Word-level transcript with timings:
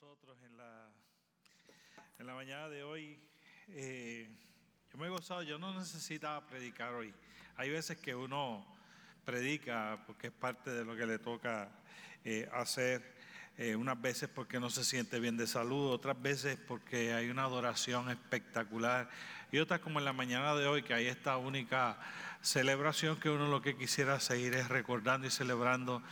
nosotros 0.00 0.38
en 0.44 0.56
la, 0.56 0.86
en 2.20 2.26
la 2.26 2.34
mañana 2.34 2.68
de 2.68 2.84
hoy. 2.84 3.18
Eh, 3.70 4.28
yo 4.92 4.98
me 4.98 5.06
he 5.06 5.10
gozado, 5.10 5.42
yo 5.42 5.58
no 5.58 5.76
necesitaba 5.76 6.46
predicar 6.46 6.94
hoy. 6.94 7.12
Hay 7.56 7.70
veces 7.70 7.98
que 7.98 8.14
uno 8.14 8.64
predica 9.24 9.98
porque 10.06 10.28
es 10.28 10.32
parte 10.32 10.70
de 10.70 10.84
lo 10.84 10.94
que 10.94 11.04
le 11.04 11.18
toca 11.18 11.68
eh, 12.24 12.48
hacer. 12.52 13.16
Eh, 13.56 13.74
unas 13.74 14.00
veces 14.00 14.28
porque 14.28 14.60
no 14.60 14.70
se 14.70 14.84
siente 14.84 15.18
bien 15.18 15.36
de 15.36 15.48
salud, 15.48 15.90
otras 15.90 16.20
veces 16.22 16.56
porque 16.68 17.12
hay 17.12 17.28
una 17.28 17.42
adoración 17.42 18.08
espectacular 18.08 19.10
y 19.50 19.58
otras 19.58 19.80
como 19.80 19.98
en 19.98 20.04
la 20.04 20.12
mañana 20.12 20.54
de 20.54 20.68
hoy 20.68 20.84
que 20.84 20.94
hay 20.94 21.08
esta 21.08 21.36
única 21.38 21.98
celebración 22.40 23.18
que 23.18 23.30
uno 23.30 23.48
lo 23.48 23.60
que 23.60 23.76
quisiera 23.76 24.20
seguir 24.20 24.54
es 24.54 24.68
recordando 24.68 25.26
y 25.26 25.30
celebrando 25.30 26.04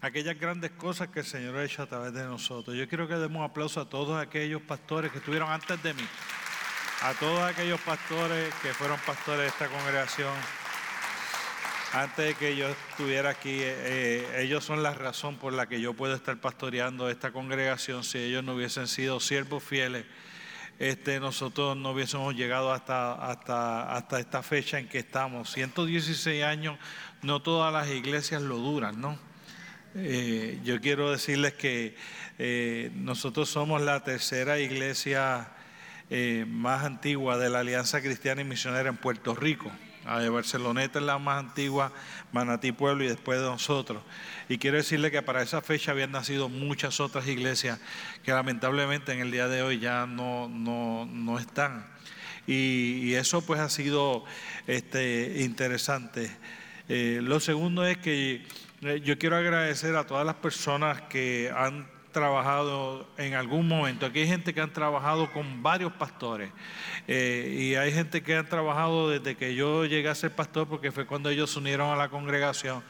aquellas 0.00 0.38
grandes 0.38 0.70
cosas 0.72 1.08
que 1.08 1.20
el 1.20 1.26
Señor 1.26 1.56
ha 1.56 1.64
hecho 1.64 1.82
a 1.82 1.86
través 1.86 2.12
de 2.12 2.24
nosotros. 2.24 2.76
Yo 2.76 2.88
quiero 2.88 3.08
que 3.08 3.14
demos 3.14 3.38
un 3.38 3.44
aplauso 3.44 3.80
a 3.80 3.88
todos 3.88 4.20
aquellos 4.20 4.62
pastores 4.62 5.10
que 5.10 5.18
estuvieron 5.18 5.50
antes 5.50 5.82
de 5.82 5.94
mí, 5.94 6.06
a 7.02 7.14
todos 7.14 7.40
aquellos 7.40 7.80
pastores 7.80 8.54
que 8.62 8.72
fueron 8.74 8.98
pastores 9.00 9.40
de 9.40 9.46
esta 9.48 9.68
congregación. 9.68 10.34
Antes 11.92 12.26
de 12.26 12.34
que 12.34 12.54
yo 12.54 12.68
estuviera 12.68 13.30
aquí, 13.30 13.50
eh, 13.50 13.74
eh, 13.78 14.42
ellos 14.42 14.62
son 14.62 14.82
la 14.82 14.92
razón 14.92 15.36
por 15.36 15.54
la 15.54 15.66
que 15.66 15.80
yo 15.80 15.94
puedo 15.94 16.14
estar 16.14 16.38
pastoreando 16.38 17.08
esta 17.08 17.32
congregación. 17.32 18.04
Si 18.04 18.18
ellos 18.18 18.44
no 18.44 18.54
hubiesen 18.54 18.86
sido 18.86 19.20
siervos 19.20 19.62
fieles, 19.62 20.04
este, 20.78 21.18
nosotros 21.18 21.76
no 21.78 21.92
hubiésemos 21.92 22.34
llegado 22.34 22.72
hasta, 22.72 23.14
hasta, 23.14 23.90
hasta 23.90 24.20
esta 24.20 24.42
fecha 24.42 24.78
en 24.78 24.86
que 24.86 24.98
estamos. 24.98 25.50
116 25.50 26.44
años, 26.44 26.78
no 27.22 27.40
todas 27.40 27.72
las 27.72 27.88
iglesias 27.88 28.42
lo 28.42 28.58
duran, 28.58 29.00
¿no? 29.00 29.27
Eh, 30.00 30.60
yo 30.62 30.80
quiero 30.80 31.10
decirles 31.10 31.54
que 31.54 31.96
eh, 32.38 32.92
nosotros 32.94 33.48
somos 33.48 33.82
la 33.82 34.04
tercera 34.04 34.60
iglesia 34.60 35.48
eh, 36.08 36.44
más 36.48 36.84
antigua 36.84 37.36
de 37.36 37.50
la 37.50 37.60
Alianza 37.60 38.00
Cristiana 38.00 38.42
y 38.42 38.44
Misionera 38.44 38.88
en 38.88 38.96
Puerto 38.96 39.34
Rico. 39.34 39.72
A 40.04 40.20
de 40.20 40.28
Barceloneta 40.28 41.00
es 41.00 41.04
la 41.04 41.18
más 41.18 41.40
antigua, 41.40 41.92
Manatí 42.30 42.70
Pueblo 42.70 43.02
y 43.02 43.08
después 43.08 43.40
de 43.40 43.46
nosotros. 43.46 44.04
Y 44.48 44.58
quiero 44.58 44.76
decirle 44.76 45.10
que 45.10 45.20
para 45.20 45.42
esa 45.42 45.62
fecha 45.62 45.90
habían 45.90 46.12
nacido 46.12 46.48
muchas 46.48 47.00
otras 47.00 47.26
iglesias 47.26 47.80
que 48.22 48.30
lamentablemente 48.30 49.12
en 49.12 49.18
el 49.18 49.32
día 49.32 49.48
de 49.48 49.62
hoy 49.62 49.80
ya 49.80 50.06
no, 50.06 50.48
no, 50.48 51.38
están. 51.40 51.84
Y, 52.46 53.14
eso 53.14 53.44
pues 53.44 53.58
ha 53.58 53.68
sido 53.68 54.24
este, 54.68 55.42
interesante. 55.42 56.30
lo 56.88 57.40
segundo 57.40 57.84
es 57.84 57.98
que 57.98 58.46
yo 58.80 59.18
quiero 59.18 59.36
agradecer 59.36 59.96
a 59.96 60.06
todas 60.06 60.24
las 60.24 60.36
personas 60.36 61.02
que 61.02 61.52
han 61.54 61.88
trabajado 62.12 63.08
en 63.16 63.34
algún 63.34 63.66
momento. 63.66 64.06
Aquí 64.06 64.20
hay 64.20 64.28
gente 64.28 64.54
que 64.54 64.60
han 64.60 64.72
trabajado 64.72 65.32
con 65.32 65.62
varios 65.62 65.92
pastores 65.92 66.50
eh, 67.06 67.56
y 67.58 67.74
hay 67.74 67.92
gente 67.92 68.22
que 68.22 68.36
han 68.36 68.48
trabajado 68.48 69.10
desde 69.10 69.36
que 69.36 69.54
yo 69.54 69.84
llegué 69.84 70.08
a 70.08 70.14
ser 70.14 70.30
pastor 70.30 70.68
porque 70.68 70.92
fue 70.92 71.06
cuando 71.06 71.28
ellos 71.28 71.50
se 71.50 71.58
unieron 71.58 71.90
a 71.90 71.96
la 71.96 72.08
congregación. 72.08 72.82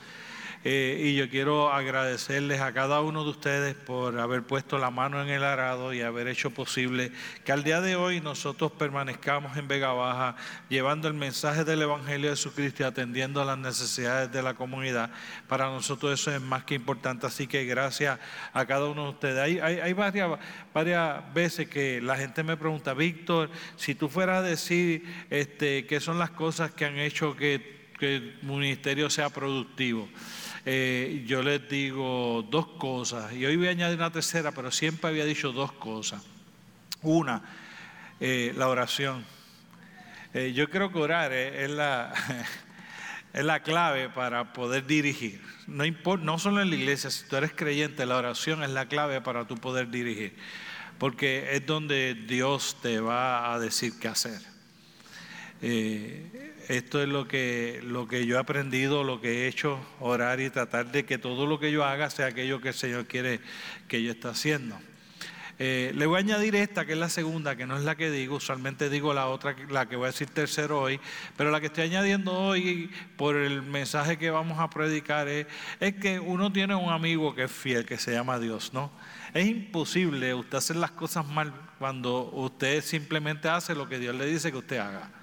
Eh, 0.64 1.00
y 1.04 1.14
yo 1.14 1.30
quiero 1.30 1.72
agradecerles 1.72 2.60
a 2.60 2.72
cada 2.72 3.00
uno 3.00 3.22
de 3.22 3.30
ustedes 3.30 3.74
por 3.76 4.18
haber 4.18 4.42
puesto 4.42 4.76
la 4.76 4.90
mano 4.90 5.22
en 5.22 5.28
el 5.28 5.44
arado 5.44 5.92
y 5.92 6.00
haber 6.00 6.26
hecho 6.26 6.50
posible 6.50 7.12
que 7.44 7.52
al 7.52 7.62
día 7.62 7.80
de 7.80 7.94
hoy 7.94 8.20
nosotros 8.20 8.72
permanezcamos 8.72 9.56
en 9.56 9.68
Vega 9.68 9.92
Baja 9.92 10.34
llevando 10.68 11.06
el 11.06 11.14
mensaje 11.14 11.62
del 11.62 11.82
Evangelio 11.82 12.30
de 12.30 12.36
Jesucristo 12.36 12.82
y 12.82 12.86
atendiendo 12.86 13.40
a 13.40 13.44
las 13.44 13.56
necesidades 13.56 14.32
de 14.32 14.42
la 14.42 14.54
comunidad. 14.54 15.10
Para 15.46 15.66
nosotros 15.66 16.20
eso 16.20 16.34
es 16.34 16.40
más 16.40 16.64
que 16.64 16.74
importante, 16.74 17.26
así 17.28 17.46
que 17.46 17.64
gracias 17.64 18.18
a 18.52 18.66
cada 18.66 18.86
uno 18.86 19.04
de 19.04 19.10
ustedes. 19.10 19.38
Hay, 19.62 19.78
hay, 19.78 19.92
varias, 19.92 20.40
varias 20.74 21.32
veces 21.32 21.68
que 21.68 22.00
la 22.02 22.16
gente 22.16 22.42
me 22.42 22.56
pregunta, 22.56 22.94
Víctor, 22.94 23.48
si 23.76 23.94
tú 23.94 24.08
fueras 24.08 24.38
a 24.38 24.42
decir 24.42 25.04
este, 25.30 25.86
qué 25.86 26.00
son 26.00 26.18
las 26.18 26.30
cosas 26.30 26.72
que 26.72 26.84
han 26.84 26.98
hecho 26.98 27.36
que, 27.36 27.92
que 27.98 28.16
el 28.16 28.38
ministerio 28.42 29.08
sea 29.08 29.30
productivo. 29.30 30.08
Eh, 30.70 31.24
yo 31.26 31.42
les 31.42 31.66
digo 31.66 32.46
dos 32.50 32.66
cosas, 32.66 33.32
y 33.32 33.46
hoy 33.46 33.56
voy 33.56 33.68
a 33.68 33.70
añadir 33.70 33.96
una 33.96 34.12
tercera, 34.12 34.52
pero 34.52 34.70
siempre 34.70 35.08
había 35.08 35.24
dicho 35.24 35.50
dos 35.50 35.72
cosas. 35.72 36.22
Una, 37.00 37.42
eh, 38.20 38.52
la 38.54 38.68
oración. 38.68 39.24
Eh, 40.34 40.52
yo 40.54 40.68
creo 40.68 40.92
que 40.92 40.98
orar 40.98 41.32
es, 41.32 41.70
la, 41.70 42.12
es 43.32 43.44
la 43.46 43.62
clave 43.62 44.10
para 44.10 44.52
poder 44.52 44.86
dirigir. 44.86 45.40
No, 45.66 45.86
importa, 45.86 46.26
no 46.26 46.38
solo 46.38 46.60
en 46.60 46.68
la 46.68 46.76
iglesia, 46.76 47.08
si 47.08 47.26
tú 47.26 47.36
eres 47.36 47.52
creyente, 47.54 48.04
la 48.04 48.18
oración 48.18 48.62
es 48.62 48.68
la 48.68 48.88
clave 48.88 49.22
para 49.22 49.46
tú 49.46 49.54
poder 49.54 49.88
dirigir, 49.88 50.36
porque 50.98 51.56
es 51.56 51.64
donde 51.64 52.12
Dios 52.14 52.76
te 52.82 53.00
va 53.00 53.54
a 53.54 53.58
decir 53.58 53.98
qué 53.98 54.08
hacer. 54.08 54.42
Esto 56.68 57.02
es 57.02 57.08
lo 57.08 57.26
que, 57.26 57.80
lo 57.82 58.06
que 58.06 58.26
yo 58.26 58.36
he 58.36 58.38
aprendido, 58.38 59.02
lo 59.02 59.22
que 59.22 59.44
he 59.44 59.48
hecho, 59.48 59.80
orar 60.00 60.38
y 60.40 60.50
tratar 60.50 60.92
de 60.92 61.06
que 61.06 61.16
todo 61.16 61.46
lo 61.46 61.58
que 61.58 61.72
yo 61.72 61.82
haga 61.82 62.10
sea 62.10 62.26
aquello 62.26 62.60
que 62.60 62.68
el 62.68 62.74
Señor 62.74 63.06
quiere 63.06 63.40
que 63.88 64.02
yo 64.02 64.10
esté 64.10 64.28
haciendo. 64.28 64.78
Eh, 65.58 65.92
le 65.96 66.04
voy 66.04 66.16
a 66.16 66.18
añadir 66.20 66.54
esta, 66.54 66.84
que 66.84 66.92
es 66.92 66.98
la 66.98 67.08
segunda, 67.08 67.56
que 67.56 67.66
no 67.66 67.76
es 67.76 67.84
la 67.84 67.96
que 67.96 68.10
digo, 68.10 68.36
usualmente 68.36 68.90
digo 68.90 69.14
la 69.14 69.28
otra, 69.28 69.56
la 69.70 69.88
que 69.88 69.96
voy 69.96 70.04
a 70.04 70.10
decir 70.10 70.28
tercero 70.28 70.78
hoy, 70.78 71.00
pero 71.38 71.50
la 71.50 71.58
que 71.58 71.66
estoy 71.66 71.84
añadiendo 71.84 72.32
hoy 72.38 72.90
por 73.16 73.34
el 73.34 73.62
mensaje 73.62 74.18
que 74.18 74.30
vamos 74.30 74.60
a 74.60 74.68
predicar 74.68 75.26
es, 75.26 75.46
es 75.80 75.94
que 75.94 76.20
uno 76.20 76.52
tiene 76.52 76.74
un 76.74 76.92
amigo 76.92 77.34
que 77.34 77.44
es 77.44 77.50
fiel, 77.50 77.86
que 77.86 77.96
se 77.96 78.12
llama 78.12 78.38
Dios, 78.38 78.74
¿no? 78.74 78.92
Es 79.32 79.46
imposible 79.46 80.34
usted 80.34 80.58
hacer 80.58 80.76
las 80.76 80.90
cosas 80.90 81.26
mal 81.26 81.52
cuando 81.78 82.30
usted 82.30 82.84
simplemente 82.84 83.48
hace 83.48 83.74
lo 83.74 83.88
que 83.88 83.98
Dios 83.98 84.14
le 84.14 84.26
dice 84.26 84.52
que 84.52 84.58
usted 84.58 84.76
haga. 84.76 85.17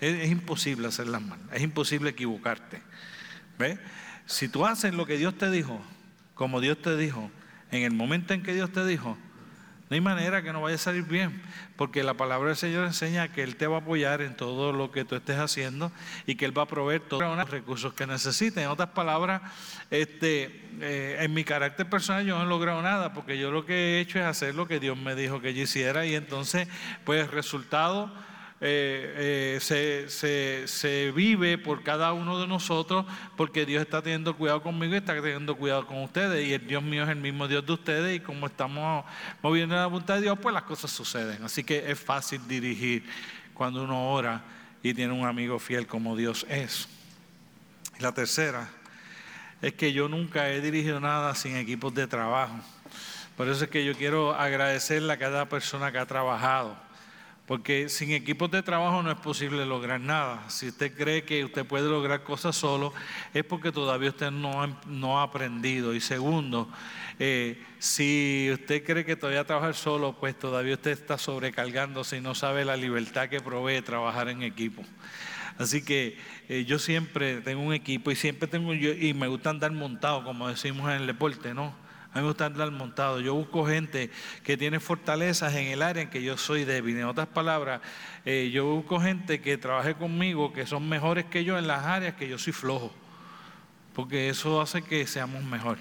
Es, 0.00 0.30
imposible 0.30 0.88
hacerlas 0.88 1.22
mal, 1.22 1.38
es 1.52 1.62
imposible 1.62 2.10
equivocarte. 2.10 2.82
¿Ve? 3.58 3.78
Si 4.26 4.48
tú 4.48 4.66
haces 4.66 4.94
lo 4.94 5.06
que 5.06 5.16
Dios 5.16 5.36
te 5.38 5.50
dijo, 5.50 5.80
como 6.34 6.60
Dios 6.60 6.80
te 6.82 6.96
dijo, 6.96 7.30
en 7.70 7.82
el 7.82 7.92
momento 7.92 8.34
en 8.34 8.42
que 8.42 8.54
Dios 8.54 8.70
te 8.72 8.84
dijo, 8.84 9.16
no 9.88 9.94
hay 9.94 10.00
manera 10.00 10.42
que 10.42 10.52
no 10.52 10.60
vaya 10.60 10.74
a 10.74 10.78
salir 10.78 11.04
bien, 11.04 11.40
porque 11.76 12.02
la 12.02 12.14
palabra 12.14 12.48
del 12.48 12.56
Señor 12.56 12.86
enseña 12.86 13.28
que 13.28 13.44
Él 13.44 13.54
te 13.54 13.68
va 13.68 13.76
a 13.76 13.80
apoyar 13.80 14.20
en 14.20 14.36
todo 14.36 14.72
lo 14.72 14.90
que 14.90 15.04
tú 15.04 15.14
estés 15.14 15.38
haciendo 15.38 15.92
y 16.26 16.34
que 16.34 16.44
Él 16.44 16.58
va 16.58 16.62
a 16.62 16.66
proveer 16.66 17.02
todos 17.02 17.36
los 17.36 17.50
recursos 17.50 17.94
que 17.94 18.04
necesites. 18.04 18.64
En 18.64 18.68
otras 18.68 18.90
palabras, 18.90 19.42
este, 19.92 20.68
eh, 20.80 21.18
en 21.20 21.32
mi 21.32 21.44
carácter 21.44 21.88
personal 21.88 22.26
yo 22.26 22.36
no 22.36 22.44
he 22.44 22.48
logrado 22.48 22.82
nada, 22.82 23.12
porque 23.12 23.38
yo 23.38 23.52
lo 23.52 23.64
que 23.64 23.74
he 23.74 24.00
hecho 24.00 24.18
es 24.18 24.24
hacer 24.24 24.56
lo 24.56 24.66
que 24.66 24.80
Dios 24.80 24.98
me 24.98 25.14
dijo 25.14 25.40
que 25.40 25.54
yo 25.54 25.62
hiciera 25.62 26.04
y 26.04 26.16
entonces, 26.16 26.66
pues 27.04 27.30
resultado 27.30 28.12
eh, 28.58 29.58
eh, 29.60 30.66
se, 30.66 31.12
vive 31.12 31.58
por 31.58 31.82
cada 31.82 32.14
uno 32.14 32.40
de 32.40 32.46
nosotros 32.46 33.04
porque 33.36 33.66
Dios 33.66 33.82
está 33.82 34.00
teniendo 34.00 34.34
cuidado 34.34 34.62
conmigo 34.62 34.94
y 34.94 34.96
está 34.96 35.14
teniendo 35.20 35.56
cuidado 35.56 35.86
con 35.86 36.02
ustedes. 36.02 36.46
Y 36.46 36.54
el 36.54 36.66
Dios 36.66 36.82
mío 36.82 37.04
es 37.04 37.10
el 37.10 37.16
mismo 37.16 37.46
Dios 37.48 37.66
de 37.66 37.72
ustedes 37.72 38.16
y 38.16 38.20
como 38.20 38.46
estamos 38.46 39.04
moviendo 39.42 39.74
la 39.74 39.86
voluntad 39.86 40.14
de 40.14 40.22
Dios 40.22 40.38
pues 40.40 40.54
las 40.54 40.62
cosas 40.62 40.90
suceden. 40.90 41.44
Así 41.44 41.64
que 41.64 41.90
es 41.90 42.00
fácil 42.00 42.46
dirigir 42.48 43.04
cuando 43.52 43.84
uno 43.84 44.10
ora 44.10 44.42
y 44.82 44.94
tiene 44.94 45.12
un 45.12 45.26
amigo 45.26 45.58
fiel 45.58 45.86
como 45.86 46.16
Dios 46.16 46.46
es. 46.48 46.88
La 47.98 48.12
tercera 48.12 48.68
es 49.60 49.74
que 49.74 49.92
yo 49.92 50.08
nunca 50.08 50.50
he 50.50 50.60
dirigido 50.60 51.00
nada 51.00 51.34
sin 51.34 51.56
equipos 51.56 51.94
de 51.94 52.06
trabajo. 52.06 52.58
Por 53.36 53.48
eso 53.48 53.64
es 53.64 53.70
que 53.70 53.84
yo 53.84 53.94
quiero 53.94 54.34
agradecerle 54.34 55.12
a 55.12 55.18
cada 55.18 55.46
persona 55.46 55.92
que 55.92 55.98
ha 55.98 56.06
trabajado 56.06 56.85
porque 57.46 57.88
sin 57.88 58.10
equipos 58.10 58.50
de 58.50 58.62
trabajo 58.62 59.02
no 59.02 59.10
es 59.10 59.18
posible 59.18 59.64
lograr 59.64 60.00
nada. 60.00 60.50
Si 60.50 60.68
usted 60.68 60.92
cree 60.96 61.24
que 61.24 61.44
usted 61.44 61.64
puede 61.64 61.88
lograr 61.88 62.24
cosas 62.24 62.56
solo, 62.56 62.92
es 63.32 63.44
porque 63.44 63.70
todavía 63.70 64.10
usted 64.10 64.32
no 64.32 64.62
ha, 64.62 64.80
no 64.86 65.20
ha 65.20 65.22
aprendido. 65.22 65.94
Y 65.94 66.00
segundo, 66.00 66.68
eh, 67.20 67.62
si 67.78 68.50
usted 68.52 68.84
cree 68.84 69.04
que 69.04 69.14
todavía 69.14 69.44
trabajar 69.44 69.76
solo, 69.76 70.16
pues 70.18 70.36
todavía 70.36 70.74
usted 70.74 70.90
está 70.90 71.18
sobrecargándose 71.18 72.16
y 72.16 72.20
no 72.20 72.34
sabe 72.34 72.64
la 72.64 72.76
libertad 72.76 73.28
que 73.28 73.40
provee 73.40 73.80
trabajar 73.80 74.28
en 74.28 74.42
equipo. 74.42 74.82
Así 75.56 75.84
que 75.84 76.18
eh, 76.48 76.64
yo 76.64 76.80
siempre 76.80 77.40
tengo 77.42 77.62
un 77.62 77.72
equipo 77.72 78.10
y 78.10 78.16
siempre 78.16 78.48
tengo 78.48 78.74
yo, 78.74 78.92
y 78.92 79.14
me 79.14 79.28
gusta 79.28 79.50
andar 79.50 79.70
montado, 79.70 80.24
como 80.24 80.48
decimos 80.48 80.90
en 80.90 80.96
el 80.96 81.06
deporte, 81.06 81.54
¿no? 81.54 81.85
Me 82.16 82.22
gusta 82.22 82.46
andar 82.46 82.70
montado. 82.70 83.20
Yo 83.20 83.34
busco 83.34 83.66
gente 83.66 84.10
que 84.42 84.56
tiene 84.56 84.80
fortalezas 84.80 85.54
en 85.54 85.66
el 85.66 85.82
área 85.82 86.02
en 86.02 86.08
que 86.08 86.22
yo 86.22 86.38
soy 86.38 86.64
débil. 86.64 86.96
En 86.96 87.04
otras 87.04 87.26
palabras, 87.26 87.82
eh, 88.24 88.48
yo 88.50 88.64
busco 88.64 88.98
gente 88.98 89.42
que 89.42 89.58
trabaje 89.58 89.94
conmigo, 89.94 90.50
que 90.50 90.64
son 90.64 90.88
mejores 90.88 91.26
que 91.26 91.44
yo 91.44 91.58
en 91.58 91.66
las 91.66 91.84
áreas 91.84 92.14
que 92.14 92.26
yo 92.26 92.38
soy 92.38 92.54
flojo. 92.54 92.90
Porque 93.92 94.30
eso 94.30 94.62
hace 94.62 94.80
que 94.80 95.06
seamos 95.06 95.44
mejor. 95.44 95.76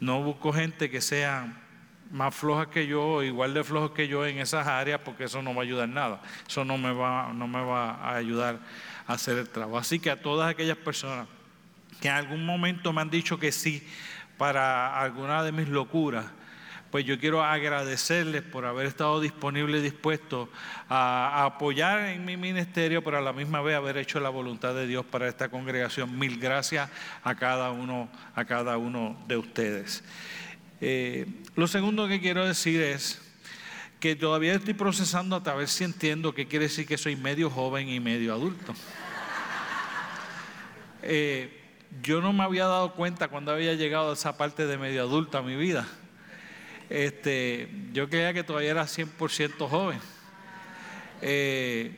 No 0.00 0.22
busco 0.22 0.50
gente 0.50 0.88
que 0.88 1.02
sea 1.02 1.62
más 2.10 2.34
floja 2.34 2.70
que 2.70 2.86
yo 2.86 3.22
igual 3.22 3.52
de 3.52 3.64
flojos 3.64 3.90
que 3.90 4.08
yo 4.08 4.24
en 4.24 4.38
esas 4.38 4.66
áreas 4.66 5.02
porque 5.04 5.24
eso 5.24 5.42
no 5.42 5.54
va 5.54 5.60
a 5.60 5.64
ayudar 5.64 5.90
nada. 5.90 6.22
Eso 6.48 6.64
no 6.64 6.78
me 6.78 6.90
va, 6.94 7.34
no 7.34 7.46
me 7.46 7.60
va 7.60 7.96
a 7.96 8.16
ayudar 8.16 8.60
a 9.06 9.12
hacer 9.12 9.36
el 9.36 9.50
trabajo. 9.50 9.76
Así 9.76 9.98
que 9.98 10.10
a 10.10 10.22
todas 10.22 10.48
aquellas 10.48 10.78
personas 10.78 11.28
que 12.00 12.08
en 12.08 12.14
algún 12.14 12.46
momento 12.46 12.94
me 12.94 13.02
han 13.02 13.10
dicho 13.10 13.38
que 13.38 13.52
sí 13.52 13.86
para 14.38 14.98
alguna 15.00 15.42
de 15.42 15.52
mis 15.52 15.68
locuras, 15.68 16.24
pues 16.90 17.04
yo 17.04 17.18
quiero 17.18 17.44
agradecerles 17.44 18.42
por 18.42 18.64
haber 18.64 18.86
estado 18.86 19.20
disponibles 19.20 19.80
y 19.80 19.84
dispuestos 19.84 20.48
a, 20.88 21.44
apoyar 21.44 22.08
en 22.08 22.24
mi 22.24 22.36
ministerio, 22.36 23.04
pero 23.04 23.18
a 23.18 23.20
la 23.20 23.34
misma 23.34 23.60
vez 23.60 23.76
haber 23.76 23.98
hecho 23.98 24.20
la 24.20 24.30
voluntad 24.30 24.74
de 24.74 24.86
Dios 24.86 25.04
para 25.04 25.28
esta 25.28 25.50
congregación. 25.50 26.18
Mil 26.18 26.38
gracias 26.38 26.88
a 27.22 27.34
cada 27.34 27.70
uno, 27.72 28.08
a 28.34 28.44
cada 28.46 28.78
uno 28.78 29.22
de 29.28 29.36
ustedes. 29.36 30.02
Eh, 30.80 31.26
lo 31.56 31.66
segundo 31.66 32.08
que 32.08 32.20
quiero 32.20 32.46
decir 32.46 32.80
es 32.80 33.20
que 34.00 34.16
todavía 34.16 34.54
estoy 34.54 34.74
procesando 34.74 35.42
a 35.44 35.54
ver 35.54 35.68
si 35.68 35.84
entiendo 35.84 36.32
qué 36.32 36.46
quiere 36.46 36.66
decir 36.66 36.86
que 36.86 36.96
soy 36.96 37.16
medio 37.16 37.50
joven 37.50 37.88
y 37.88 38.00
medio 38.00 38.32
adulto. 38.32 38.72
Eh, 41.02 41.67
yo 42.02 42.20
no 42.20 42.32
me 42.32 42.44
había 42.44 42.66
dado 42.66 42.94
cuenta 42.94 43.28
cuando 43.28 43.52
había 43.52 43.74
llegado 43.74 44.10
a 44.10 44.14
esa 44.14 44.36
parte 44.36 44.66
de 44.66 44.78
medio 44.78 45.02
adulto 45.02 45.38
a 45.38 45.42
mi 45.42 45.56
vida. 45.56 45.86
Este, 46.90 47.68
yo 47.92 48.08
creía 48.08 48.32
que 48.32 48.44
todavía 48.44 48.70
era 48.70 48.84
100% 48.84 49.68
joven. 49.68 50.00
Eh, 51.20 51.96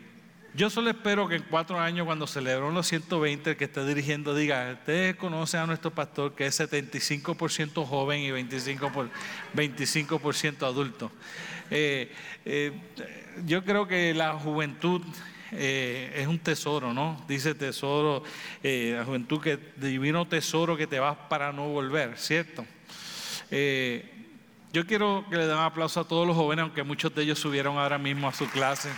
yo 0.54 0.68
solo 0.68 0.90
espero 0.90 1.28
que 1.28 1.36
en 1.36 1.44
cuatro 1.44 1.78
años, 1.78 2.06
cuando 2.06 2.26
celebró 2.26 2.72
los 2.72 2.88
120, 2.88 3.50
el 3.50 3.56
que 3.56 3.64
esté 3.66 3.86
dirigiendo 3.86 4.34
diga, 4.34 4.72
ustedes 4.72 5.14
conocen 5.14 5.60
a 5.60 5.66
nuestro 5.66 5.92
pastor 5.92 6.34
que 6.34 6.46
es 6.46 6.58
75% 6.58 7.86
joven 7.86 8.20
y 8.20 8.30
25%, 8.30 8.90
por, 8.90 9.08
25 9.54 10.20
adulto. 10.66 11.12
Eh, 11.70 12.12
eh, 12.44 12.72
yo 13.46 13.64
creo 13.64 13.86
que 13.86 14.12
la 14.12 14.32
juventud 14.32 15.02
es 15.52 16.26
un 16.26 16.38
tesoro, 16.38 16.92
¿no? 16.92 17.24
Dice 17.26 17.54
tesoro, 17.54 18.22
la 18.62 19.04
juventud 19.04 19.40
que 19.40 19.58
divino 19.76 20.26
tesoro 20.26 20.76
que 20.76 20.86
te 20.86 20.98
vas 20.98 21.16
para 21.28 21.52
no 21.52 21.68
volver, 21.68 22.16
¿cierto? 22.18 22.64
Yo 24.72 24.86
quiero 24.86 25.24
que 25.28 25.36
le 25.36 25.46
den 25.46 25.56
un 25.56 25.64
aplauso 25.64 26.00
a 26.00 26.04
todos 26.06 26.26
los 26.26 26.36
jóvenes, 26.36 26.62
aunque 26.62 26.84
muchos 26.84 27.12
de 27.14 27.22
ellos 27.22 27.38
subieron 27.38 27.76
ahora 27.78 27.98
mismo 27.98 28.28
a 28.28 28.32
su 28.32 28.48
clase. 28.48 28.88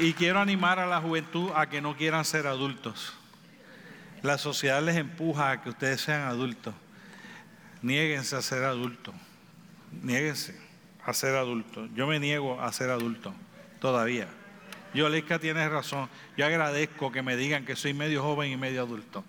Y 0.00 0.12
quiero 0.14 0.40
animar 0.40 0.78
a 0.78 0.86
la 0.86 1.00
juventud 1.00 1.50
a 1.54 1.68
que 1.68 1.80
no 1.80 1.96
quieran 1.96 2.24
ser 2.24 2.46
adultos. 2.46 3.14
La 4.22 4.38
sociedad 4.38 4.82
les 4.82 4.96
empuja 4.96 5.50
a 5.50 5.62
que 5.62 5.70
ustedes 5.70 6.00
sean 6.00 6.22
adultos. 6.22 6.74
Niéguense 7.82 8.34
a 8.34 8.42
ser 8.42 8.64
adultos. 8.64 9.14
Niéguense 10.02 10.54
a 11.04 11.12
ser 11.12 11.36
adultos. 11.36 11.88
Yo 11.94 12.06
me 12.06 12.18
niego 12.18 12.60
a 12.60 12.72
ser 12.72 12.90
adulto 12.90 13.34
todavía. 13.80 14.28
Yo, 14.94 15.08
Leica, 15.08 15.38
tienes 15.38 15.70
razón. 15.70 16.08
Yo 16.36 16.46
agradezco 16.46 17.12
que 17.12 17.22
me 17.22 17.36
digan 17.36 17.64
que 17.64 17.76
soy 17.76 17.94
medio 17.94 18.22
joven 18.22 18.50
y 18.50 18.56
medio 18.56 18.82
adulto. 18.82 19.24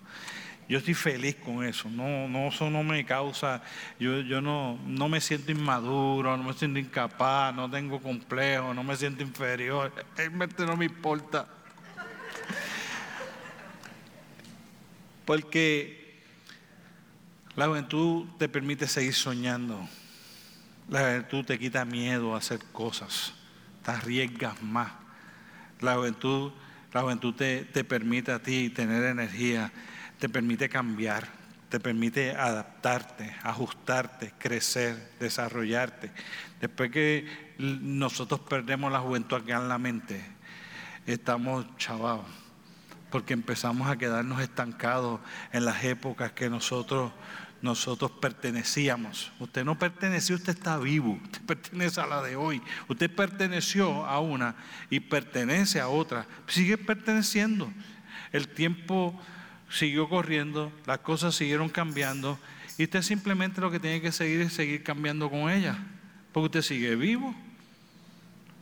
Yo 0.68 0.78
estoy 0.78 0.94
feliz 0.94 1.34
con 1.34 1.64
eso. 1.64 1.88
No, 1.90 2.28
no, 2.28 2.48
eso 2.48 2.70
no 2.70 2.84
me 2.84 3.04
causa, 3.04 3.60
yo, 3.98 4.20
yo 4.20 4.40
no, 4.40 4.78
no 4.86 5.08
me 5.08 5.20
siento 5.20 5.50
inmaduro, 5.50 6.36
no 6.36 6.44
me 6.44 6.52
siento 6.52 6.78
incapaz, 6.78 7.52
no 7.52 7.68
tengo 7.68 8.00
complejo, 8.00 8.72
no 8.72 8.84
me 8.84 8.96
siento 8.96 9.22
inferior. 9.22 9.92
Realmente 10.16 10.64
no 10.64 10.76
me 10.76 10.84
importa. 10.84 11.48
Porque 15.24 16.22
la 17.56 17.66
juventud 17.66 18.28
te 18.38 18.48
permite 18.48 18.86
seguir 18.86 19.14
soñando. 19.14 19.88
La 20.90 21.00
juventud 21.00 21.44
te 21.44 21.58
quita 21.58 21.86
miedo 21.86 22.34
a 22.34 22.38
hacer 22.38 22.60
cosas. 22.72 23.32
Te 23.82 23.92
arriesgas 23.92 24.62
más. 24.62 24.92
La 25.80 25.94
juventud, 25.94 26.52
la 26.92 27.00
juventud 27.00 27.34
te, 27.34 27.64
te 27.64 27.84
permite 27.84 28.32
a 28.32 28.42
ti 28.42 28.68
tener 28.68 29.04
energía 29.04 29.72
te 30.20 30.28
permite 30.28 30.68
cambiar, 30.68 31.26
te 31.70 31.80
permite 31.80 32.32
adaptarte, 32.32 33.34
ajustarte, 33.42 34.34
crecer, 34.38 35.12
desarrollarte. 35.18 36.12
Después 36.60 36.90
que 36.90 37.26
nosotros 37.58 38.40
perdemos 38.40 38.92
la 38.92 39.00
juventud 39.00 39.38
acá 39.38 39.56
en 39.56 39.68
la 39.68 39.78
mente, 39.78 40.22
estamos 41.06 41.64
chavados, 41.78 42.26
porque 43.10 43.32
empezamos 43.32 43.88
a 43.88 43.96
quedarnos 43.96 44.42
estancados 44.42 45.20
en 45.52 45.64
las 45.64 45.82
épocas 45.84 46.32
que 46.32 46.50
nosotros 46.50 47.12
nosotros 47.62 48.10
pertenecíamos. 48.12 49.32
Usted 49.38 49.64
no 49.64 49.78
perteneció, 49.78 50.36
usted 50.36 50.56
está 50.56 50.78
vivo, 50.78 51.18
usted 51.24 51.42
pertenece 51.42 52.00
a 52.00 52.06
la 52.06 52.22
de 52.22 52.36
hoy. 52.36 52.62
Usted 52.88 53.10
perteneció 53.10 54.04
a 54.06 54.20
una 54.20 54.56
y 54.88 55.00
pertenece 55.00 55.80
a 55.80 55.88
otra. 55.88 56.26
Sigue 56.46 56.78
perteneciendo. 56.78 57.72
El 58.32 58.48
tiempo 58.48 59.20
siguió 59.68 60.08
corriendo, 60.08 60.72
las 60.86 60.98
cosas 60.98 61.34
siguieron 61.34 61.68
cambiando 61.68 62.38
y 62.78 62.84
usted 62.84 63.02
simplemente 63.02 63.60
lo 63.60 63.70
que 63.70 63.78
tiene 63.78 64.00
que 64.00 64.12
seguir 64.12 64.40
es 64.40 64.52
seguir 64.52 64.82
cambiando 64.82 65.30
con 65.30 65.50
ella, 65.50 65.78
porque 66.32 66.46
usted 66.46 66.62
sigue 66.62 66.96
vivo. 66.96 67.34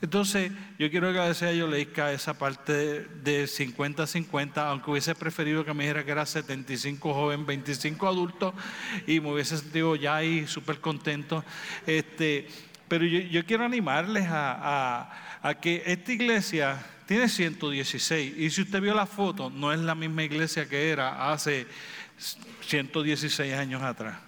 Entonces, 0.01 0.53
yo 0.79 0.91
quiero 0.91 1.09
agradecer 1.09 1.49
a 1.49 1.53
Yoleika 1.53 2.13
esa 2.13 2.39
parte 2.39 2.73
de 3.03 3.45
50-50, 3.45 4.59
aunque 4.59 4.91
hubiese 4.93 5.15
preferido 5.17 5.65
que 5.65 5.75
me 5.75 5.85
dijera 5.85 6.05
que 6.05 6.13
era 6.13 6.25
75 6.25 7.13
joven, 7.13 7.45
25 7.45 8.07
adultos, 8.07 8.55
y 9.09 9.19
me 9.19 9.33
hubiese 9.33 9.59
sentido 9.59 9.97
ya 9.97 10.17
ahí 10.17 10.47
súper 10.47 10.81
contento. 10.81 11.45
Este, 11.85 12.47
pero 12.87 13.05
yo, 13.05 13.45
quiero 13.45 13.65
animarles 13.65 14.27
a, 14.29 15.41
a 15.43 15.55
que 15.55 15.83
esta 15.85 16.13
iglesia 16.13 16.79
tiene 17.07 17.29
116. 17.29 18.39
Y 18.39 18.51
si 18.51 18.63
usted 18.63 18.81
vio 18.81 18.95
la 18.95 19.07
foto, 19.07 19.51
no 19.51 19.73
es 19.73 19.81
la 19.81 19.97
misma 19.97 20.23
iglesia 20.23 20.69
que 20.69 20.91
era 20.91 21.33
hace 21.33 21.67
116 22.61 23.55
años 23.55 23.83
atrás. 23.83 24.28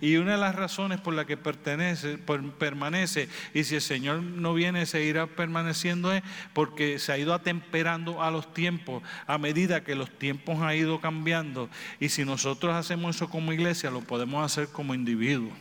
Y 0.00 0.16
una 0.16 0.32
de 0.32 0.38
las 0.38 0.54
razones 0.54 1.00
por 1.00 1.14
la 1.14 1.26
que 1.26 1.36
permanece, 1.36 3.28
y 3.52 3.64
si 3.64 3.74
el 3.74 3.82
Señor 3.82 4.22
no 4.22 4.54
viene, 4.54 4.86
seguirá 4.86 5.26
permaneciendo, 5.26 6.12
es 6.12 6.22
porque 6.52 6.98
se 6.98 7.12
ha 7.12 7.18
ido 7.18 7.34
atemperando 7.34 8.22
a 8.22 8.30
los 8.30 8.54
tiempos, 8.54 9.02
a 9.26 9.36
medida 9.38 9.84
que 9.84 9.94
los 9.94 10.10
tiempos 10.18 10.60
han 10.62 10.76
ido 10.76 11.00
cambiando. 11.00 11.68
Y 12.00 12.08
si 12.08 12.24
nosotros 12.24 12.74
hacemos 12.74 13.16
eso 13.16 13.28
como 13.28 13.52
iglesia, 13.52 13.90
lo 13.90 14.00
podemos 14.00 14.44
hacer 14.44 14.68
como 14.68 14.94
individuos. 14.94 15.52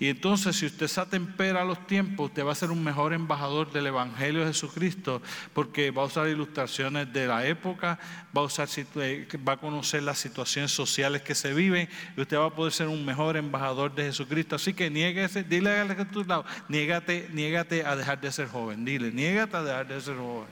Y 0.00 0.08
entonces 0.08 0.56
si 0.56 0.64
usted 0.64 0.88
se 0.88 0.98
atempera 0.98 1.60
a 1.60 1.64
los 1.64 1.86
tiempos, 1.86 2.30
usted 2.30 2.42
va 2.42 2.52
a 2.52 2.54
ser 2.54 2.70
un 2.70 2.82
mejor 2.82 3.12
embajador 3.12 3.70
del 3.70 3.86
Evangelio 3.86 4.40
de 4.40 4.46
Jesucristo, 4.46 5.20
porque 5.52 5.90
va 5.90 6.02
a 6.02 6.06
usar 6.06 6.26
ilustraciones 6.26 7.12
de 7.12 7.26
la 7.26 7.44
época, 7.46 7.98
va 8.34 8.40
a, 8.40 8.44
usar, 8.44 8.66
eh, 8.96 9.28
va 9.46 9.52
a 9.52 9.56
conocer 9.58 10.02
las 10.02 10.18
situaciones 10.18 10.72
sociales 10.72 11.20
que 11.20 11.34
se 11.34 11.52
viven, 11.52 11.86
y 12.16 12.20
usted 12.22 12.38
va 12.38 12.46
a 12.46 12.54
poder 12.54 12.72
ser 12.72 12.88
un 12.88 13.04
mejor 13.04 13.36
embajador 13.36 13.94
de 13.94 14.04
Jesucristo. 14.04 14.56
Así 14.56 14.72
que 14.72 14.88
niéguese, 14.88 15.44
dile 15.44 15.78
a 15.78 16.04
tu 16.06 16.24
lado, 16.24 16.46
niégate, 16.68 17.28
niégate 17.34 17.84
a 17.84 17.94
dejar 17.94 18.22
de 18.22 18.32
ser 18.32 18.48
joven, 18.48 18.86
dile, 18.86 19.12
niégate 19.12 19.58
a 19.58 19.62
dejar 19.62 19.86
de 19.86 20.00
ser 20.00 20.16
joven. 20.16 20.48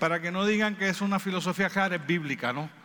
Para 0.00 0.20
que 0.20 0.32
no 0.32 0.44
digan 0.44 0.74
que 0.74 0.88
es 0.88 1.00
una 1.00 1.20
filosofía 1.20 1.68
es 1.68 2.06
bíblica, 2.06 2.52
¿no? 2.52 2.77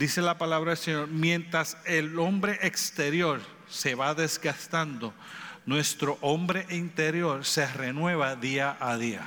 Dice 0.00 0.22
la 0.22 0.38
palabra 0.38 0.70
del 0.70 0.78
Señor, 0.78 1.08
mientras 1.08 1.76
el 1.84 2.18
hombre 2.18 2.58
exterior 2.62 3.42
se 3.68 3.94
va 3.94 4.14
desgastando, 4.14 5.12
nuestro 5.66 6.16
hombre 6.22 6.64
interior 6.70 7.44
se 7.44 7.66
renueva 7.66 8.34
día 8.34 8.78
a 8.80 8.96
día. 8.96 9.20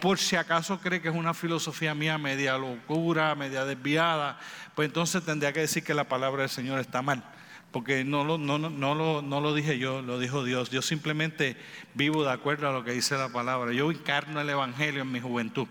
Por 0.00 0.18
si 0.18 0.34
acaso 0.34 0.80
cree 0.80 1.00
que 1.00 1.06
es 1.06 1.14
una 1.14 1.34
filosofía 1.34 1.94
mía 1.94 2.18
media 2.18 2.58
locura, 2.58 3.36
media 3.36 3.64
desviada, 3.64 4.40
pues 4.74 4.86
entonces 4.86 5.24
tendría 5.24 5.52
que 5.52 5.60
decir 5.60 5.84
que 5.84 5.94
la 5.94 6.08
palabra 6.08 6.40
del 6.42 6.50
Señor 6.50 6.80
está 6.80 7.00
mal. 7.00 7.22
Porque 7.70 8.02
no 8.02 8.24
lo, 8.24 8.38
no, 8.38 8.58
no, 8.58 8.94
lo, 8.96 9.22
no 9.22 9.40
lo 9.40 9.54
dije 9.54 9.78
yo, 9.78 10.02
lo 10.02 10.18
dijo 10.18 10.42
Dios. 10.42 10.70
Yo 10.70 10.82
simplemente 10.82 11.56
vivo 11.94 12.24
de 12.24 12.32
acuerdo 12.32 12.68
a 12.68 12.72
lo 12.72 12.82
que 12.82 12.90
dice 12.90 13.16
la 13.16 13.28
palabra. 13.28 13.72
Yo 13.72 13.88
encarno 13.92 14.40
el 14.40 14.50
Evangelio 14.50 15.02
en 15.02 15.12
mi 15.12 15.20
juventud. 15.20 15.68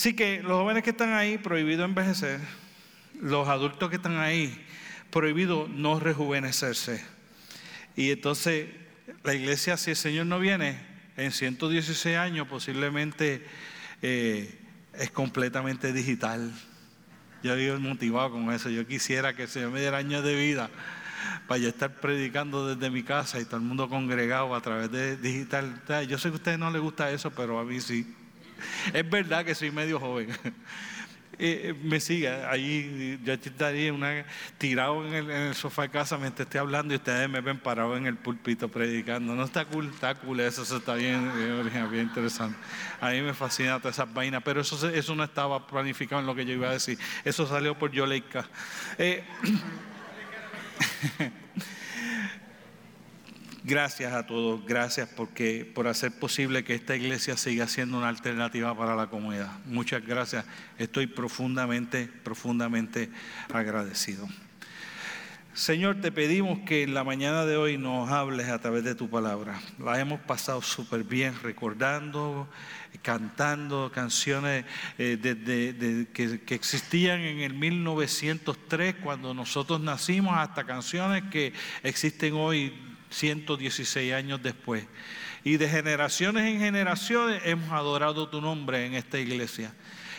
Así 0.00 0.14
que 0.14 0.42
los 0.42 0.52
jóvenes 0.52 0.82
que 0.82 0.88
están 0.88 1.12
ahí, 1.12 1.36
prohibido 1.36 1.84
envejecer. 1.84 2.40
Los 3.20 3.46
adultos 3.48 3.90
que 3.90 3.96
están 3.96 4.16
ahí, 4.16 4.64
prohibido 5.10 5.68
no 5.68 6.00
rejuvenecerse. 6.00 7.04
Y 7.96 8.10
entonces 8.10 8.70
la 9.24 9.34
iglesia, 9.34 9.76
si 9.76 9.90
el 9.90 9.96
Señor 9.96 10.24
no 10.24 10.38
viene, 10.38 10.80
en 11.18 11.32
116 11.32 12.16
años 12.16 12.48
posiblemente 12.48 13.44
eh, 14.00 14.58
es 14.94 15.10
completamente 15.10 15.92
digital. 15.92 16.50
Yo 17.42 17.54
vivo 17.56 17.78
motivado 17.78 18.30
con 18.30 18.50
eso. 18.54 18.70
Yo 18.70 18.86
quisiera 18.86 19.36
que 19.36 19.42
el 19.42 19.48
Señor 19.50 19.70
me 19.70 19.80
diera 19.80 19.98
años 19.98 20.24
de 20.24 20.34
vida 20.34 20.70
para 21.46 21.58
yo 21.58 21.68
estar 21.68 22.00
predicando 22.00 22.74
desde 22.74 22.88
mi 22.88 23.02
casa 23.02 23.38
y 23.38 23.44
todo 23.44 23.56
el 23.56 23.64
mundo 23.64 23.90
congregado 23.90 24.54
a 24.54 24.62
través 24.62 24.90
de 24.90 25.18
digital. 25.18 25.82
Yo 26.08 26.16
sé 26.16 26.30
que 26.30 26.36
a 26.36 26.36
ustedes 26.36 26.58
no 26.58 26.70
les 26.70 26.80
gusta 26.80 27.10
eso, 27.10 27.30
pero 27.32 27.58
a 27.58 27.64
mí 27.64 27.82
sí. 27.82 28.16
Es 28.92 29.08
verdad 29.08 29.44
que 29.44 29.54
soy 29.54 29.70
medio 29.70 29.98
joven. 29.98 30.28
eh, 31.38 31.74
me 31.82 32.00
siga. 32.00 32.50
Ahí 32.50 33.18
yo 33.24 33.32
estaría 33.32 34.26
tirado 34.58 35.06
en 35.06 35.30
el, 35.30 35.54
sofá 35.54 35.82
de 35.82 35.90
casa 35.90 36.18
mientras 36.18 36.46
estoy 36.46 36.60
hablando 36.60 36.94
y 36.94 36.98
ustedes 36.98 37.28
me 37.28 37.40
ven 37.40 37.58
parado 37.58 37.96
en 37.96 38.06
el 38.06 38.16
púlpito 38.16 38.68
predicando. 38.68 39.34
No 39.34 39.44
está 39.44 39.64
cool, 39.64 39.88
está 39.88 40.14
cool, 40.14 40.40
eso, 40.40 40.62
está 40.62 40.94
bien, 40.94 41.30
bien, 41.34 41.90
bien, 41.90 42.06
interesante. 42.06 42.58
A 43.00 43.10
mí 43.10 43.22
me 43.22 43.34
fascina 43.34 43.78
todas 43.78 43.96
esas 43.96 44.12
vainas, 44.12 44.42
pero 44.44 44.60
eso, 44.60 44.88
eso 44.88 45.14
no 45.14 45.24
estaba 45.24 45.66
planificado 45.66 46.20
en 46.20 46.26
lo 46.26 46.34
que 46.34 46.44
yo 46.44 46.52
iba 46.52 46.68
a 46.68 46.72
decir. 46.72 46.98
Eso 47.24 47.46
salió 47.46 47.78
por 47.78 47.90
Yoleika. 47.90 48.46
Eh, 48.98 49.24
Gracias 53.62 54.14
a 54.14 54.26
todos, 54.26 54.64
gracias 54.64 55.06
porque, 55.14 55.70
por 55.74 55.86
hacer 55.86 56.12
posible 56.12 56.64
que 56.64 56.74
esta 56.74 56.96
iglesia 56.96 57.36
siga 57.36 57.66
siendo 57.68 57.98
una 57.98 58.08
alternativa 58.08 58.74
para 58.74 58.96
la 58.96 59.08
comunidad. 59.08 59.50
Muchas 59.66 60.04
gracias, 60.04 60.46
estoy 60.78 61.06
profundamente, 61.06 62.08
profundamente 62.24 63.10
agradecido. 63.52 64.26
Señor, 65.52 66.00
te 66.00 66.10
pedimos 66.10 66.60
que 66.60 66.84
en 66.84 66.94
la 66.94 67.04
mañana 67.04 67.44
de 67.44 67.58
hoy 67.58 67.76
nos 67.76 68.10
hables 68.10 68.48
a 68.48 68.60
través 68.60 68.82
de 68.82 68.94
tu 68.94 69.10
palabra. 69.10 69.60
La 69.78 70.00
hemos 70.00 70.20
pasado 70.20 70.62
súper 70.62 71.04
bien 71.04 71.34
recordando, 71.42 72.48
cantando 73.02 73.90
canciones 73.92 74.64
eh, 74.96 75.18
que, 76.14 76.40
que, 76.46 76.54
existían 76.54 77.20
en 77.20 77.40
el 77.40 77.52
1903 77.52 78.94
cuando 79.02 79.34
nosotros 79.34 79.80
nacimos, 79.80 80.34
hasta 80.38 80.64
canciones 80.64 81.24
que 81.30 81.52
existen 81.82 82.32
hoy 82.34 82.72
116 83.10 84.14
años 84.14 84.42
después. 84.42 84.86
Y 85.44 85.56
de 85.56 85.68
generaciones 85.68 86.46
en 86.46 86.60
generaciones 86.60 87.42
hemos 87.44 87.70
adorado 87.72 88.28
tu 88.28 88.40
nombre 88.40 88.86
en 88.86 88.94
esta 88.94 89.18
iglesia. 89.18 89.74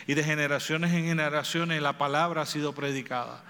Y 0.07 0.13
de 0.13 0.23
generaciones 0.23 0.93
en 0.93 1.05
generaciones 1.05 1.81
la 1.81 1.97
palabra 1.97 2.41
ha 2.41 2.45
sido 2.45 2.73
predicada. 2.73 3.43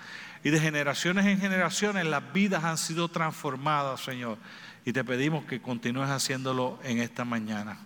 Y 0.43 0.49
de 0.49 0.59
generaciones 0.59 1.25
en 1.25 1.39
generaciones 1.39 2.05
las 2.05 2.33
vidas 2.33 2.63
han 2.63 2.77
sido 2.77 3.07
transformadas, 3.07 4.01
Señor. 4.01 4.37
Y 4.85 4.93
te 4.93 5.03
pedimos 5.03 5.45
que 5.45 5.61
continúes 5.61 6.09
haciéndolo 6.09 6.79
en 6.83 6.99
esta 6.99 7.23
mañana. 7.23 7.77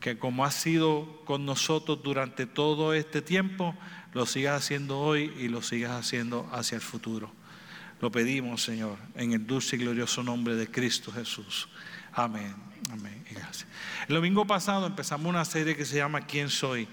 Que 0.00 0.18
como 0.18 0.44
has 0.44 0.54
sido 0.54 1.22
con 1.24 1.44
nosotros 1.44 2.02
durante 2.02 2.46
todo 2.46 2.94
este 2.94 3.22
tiempo, 3.22 3.74
lo 4.12 4.26
sigas 4.26 4.62
haciendo 4.62 5.00
hoy 5.00 5.32
y 5.38 5.48
lo 5.48 5.60
sigas 5.60 5.92
haciendo 5.92 6.48
hacia 6.52 6.76
el 6.76 6.82
futuro. 6.82 7.32
Lo 8.04 8.12
pedimos, 8.12 8.62
Señor, 8.62 8.98
en 9.14 9.32
el 9.32 9.46
dulce 9.46 9.76
y 9.76 9.78
glorioso 9.78 10.22
nombre 10.22 10.56
de 10.56 10.70
Cristo 10.70 11.10
Jesús. 11.10 11.70
Amén. 12.12 12.54
Amén. 12.92 13.24
Gracias. 13.30 13.66
El 14.06 14.16
domingo 14.16 14.46
pasado 14.46 14.86
empezamos 14.86 15.26
una 15.26 15.42
serie 15.46 15.74
que 15.74 15.86
se 15.86 15.96
llama 15.96 16.26
¿Quién 16.26 16.50
soy? 16.50 16.86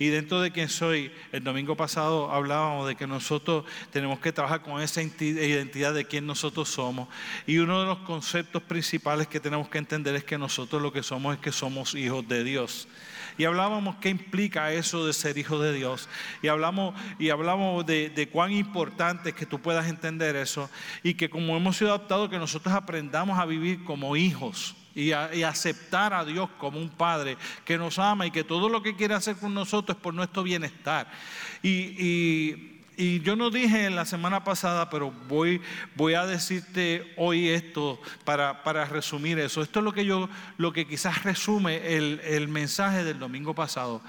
Y 0.00 0.08
dentro 0.08 0.40
de 0.40 0.50
¿Quién 0.50 0.68
soy? 0.68 1.12
El 1.30 1.44
domingo 1.44 1.76
pasado 1.76 2.32
hablábamos 2.32 2.88
de 2.88 2.96
que 2.96 3.06
nosotros 3.06 3.64
tenemos 3.92 4.18
que 4.18 4.32
trabajar 4.32 4.62
con 4.62 4.82
esa 4.82 5.02
identidad 5.02 5.94
de 5.94 6.04
quién 6.04 6.26
nosotros 6.26 6.68
somos. 6.68 7.08
Y 7.46 7.58
uno 7.58 7.82
de 7.82 7.86
los 7.86 7.98
conceptos 7.98 8.60
principales 8.60 9.28
que 9.28 9.38
tenemos 9.38 9.68
que 9.68 9.78
entender 9.78 10.16
es 10.16 10.24
que 10.24 10.36
nosotros 10.36 10.82
lo 10.82 10.92
que 10.92 11.04
somos 11.04 11.36
es 11.36 11.40
que 11.40 11.52
somos 11.52 11.94
hijos 11.94 12.26
de 12.26 12.42
Dios 12.42 12.88
y 13.38 13.44
hablábamos 13.44 13.96
qué 13.96 14.08
implica 14.08 14.72
eso 14.72 15.06
de 15.06 15.12
ser 15.12 15.38
hijo 15.38 15.58
de 15.58 15.72
Dios. 15.72 16.08
Y 16.42 16.48
hablamos, 16.48 16.94
y 17.18 17.30
hablamos 17.30 17.84
de, 17.86 18.28
cuán 18.32 18.52
importante 18.52 19.30
es 19.30 19.34
que 19.34 19.46
tú 19.46 19.60
puedas 19.60 19.86
entender 19.88 20.36
eso 20.36 20.70
y 21.02 21.14
que 21.14 21.28
como 21.28 21.56
hemos 21.56 21.76
sido 21.76 21.90
adaptados, 21.90 22.30
que 22.30 22.38
nosotros 22.38 22.74
aprendamos 22.74 23.38
a 23.38 23.46
vivir 23.46 23.84
como 23.84 24.16
hijos. 24.16 24.74
Y, 24.94 25.12
aceptar 25.12 26.14
a 26.14 26.24
Dios 26.24 26.48
como 26.56 26.78
un 26.78 26.88
Padre 26.88 27.36
que 27.66 27.76
nos 27.76 27.98
ama 27.98 28.26
y 28.26 28.30
que 28.30 28.44
todo 28.44 28.70
lo 28.70 28.82
que 28.82 28.96
quiere 28.96 29.12
hacer 29.12 29.36
con 29.36 29.52
nosotros 29.52 29.98
es 29.98 30.02
por 30.02 30.14
nuestro 30.14 30.42
bienestar. 30.42 31.10
y 31.62 32.75
yo 32.96 33.36
no 33.36 33.50
dije 33.50 33.90
la 33.90 34.06
semana 34.06 34.42
pasada, 34.42 34.88
pero 34.88 35.10
voy, 35.28 35.60
voy 35.94 36.14
a 36.14 36.24
decirte 36.24 37.12
hoy 37.16 37.48
esto 37.48 38.00
para, 38.24 38.62
para, 38.62 38.86
resumir 38.86 39.38
eso. 39.38 39.62
Esto 39.62 39.80
es 39.80 39.84
lo 39.84 39.92
que 39.92 40.06
yo, 40.06 40.28
lo 40.56 40.72
que 40.72 40.86
quizás 40.86 41.22
resume 41.22 41.96
el, 41.96 42.20
el 42.24 42.48
mensaje 42.48 43.04
del 43.04 43.18
domingo 43.18 43.54
pasado. 43.54 44.00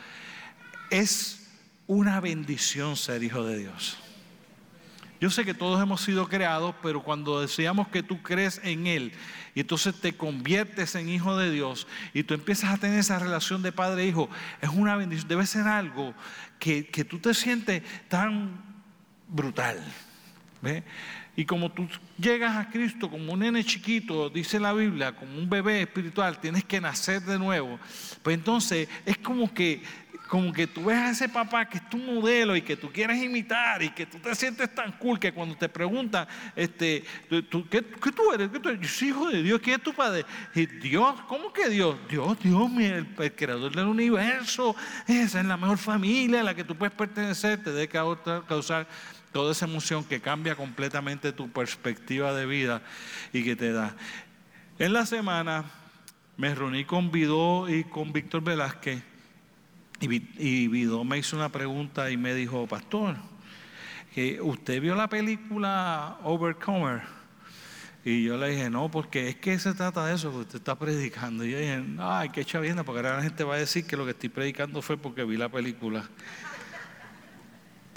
Es 0.89 1.49
una 1.85 2.21
bendición 2.21 2.95
ser 2.95 3.23
hijo 3.23 3.43
de 3.43 3.57
Dios. 3.59 3.97
Yo 5.19 5.31
sé 5.31 5.45
que 5.45 5.55
todos 5.55 5.81
hemos 5.81 6.01
sido 6.01 6.27
creados, 6.27 6.75
pero 6.83 7.01
cuando 7.01 7.41
decíamos 7.41 7.87
que 7.87 8.03
tú 8.03 8.21
crees 8.21 8.61
en 8.63 8.85
Él 8.85 9.13
y 9.55 9.61
entonces 9.61 9.99
te 9.99 10.13
conviertes 10.13 10.93
en 10.93 11.09
hijo 11.09 11.35
de 11.35 11.49
Dios 11.49 11.87
y 12.13 12.21
tú 12.21 12.35
empiezas 12.35 12.71
a 12.71 12.77
tener 12.77 12.99
esa 12.99 13.17
relación 13.17 13.63
de 13.63 13.71
padre-hijo, 13.71 14.29
e 14.61 14.67
es 14.67 14.71
una 14.71 14.95
bendición. 14.95 15.27
Debe 15.27 15.47
ser 15.47 15.67
algo 15.67 16.13
que, 16.59 16.87
que 16.87 17.03
tú 17.03 17.17
te 17.17 17.33
sientes 17.33 17.81
tan 18.09 18.66
brutal. 19.27 19.83
Y 21.35 21.45
como 21.45 21.71
tú 21.71 21.87
llegas 22.17 22.55
a 22.57 22.69
Cristo 22.69 23.09
como 23.09 23.33
un 23.33 23.39
nene 23.39 23.63
chiquito, 23.63 24.29
dice 24.29 24.59
la 24.59 24.73
Biblia, 24.73 25.15
como 25.15 25.37
un 25.37 25.49
bebé 25.49 25.81
espiritual, 25.81 26.39
tienes 26.39 26.63
que 26.63 26.81
nacer 26.81 27.21
de 27.21 27.37
nuevo. 27.37 27.79
Pues 28.23 28.35
entonces 28.35 28.89
es 29.05 29.19
como 29.19 29.53
que, 29.53 29.83
como 30.27 30.51
que 30.51 30.65
tú 30.65 30.85
ves 30.85 30.97
a 30.97 31.11
ese 31.11 31.29
papá 31.29 31.69
que 31.69 31.77
es 31.77 31.89
tu 31.89 31.97
modelo 31.97 32.55
y 32.55 32.63
que 32.63 32.75
tú 32.75 32.91
quieres 32.91 33.21
imitar 33.21 33.83
y 33.83 33.91
que 33.91 34.07
tú 34.07 34.17
te 34.17 34.33
sientes 34.33 34.73
tan 34.73 34.91
cool 34.93 35.19
que 35.19 35.31
cuando 35.31 35.55
te 35.55 35.69
preguntan, 35.69 36.27
este, 36.55 37.03
¿tú, 37.51 37.69
qué, 37.69 37.83
tú 37.83 38.33
eres? 38.33 38.49
¿Qué 38.49 38.59
tú 38.59 38.69
eres? 38.69 38.81
Yo 38.81 38.87
soy 38.87 39.07
hijo 39.09 39.29
de 39.29 39.43
Dios, 39.43 39.61
¿quién 39.61 39.75
es 39.75 39.83
tu 39.83 39.93
padre? 39.93 40.25
Y 40.55 40.65
Dios, 40.65 41.21
¿cómo 41.27 41.53
que 41.53 41.69
Dios? 41.69 41.97
Dios, 42.09 42.35
Dios, 42.39 42.71
el, 42.79 43.07
el 43.15 43.35
creador 43.35 43.75
del 43.75 43.85
universo, 43.85 44.75
esa 45.07 45.39
es 45.39 45.45
la 45.45 45.55
mejor 45.55 45.77
familia 45.77 46.41
a 46.41 46.43
la 46.43 46.55
que 46.55 46.63
tú 46.63 46.75
puedes 46.75 46.95
pertenecer, 46.95 47.63
te 47.63 47.71
debe 47.71 47.87
causar 47.87 48.87
toda 49.31 49.51
esa 49.51 49.65
emoción 49.65 50.03
que 50.03 50.21
cambia 50.21 50.55
completamente 50.55 51.31
tu 51.31 51.49
perspectiva 51.49 52.33
de 52.33 52.45
vida 52.45 52.81
y 53.33 53.43
que 53.43 53.55
te 53.55 53.71
da. 53.71 53.95
En 54.79 54.93
la 54.93 55.05
semana 55.05 55.65
me 56.37 56.53
reuní 56.53 56.85
con 56.85 57.11
Vidó 57.11 57.69
y 57.69 57.83
con 57.83 58.13
Víctor 58.13 58.43
Velázquez 58.43 59.03
y, 59.99 60.67
Vidó 60.67 61.03
me 61.03 61.17
hizo 61.17 61.35
una 61.35 61.49
pregunta 61.49 62.11
y 62.11 62.17
me 62.17 62.33
dijo, 62.33 62.67
pastor, 62.67 63.15
¿usted 64.41 64.81
vio 64.81 64.95
la 64.95 65.07
película 65.07 66.17
Overcomer? 66.23 67.01
Y 68.05 68.23
yo 68.23 68.37
le 68.37 68.49
dije, 68.49 68.69
no, 68.69 68.89
porque 68.89 69.27
es 69.27 69.35
que 69.35 69.59
se 69.59 69.73
trata 69.73 70.05
de 70.05 70.15
eso 70.15 70.31
que 70.31 70.37
usted 70.37 70.59
está 70.59 70.77
predicando. 70.77 71.43
Y 71.43 71.51
yo 71.51 71.57
dije, 71.57 71.83
ay, 71.99 72.29
qué 72.29 72.45
chavienda, 72.45 72.83
porque 72.83 72.99
ahora 72.99 73.17
la 73.17 73.23
gente 73.23 73.43
va 73.43 73.55
a 73.55 73.57
decir 73.57 73.85
que 73.85 73.97
lo 73.97 74.05
que 74.05 74.11
estoy 74.11 74.29
predicando 74.29 74.81
fue 74.81 74.97
porque 74.97 75.25
vi 75.25 75.35
la 75.35 75.49
película. 75.49 76.07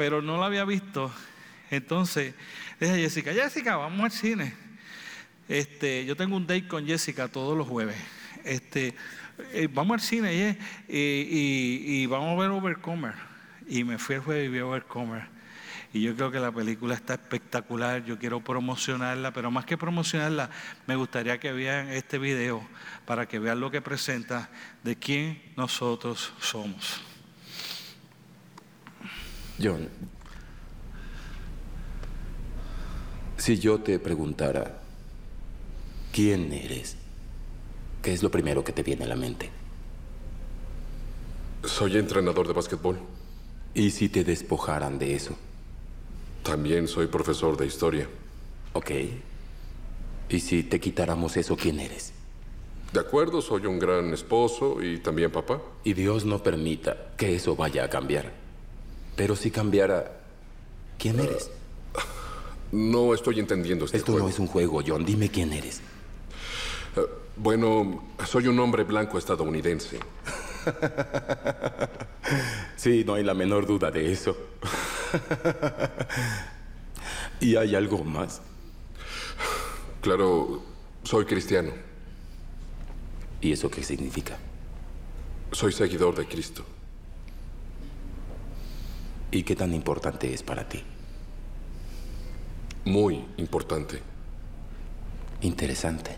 Pero 0.00 0.22
no 0.22 0.38
la 0.38 0.46
había 0.46 0.64
visto 0.64 1.12
entonces, 1.70 2.32
dice 2.80 2.96
Jessica, 2.96 3.34
Jessica, 3.34 3.76
vamos 3.76 4.00
al 4.00 4.10
cine. 4.10 4.54
Este, 5.46 6.06
yo 6.06 6.16
tengo 6.16 6.38
un 6.38 6.46
date 6.46 6.66
con 6.66 6.86
Jessica 6.86 7.28
todos 7.28 7.54
los 7.54 7.68
jueves. 7.68 7.96
Este, 8.42 8.94
eh, 9.52 9.68
vamos 9.70 9.96
al 9.96 10.00
cine 10.00 10.56
y, 10.88 12.06
vamos 12.06 12.34
a 12.34 12.40
ver 12.40 12.50
Overcomer. 12.50 13.12
Y 13.68 13.84
me 13.84 13.98
fui 13.98 14.14
el 14.14 14.22
jueves 14.22 14.46
y 14.46 14.48
vi 14.48 14.60
Overcomer. 14.60 15.24
Y 15.92 16.00
yo 16.00 16.16
creo 16.16 16.30
que 16.30 16.40
la 16.40 16.50
película 16.50 16.94
está 16.94 17.12
espectacular, 17.12 18.02
yo 18.02 18.18
quiero 18.18 18.40
promocionarla, 18.40 19.34
pero 19.34 19.50
más 19.50 19.66
que 19.66 19.76
promocionarla, 19.76 20.48
me 20.86 20.96
gustaría 20.96 21.38
que 21.38 21.52
vean 21.52 21.90
este 21.90 22.16
video 22.16 22.66
para 23.04 23.28
que 23.28 23.38
vean 23.38 23.60
lo 23.60 23.70
que 23.70 23.82
presenta 23.82 24.48
de 24.82 24.96
quién 24.96 25.42
nosotros 25.58 26.32
somos. 26.40 27.09
John, 29.62 29.88
Si 33.36 33.58
yo 33.58 33.80
te 33.80 33.98
preguntara, 33.98 34.80
¿quién 36.12 36.52
eres? 36.52 36.96
¿Qué 38.02 38.12
es 38.12 38.22
lo 38.22 38.30
primero 38.30 38.62
que 38.62 38.72
te 38.72 38.82
viene 38.82 39.04
a 39.04 39.08
la 39.08 39.16
mente? 39.16 39.50
Soy 41.64 41.96
entrenador 41.96 42.46
de 42.46 42.52
básquetbol. 42.52 42.98
¿Y 43.72 43.90
si 43.90 44.08
te 44.08 44.24
despojaran 44.24 44.98
de 44.98 45.14
eso? 45.14 45.36
También 46.42 46.86
soy 46.86 47.06
profesor 47.06 47.56
de 47.56 47.66
historia. 47.66 48.08
Ok. 48.74 48.90
¿Y 50.28 50.40
si 50.40 50.62
te 50.62 50.80
quitáramos 50.80 51.36
eso, 51.36 51.56
quién 51.56 51.80
eres? 51.80 52.12
De 52.92 53.00
acuerdo, 53.00 53.40
soy 53.40 53.66
un 53.66 53.78
gran 53.78 54.12
esposo 54.12 54.82
y 54.82 54.98
también 54.98 55.30
papá. 55.30 55.62
Y 55.82 55.94
Dios 55.94 56.24
no 56.24 56.42
permita 56.42 57.12
que 57.16 57.34
eso 57.34 57.56
vaya 57.56 57.84
a 57.84 57.90
cambiar. 57.90 58.39
Pero 59.20 59.36
si 59.36 59.50
cambiara, 59.50 60.12
¿quién 60.98 61.20
eres? 61.20 61.50
No 62.72 63.12
estoy 63.12 63.38
entendiendo 63.38 63.84
este 63.84 63.98
Esto 63.98 64.18
no 64.18 64.26
es 64.26 64.38
un 64.38 64.46
juego, 64.46 64.80
John. 64.82 65.04
Dime 65.04 65.28
quién 65.28 65.52
eres. 65.52 65.82
Eh, 66.96 67.02
bueno, 67.36 68.02
soy 68.24 68.46
un 68.46 68.58
hombre 68.60 68.84
blanco 68.84 69.18
estadounidense. 69.18 70.00
sí, 72.76 73.04
no 73.04 73.12
hay 73.12 73.22
la 73.22 73.34
menor 73.34 73.66
duda 73.66 73.90
de 73.90 74.10
eso. 74.10 74.34
¿Y 77.40 77.56
hay 77.56 77.74
algo 77.74 78.02
más? 78.02 78.40
Claro, 80.00 80.62
soy 81.02 81.26
cristiano. 81.26 81.72
¿Y 83.42 83.52
eso 83.52 83.70
qué 83.70 83.84
significa? 83.84 84.38
Soy 85.52 85.72
seguidor 85.72 86.14
de 86.14 86.26
Cristo. 86.26 86.64
¿Y 89.30 89.42
qué 89.44 89.54
tan 89.54 89.74
importante 89.74 90.32
es 90.32 90.42
para 90.42 90.68
ti? 90.68 90.82
Muy 92.84 93.24
importante. 93.36 94.00
Interesante. 95.42 96.16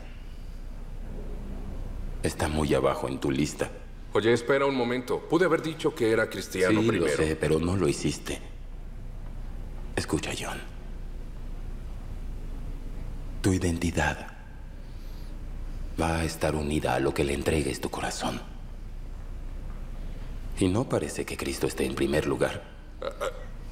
Está 2.22 2.48
muy 2.48 2.72
abajo 2.74 3.08
en 3.08 3.18
tu 3.18 3.30
lista. 3.30 3.70
Oye, 4.14 4.32
espera 4.32 4.66
un 4.66 4.76
momento. 4.76 5.20
Pude 5.28 5.44
haber 5.44 5.62
dicho 5.62 5.94
que 5.94 6.10
era 6.10 6.30
cristiano 6.30 6.80
sí, 6.80 6.88
primero. 6.88 7.10
lo 7.10 7.16
sé, 7.16 7.36
pero 7.36 7.58
no 7.58 7.76
lo 7.76 7.88
hiciste. 7.88 8.40
Escucha, 9.96 10.32
John. 10.38 10.58
Tu 13.42 13.52
identidad 13.52 14.28
va 16.00 16.20
a 16.20 16.24
estar 16.24 16.54
unida 16.54 16.94
a 16.94 17.00
lo 17.00 17.12
que 17.12 17.24
le 17.24 17.34
entregues 17.34 17.80
tu 17.80 17.90
corazón. 17.90 18.40
Y 20.58 20.68
no 20.68 20.88
parece 20.88 21.24
que 21.24 21.36
Cristo 21.36 21.66
esté 21.66 21.84
en 21.84 21.94
primer 21.94 22.26
lugar. 22.26 22.71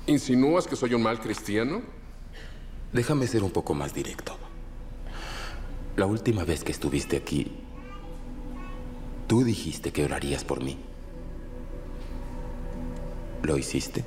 ¿Insinúas 0.07 0.67
que 0.67 0.77
soy 0.77 0.95
un 0.95 1.03
mal 1.03 1.21
cristiano? 1.21 1.83
Déjame 2.93 3.27
ser 3.27 3.45
un 3.45 3.51
poco 3.51 3.75
más 3.75 3.95
directo. 3.95 4.37
La 5.97 6.07
última 6.07 6.45
vez 6.45 6.65
que 6.65 6.73
estuviste 6.73 7.17
aquí, 7.17 7.53
tú 9.27 9.45
dijiste 9.45 9.93
que 9.93 10.05
orarías 10.05 10.45
por 10.45 10.63
mí. 10.63 10.79
¿Lo 13.43 13.57
hiciste? 13.57 14.05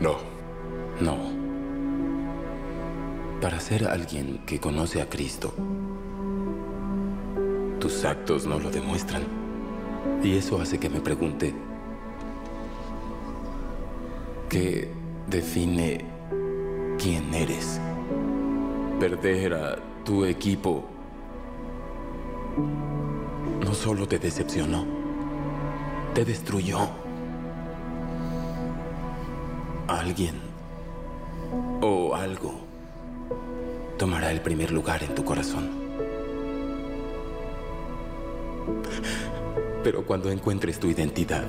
No. 0.00 0.16
No. 1.00 1.16
Para 3.40 3.60
ser 3.60 3.88
alguien 3.88 4.44
que 4.46 4.60
conoce 4.60 5.00
a 5.00 5.08
Cristo, 5.08 5.54
tus 7.78 8.04
actos 8.04 8.46
no 8.46 8.58
lo 8.58 8.70
demuestran. 8.70 9.22
Y 10.22 10.36
eso 10.36 10.60
hace 10.60 10.78
que 10.78 10.88
me 10.88 11.00
pregunte, 11.00 11.54
¿qué 14.48 14.90
define 15.28 16.04
quién 16.98 17.32
eres? 17.32 17.80
Perder 18.98 19.54
a 19.54 19.76
tu 20.04 20.24
equipo 20.24 20.84
no 23.64 23.74
solo 23.74 24.08
te 24.08 24.18
decepcionó, 24.18 24.84
te 26.14 26.24
destruyó. 26.24 26.80
Alguien 29.86 30.34
o 31.80 32.14
algo 32.14 32.54
tomará 33.98 34.30
el 34.30 34.40
primer 34.40 34.70
lugar 34.70 35.02
en 35.02 35.14
tu 35.14 35.24
corazón. 35.24 35.87
Pero 39.82 40.04
cuando 40.04 40.30
encuentres 40.30 40.78
tu 40.78 40.88
identidad 40.88 41.46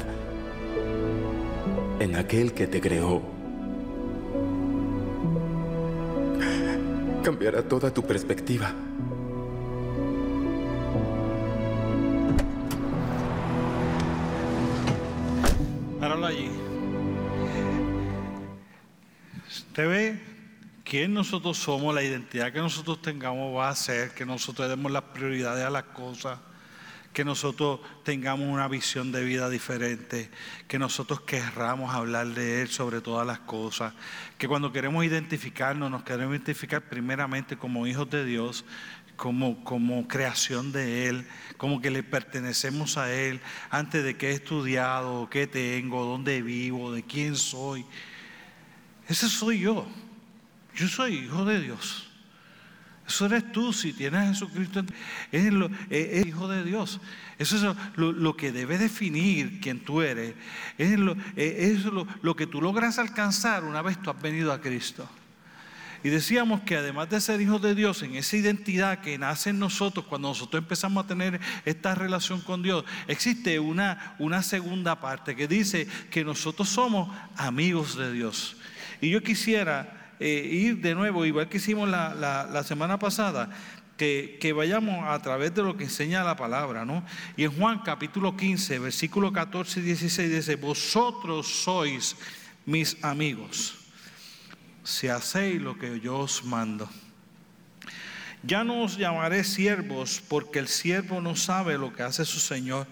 en 1.99 2.15
aquel 2.15 2.53
que 2.53 2.67
te 2.67 2.79
creó, 2.79 3.21
cambiará 7.23 7.61
toda 7.61 7.93
tu 7.93 8.01
perspectiva. 8.01 8.73
Páralo 15.99 16.25
allí. 16.25 16.49
Usted 19.47 19.89
ve 19.89 20.19
quién 20.83 21.13
nosotros 21.13 21.57
somos, 21.57 21.93
la 21.93 22.01
identidad 22.01 22.51
que 22.51 22.59
nosotros 22.59 23.01
tengamos 23.01 23.55
va 23.55 23.69
a 23.69 23.75
ser 23.75 24.11
que 24.11 24.25
nosotros 24.25 24.67
demos 24.69 24.91
las 24.91 25.03
prioridades 25.03 25.65
a 25.65 25.69
las 25.69 25.83
cosas, 25.83 26.39
que 27.13 27.25
nosotros 27.25 27.79
tengamos 28.03 28.47
una 28.47 28.67
visión 28.67 29.11
de 29.11 29.23
vida 29.23 29.49
diferente, 29.49 30.29
que 30.67 30.79
nosotros 30.79 31.21
querramos 31.21 31.93
hablar 31.93 32.27
de 32.27 32.61
Él 32.61 32.69
sobre 32.69 33.01
todas 33.01 33.25
las 33.25 33.39
cosas, 33.39 33.93
que 34.37 34.47
cuando 34.47 34.71
queremos 34.71 35.03
identificarnos, 35.03 35.89
nos 35.89 36.03
queremos 36.03 36.35
identificar 36.35 36.81
primeramente 36.81 37.57
como 37.57 37.87
hijos 37.87 38.09
de 38.09 38.25
Dios, 38.25 38.63
como, 39.15 39.63
como 39.63 40.07
creación 40.07 40.71
de 40.71 41.07
Él, 41.07 41.27
como 41.57 41.81
que 41.81 41.91
le 41.91 42.03
pertenecemos 42.03 42.97
a 42.97 43.11
Él, 43.11 43.41
antes 43.69 44.03
de 44.03 44.15
qué 44.15 44.29
he 44.29 44.33
estudiado, 44.33 45.29
qué 45.29 45.45
tengo, 45.45 46.05
dónde 46.05 46.41
vivo, 46.41 46.91
de 46.93 47.03
quién 47.03 47.35
soy. 47.35 47.85
Ese 49.07 49.27
soy 49.27 49.59
yo. 49.59 49.87
Yo 50.75 50.87
soy 50.87 51.15
hijo 51.15 51.43
de 51.43 51.59
Dios. 51.59 52.08
Eso 53.09 53.25
eres 53.25 53.51
tú 53.51 53.73
si 53.73 53.91
tienes 53.91 54.21
a 54.21 54.27
Jesucristo. 54.27 54.83
Es, 55.31 55.51
lo, 55.51 55.67
es, 55.89 56.27
hijo 56.27 56.47
de 56.47 56.63
Dios. 56.63 57.01
Eso 57.39 57.55
es 57.57 57.75
lo, 57.95 58.37
que 58.37 58.51
debe 58.51 58.77
definir 58.77 59.59
quién 59.59 59.79
tú 59.79 60.03
eres. 60.03 60.35
Es, 60.77 60.99
lo, 60.99 62.35
que 62.35 62.45
tú 62.45 62.61
logras 62.61 62.99
alcanzar 62.99 63.63
una 63.63 63.81
vez 63.81 63.99
tú 63.99 64.11
has 64.11 64.21
venido 64.21 64.53
a 64.53 64.61
Cristo. 64.61 65.09
Y 66.03 66.09
decíamos 66.09 66.61
que 66.61 66.77
además 66.77 67.09
de 67.09 67.19
ser 67.19 67.41
hijos 67.41 67.63
de 67.63 67.73
Dios, 67.73 68.03
en 68.03 68.15
esa 68.15 68.37
identidad 68.37 69.01
que 69.01 69.17
nace 69.17 69.49
en 69.49 69.57
nosotros, 69.57 70.05
cuando 70.05 70.27
nosotros 70.27 70.61
empezamos 70.61 71.03
a 71.03 71.07
tener 71.07 71.41
esta 71.65 71.95
relación 71.95 72.41
con 72.41 72.61
Dios, 72.61 72.85
existe 73.07 73.59
una 73.59 74.43
segunda 74.43 74.99
parte 74.99 75.35
que 75.35 75.47
dice 75.47 75.87
que 76.11 76.23
nosotros 76.23 76.69
somos 76.69 77.09
amigos 77.35 77.97
de 77.97 78.13
Dios. 78.13 78.55
Y 79.01 79.09
yo 79.09 79.23
quisiera 79.23 79.98
eh, 80.19 80.47
ir 80.51 80.77
de 80.81 80.95
nuevo, 80.95 81.25
igual 81.25 81.47
que 81.49 81.57
hicimos 81.57 81.89
la, 81.89 82.13
la, 82.13 82.45
la 82.45 82.63
semana 82.63 82.99
pasada, 82.99 83.49
que, 83.97 84.37
que, 84.39 84.53
vayamos 84.53 85.05
a 85.07 85.21
través 85.21 85.53
de 85.53 85.63
lo 85.63 85.75
que 85.75 85.85
enseña 85.85 86.23
la 86.23 86.35
palabra, 86.35 86.85
¿no? 86.85 87.03
Y 87.35 87.43
en 87.43 87.51
Juan 87.51 87.79
capítulo 87.79 88.35
15, 88.35 88.79
versículo 88.79 89.33
14 89.33 89.81
y 89.81 89.83
16 89.83 90.29
dice, 90.29 90.55
vosotros 90.55 91.47
sois 91.63 92.15
mis 92.65 92.97
amigos, 93.03 93.75
si 94.83 95.07
hacéis 95.07 95.61
lo 95.61 95.77
que 95.77 95.99
yo 95.99 96.19
os 96.19 96.43
mando. 96.43 96.89
Ya 98.43 98.63
no 98.63 98.83
os 98.83 98.97
llamaré 98.97 99.43
siervos, 99.43 100.21
porque 100.27 100.59
el 100.59 100.69
siervo 100.69 101.19
no 101.19 101.35
sabe 101.35 101.77
lo 101.77 101.93
que 101.93 102.03
hace 102.03 102.23
su 102.23 102.39
Señor 102.39 102.87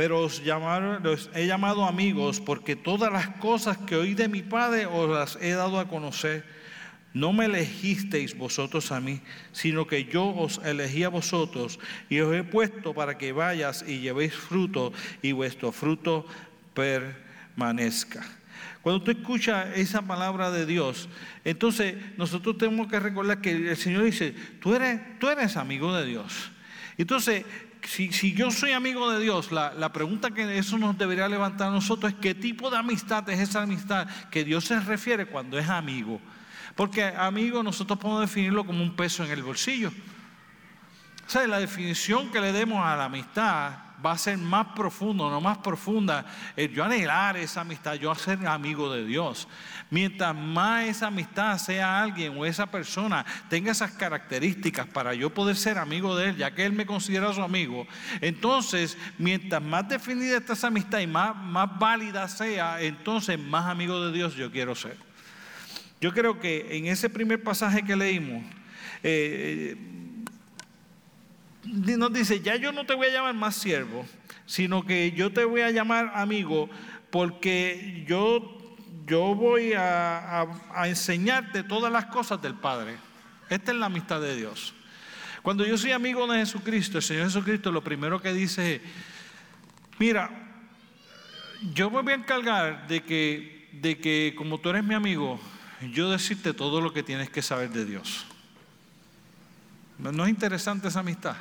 pero 0.00 0.22
os, 0.22 0.42
llamaron, 0.42 1.02
he 1.34 1.46
llamado 1.46 1.84
amigos 1.84 2.40
porque 2.40 2.74
todas 2.74 3.12
las 3.12 3.28
cosas 3.36 3.76
que 3.76 3.96
oí 3.96 4.14
de 4.14 4.28
mi 4.28 4.40
Padre 4.40 4.86
os 4.86 5.10
las 5.10 5.36
he 5.42 5.50
dado 5.50 5.78
a 5.78 5.88
conocer. 5.88 6.42
No 7.12 7.34
me 7.34 7.44
elegisteis 7.44 8.34
vosotros 8.34 8.92
a 8.92 9.00
mí, 9.02 9.20
sino 9.52 9.86
que 9.86 10.06
yo 10.06 10.24
os 10.24 10.58
elegí 10.64 11.04
a 11.04 11.10
vosotros 11.10 11.78
y 12.08 12.18
os 12.20 12.34
he 12.34 12.42
puesto 12.44 12.94
para 12.94 13.18
que 13.18 13.32
vayas 13.32 13.84
y 13.86 14.00
llevéis 14.00 14.32
fruto 14.32 14.94
y 15.20 15.32
vuestro 15.32 15.70
fruto 15.70 16.24
permanezca. 16.72 18.24
Cuando 18.80 19.02
tú 19.02 19.10
escuchas 19.10 19.76
esa 19.76 20.00
palabra 20.00 20.50
de 20.50 20.64
Dios, 20.64 21.10
entonces 21.44 21.94
nosotros 22.16 22.56
tenemos 22.56 22.88
que 22.88 23.00
recordar 23.00 23.42
que 23.42 23.50
el 23.50 23.76
Señor 23.76 24.04
dice, 24.04 24.34
tú 24.62 24.74
eres, 24.74 24.98
tú 25.18 25.28
eres 25.28 25.58
amigo 25.58 25.94
de 25.94 26.06
Dios. 26.06 26.52
Entonces, 26.96 27.44
si, 27.82 28.12
si, 28.12 28.32
yo 28.32 28.50
soy 28.50 28.72
amigo 28.72 29.10
de 29.10 29.20
Dios, 29.20 29.52
la, 29.52 29.72
la, 29.74 29.92
pregunta 29.92 30.30
que 30.30 30.58
eso 30.58 30.78
nos 30.78 30.96
debería 30.96 31.28
levantar 31.28 31.68
a 31.68 31.72
nosotros 31.72 32.12
es 32.12 32.18
qué 32.18 32.34
tipo 32.34 32.70
de 32.70 32.78
amistad 32.78 33.28
es 33.28 33.40
esa 33.40 33.62
amistad 33.62 34.08
que 34.30 34.44
Dios 34.44 34.64
se 34.64 34.80
refiere 34.80 35.26
cuando 35.26 35.58
es 35.58 35.68
amigo. 35.68 36.20
Porque 36.76 37.04
amigo 37.04 37.62
nosotros 37.62 37.98
podemos 37.98 38.22
definirlo 38.22 38.64
como 38.64 38.82
un 38.82 38.96
peso 38.96 39.24
en 39.24 39.30
el 39.30 39.42
bolsillo. 39.42 39.92
O 41.26 41.30
sea, 41.30 41.46
la 41.46 41.58
definición 41.60 42.30
que 42.30 42.40
le 42.40 42.52
demos 42.52 42.84
a 42.84 42.96
la 42.96 43.04
amistad 43.04 43.89
va 44.04 44.12
a 44.12 44.18
ser 44.18 44.38
más 44.38 44.68
profundo, 44.74 45.30
no 45.30 45.40
más 45.40 45.58
profunda. 45.58 46.24
El 46.56 46.72
yo 46.72 46.84
anhelar 46.84 47.36
esa 47.36 47.62
amistad, 47.62 47.94
yo 47.94 48.14
ser 48.14 48.46
amigo 48.46 48.92
de 48.92 49.04
Dios. 49.04 49.48
Mientras 49.90 50.34
más 50.34 50.86
esa 50.86 51.08
amistad 51.08 51.58
sea 51.58 52.02
alguien 52.02 52.36
o 52.36 52.46
esa 52.46 52.66
persona 52.66 53.24
tenga 53.48 53.72
esas 53.72 53.92
características 53.92 54.86
para 54.86 55.14
yo 55.14 55.30
poder 55.30 55.56
ser 55.56 55.78
amigo 55.78 56.16
de 56.16 56.30
él, 56.30 56.36
ya 56.36 56.54
que 56.54 56.64
él 56.64 56.72
me 56.72 56.86
considera 56.86 57.32
su 57.32 57.42
amigo, 57.42 57.86
entonces 58.20 58.96
mientras 59.18 59.62
más 59.62 59.88
definida 59.88 60.36
está 60.36 60.52
esa 60.52 60.68
amistad 60.68 61.00
y 61.00 61.06
más, 61.06 61.36
más 61.36 61.78
válida 61.78 62.28
sea, 62.28 62.80
entonces 62.80 63.38
más 63.38 63.66
amigo 63.66 64.06
de 64.06 64.12
Dios 64.12 64.34
yo 64.34 64.50
quiero 64.50 64.74
ser. 64.74 64.96
Yo 66.00 66.14
creo 66.14 66.40
que 66.40 66.76
en 66.76 66.86
ese 66.86 67.10
primer 67.10 67.42
pasaje 67.42 67.82
que 67.82 67.94
leímos, 67.94 68.42
eh, 69.02 69.76
nos 71.64 72.12
dice, 72.12 72.40
ya 72.40 72.56
yo 72.56 72.72
no 72.72 72.86
te 72.86 72.94
voy 72.94 73.08
a 73.08 73.10
llamar 73.10 73.34
más 73.34 73.56
siervo, 73.56 74.06
sino 74.46 74.84
que 74.84 75.12
yo 75.12 75.32
te 75.32 75.44
voy 75.44 75.60
a 75.60 75.70
llamar 75.70 76.12
amigo 76.14 76.68
porque 77.10 78.04
yo, 78.06 78.76
yo 79.06 79.34
voy 79.34 79.72
a, 79.76 80.46
enseñarte 80.84 81.62
todas 81.62 81.92
las 81.92 82.06
cosas 82.06 82.40
del 82.40 82.54
Padre. 82.54 82.96
Esta 83.48 83.72
es 83.72 83.78
la 83.78 83.86
amistad 83.86 84.20
de 84.20 84.36
Dios. 84.36 84.74
Cuando 85.42 85.66
yo 85.66 85.76
soy 85.76 85.92
amigo 85.92 86.26
de 86.26 86.38
Jesucristo, 86.38 86.98
el 86.98 87.02
Señor 87.02 87.24
Jesucristo 87.24 87.72
lo 87.72 87.82
primero 87.82 88.20
que 88.20 88.32
dice 88.32 88.76
es, 88.76 88.82
mira, 89.98 90.30
yo 91.74 91.90
me 91.90 92.02
voy 92.02 92.12
a 92.12 92.16
encargar 92.16 92.86
de 92.86 93.02
que, 93.02 93.68
de 93.72 93.98
que 93.98 94.34
como 94.36 94.58
tú 94.58 94.70
eres 94.70 94.84
mi 94.84 94.94
amigo, 94.94 95.40
yo 95.92 96.10
decirte 96.10 96.52
todo 96.52 96.80
lo 96.80 96.92
que 96.92 97.02
tienes 97.02 97.30
que 97.30 97.42
saber 97.42 97.70
de 97.70 97.84
Dios. 97.84 98.26
¿No 100.00 100.24
es 100.24 100.30
interesante 100.30 100.88
esa 100.88 101.00
amistad? 101.00 101.36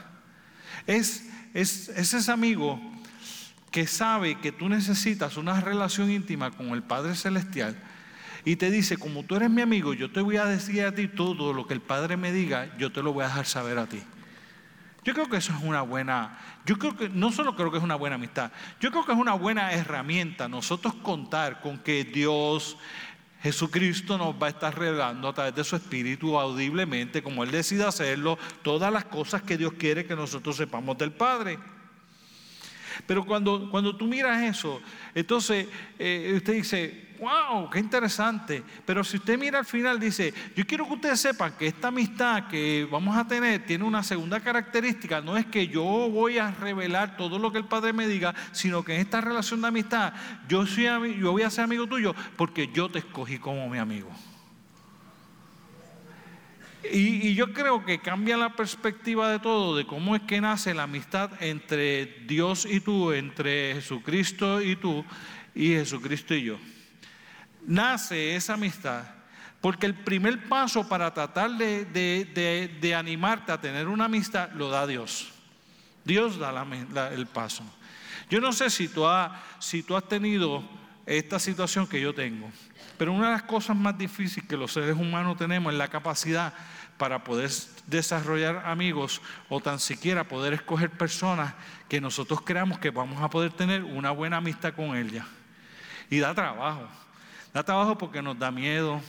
Es, 0.85 1.29
es, 1.53 1.89
es 1.89 2.13
ese 2.13 2.31
amigo 2.31 2.79
que 3.71 3.87
sabe 3.87 4.39
que 4.39 4.51
tú 4.51 4.67
necesitas 4.69 5.37
una 5.37 5.61
relación 5.61 6.11
íntima 6.11 6.51
con 6.51 6.69
el 6.69 6.83
Padre 6.83 7.15
Celestial 7.15 7.77
y 8.45 8.55
te 8.55 8.71
dice, 8.71 8.97
como 8.97 9.23
tú 9.23 9.35
eres 9.35 9.49
mi 9.49 9.61
amigo, 9.61 9.93
yo 9.93 10.11
te 10.11 10.21
voy 10.21 10.37
a 10.37 10.45
decir 10.45 10.83
a 10.83 10.93
ti 10.93 11.07
todo 11.07 11.53
lo 11.53 11.67
que 11.67 11.73
el 11.73 11.81
Padre 11.81 12.17
me 12.17 12.31
diga, 12.31 12.75
yo 12.77 12.91
te 12.91 13.03
lo 13.03 13.13
voy 13.13 13.23
a 13.23 13.27
dejar 13.27 13.45
saber 13.45 13.77
a 13.77 13.85
ti. 13.85 14.01
Yo 15.03 15.13
creo 15.13 15.29
que 15.29 15.37
eso 15.37 15.53
es 15.53 15.63
una 15.63 15.81
buena, 15.81 16.37
yo 16.65 16.77
creo 16.77 16.95
que 16.95 17.09
no 17.09 17.31
solo 17.31 17.55
creo 17.55 17.71
que 17.71 17.77
es 17.77 17.83
una 17.83 17.95
buena 17.95 18.15
amistad, 18.15 18.51
yo 18.79 18.91
creo 18.91 19.05
que 19.05 19.13
es 19.13 19.17
una 19.17 19.33
buena 19.33 19.71
herramienta 19.71 20.47
nosotros 20.49 20.93
contar 20.95 21.61
con 21.61 21.79
que 21.79 22.03
Dios, 22.03 22.77
Jesucristo 23.41 24.17
nos 24.17 24.35
va 24.35 24.47
a 24.47 24.49
estar 24.49 24.77
revelando 24.77 25.27
a 25.27 25.33
través 25.33 25.55
de 25.55 25.63
su 25.63 25.75
Espíritu 25.75 26.37
audiblemente, 26.37 27.23
como 27.23 27.43
Él 27.43 27.51
decide 27.51 27.85
hacerlo, 27.85 28.37
todas 28.61 28.91
las 28.91 29.05
cosas 29.05 29.41
que 29.43 29.57
Dios 29.57 29.73
quiere 29.73 30.05
que 30.05 30.15
nosotros 30.15 30.57
sepamos 30.57 30.97
del 30.97 31.11
Padre. 31.11 31.57
Pero 33.05 33.25
cuando, 33.25 33.69
cuando 33.69 33.95
tú 33.95 34.05
miras 34.05 34.41
eso, 34.43 34.81
entonces 35.13 35.67
eh, 35.97 36.33
usted 36.35 36.53
dice, 36.53 37.09
wow, 37.19 37.69
qué 37.69 37.79
interesante. 37.79 38.63
Pero 38.85 39.03
si 39.03 39.17
usted 39.17 39.37
mira 39.37 39.59
al 39.59 39.65
final, 39.65 39.99
dice, 39.99 40.33
yo 40.55 40.65
quiero 40.65 40.87
que 40.87 40.93
ustedes 40.93 41.19
sepan 41.19 41.53
que 41.57 41.67
esta 41.67 41.89
amistad 41.89 42.47
que 42.47 42.87
vamos 42.89 43.15
a 43.17 43.27
tener 43.27 43.65
tiene 43.65 43.83
una 43.83 44.03
segunda 44.03 44.39
característica. 44.39 45.21
No 45.21 45.37
es 45.37 45.45
que 45.45 45.67
yo 45.67 45.83
voy 45.83 46.37
a 46.37 46.51
revelar 46.51 47.17
todo 47.17 47.39
lo 47.39 47.51
que 47.51 47.57
el 47.57 47.65
Padre 47.65 47.93
me 47.93 48.07
diga, 48.07 48.33
sino 48.51 48.83
que 48.83 48.95
en 48.95 49.01
esta 49.01 49.21
relación 49.21 49.61
de 49.61 49.67
amistad 49.67 50.13
yo, 50.47 50.65
soy, 50.65 51.19
yo 51.19 51.31
voy 51.31 51.43
a 51.43 51.49
ser 51.49 51.65
amigo 51.65 51.87
tuyo 51.87 52.15
porque 52.37 52.69
yo 52.73 52.89
te 52.89 52.99
escogí 52.99 53.37
como 53.37 53.69
mi 53.69 53.77
amigo. 53.77 54.09
Y, 56.83 57.33
yo 57.35 57.53
creo 57.53 57.85
que 57.85 57.99
cambia 57.99 58.37
la 58.37 58.55
perspectiva 58.55 59.31
de 59.31 59.39
todo, 59.39 59.75
de 59.75 59.85
cómo 59.85 60.15
es 60.15 60.21
que 60.23 60.39
nace 60.39 60.73
la 60.73 60.83
amistad 60.83 61.31
entre 61.41 62.05
Dios 62.25 62.65
y 62.65 62.79
tú, 62.79 63.11
entre 63.11 63.75
Jesucristo 63.75 64.61
y 64.61 64.75
tú, 64.75 65.03
y 65.53 65.69
Jesucristo 65.69 66.33
y 66.33 66.43
yo. 66.43 66.57
Nace 67.65 68.35
esa 68.35 68.53
amistad 68.53 69.03
porque 69.61 69.85
el 69.85 69.93
primer 69.93 70.47
paso 70.47 70.87
para 70.87 71.13
tratar 71.13 71.51
de, 71.51 72.95
animarte 72.95 73.51
a 73.51 73.59
tener 73.59 73.87
una 73.87 74.05
amistad 74.05 74.51
lo 74.53 74.69
da 74.69 74.87
Dios. 74.87 75.33
Dios 76.05 76.39
da 76.39 76.65
el 77.11 77.27
paso. 77.27 77.63
Yo 78.29 78.39
no 78.39 78.53
sé 78.53 78.69
si 78.69 78.87
tú, 78.87 79.05
si 79.59 79.83
tú 79.83 79.97
has 79.97 80.07
tenido 80.07 80.63
esta 81.05 81.39
situación 81.39 81.87
que 81.87 81.99
yo 81.99 82.13
tengo. 82.13 82.49
Pero 82.99 83.13
una 83.13 83.27
de 83.27 83.31
las 83.31 83.43
cosas 83.43 83.77
más 83.77 83.97
difíciles 83.97 84.45
que 84.45 84.57
los 84.57 84.73
seres 84.73 84.97
humanos 84.97 85.37
tenemos 85.37 85.71
es 85.71 85.79
la 85.79 85.87
capacidad 85.87 86.53
para 86.97 87.23
poder 87.23 87.49
desarrollar 87.87 88.63
amigos 88.65 89.21
o 89.47 89.61
tan 89.61 89.79
siquiera 89.79 90.27
poder 90.27 90.51
escoger 90.51 90.89
personas 90.89 91.53
que 91.87 92.01
nosotros 92.01 92.41
creamos 92.41 92.77
que 92.77 92.89
vamos 92.89 93.23
a 93.23 93.29
poder 93.29 93.53
tener 93.53 93.85
una 93.85 94.11
buena 94.11 94.35
amistad 94.35 94.73
con 94.73 94.97
ella. 94.97 95.25
Y 96.09 96.19
da 96.19 96.35
trabajo. 96.35 96.89
Da 97.53 97.63
trabajo 97.63 97.97
porque 97.97 98.21
nos 98.21 98.37
da 98.37 98.51
miedo, 98.51 99.01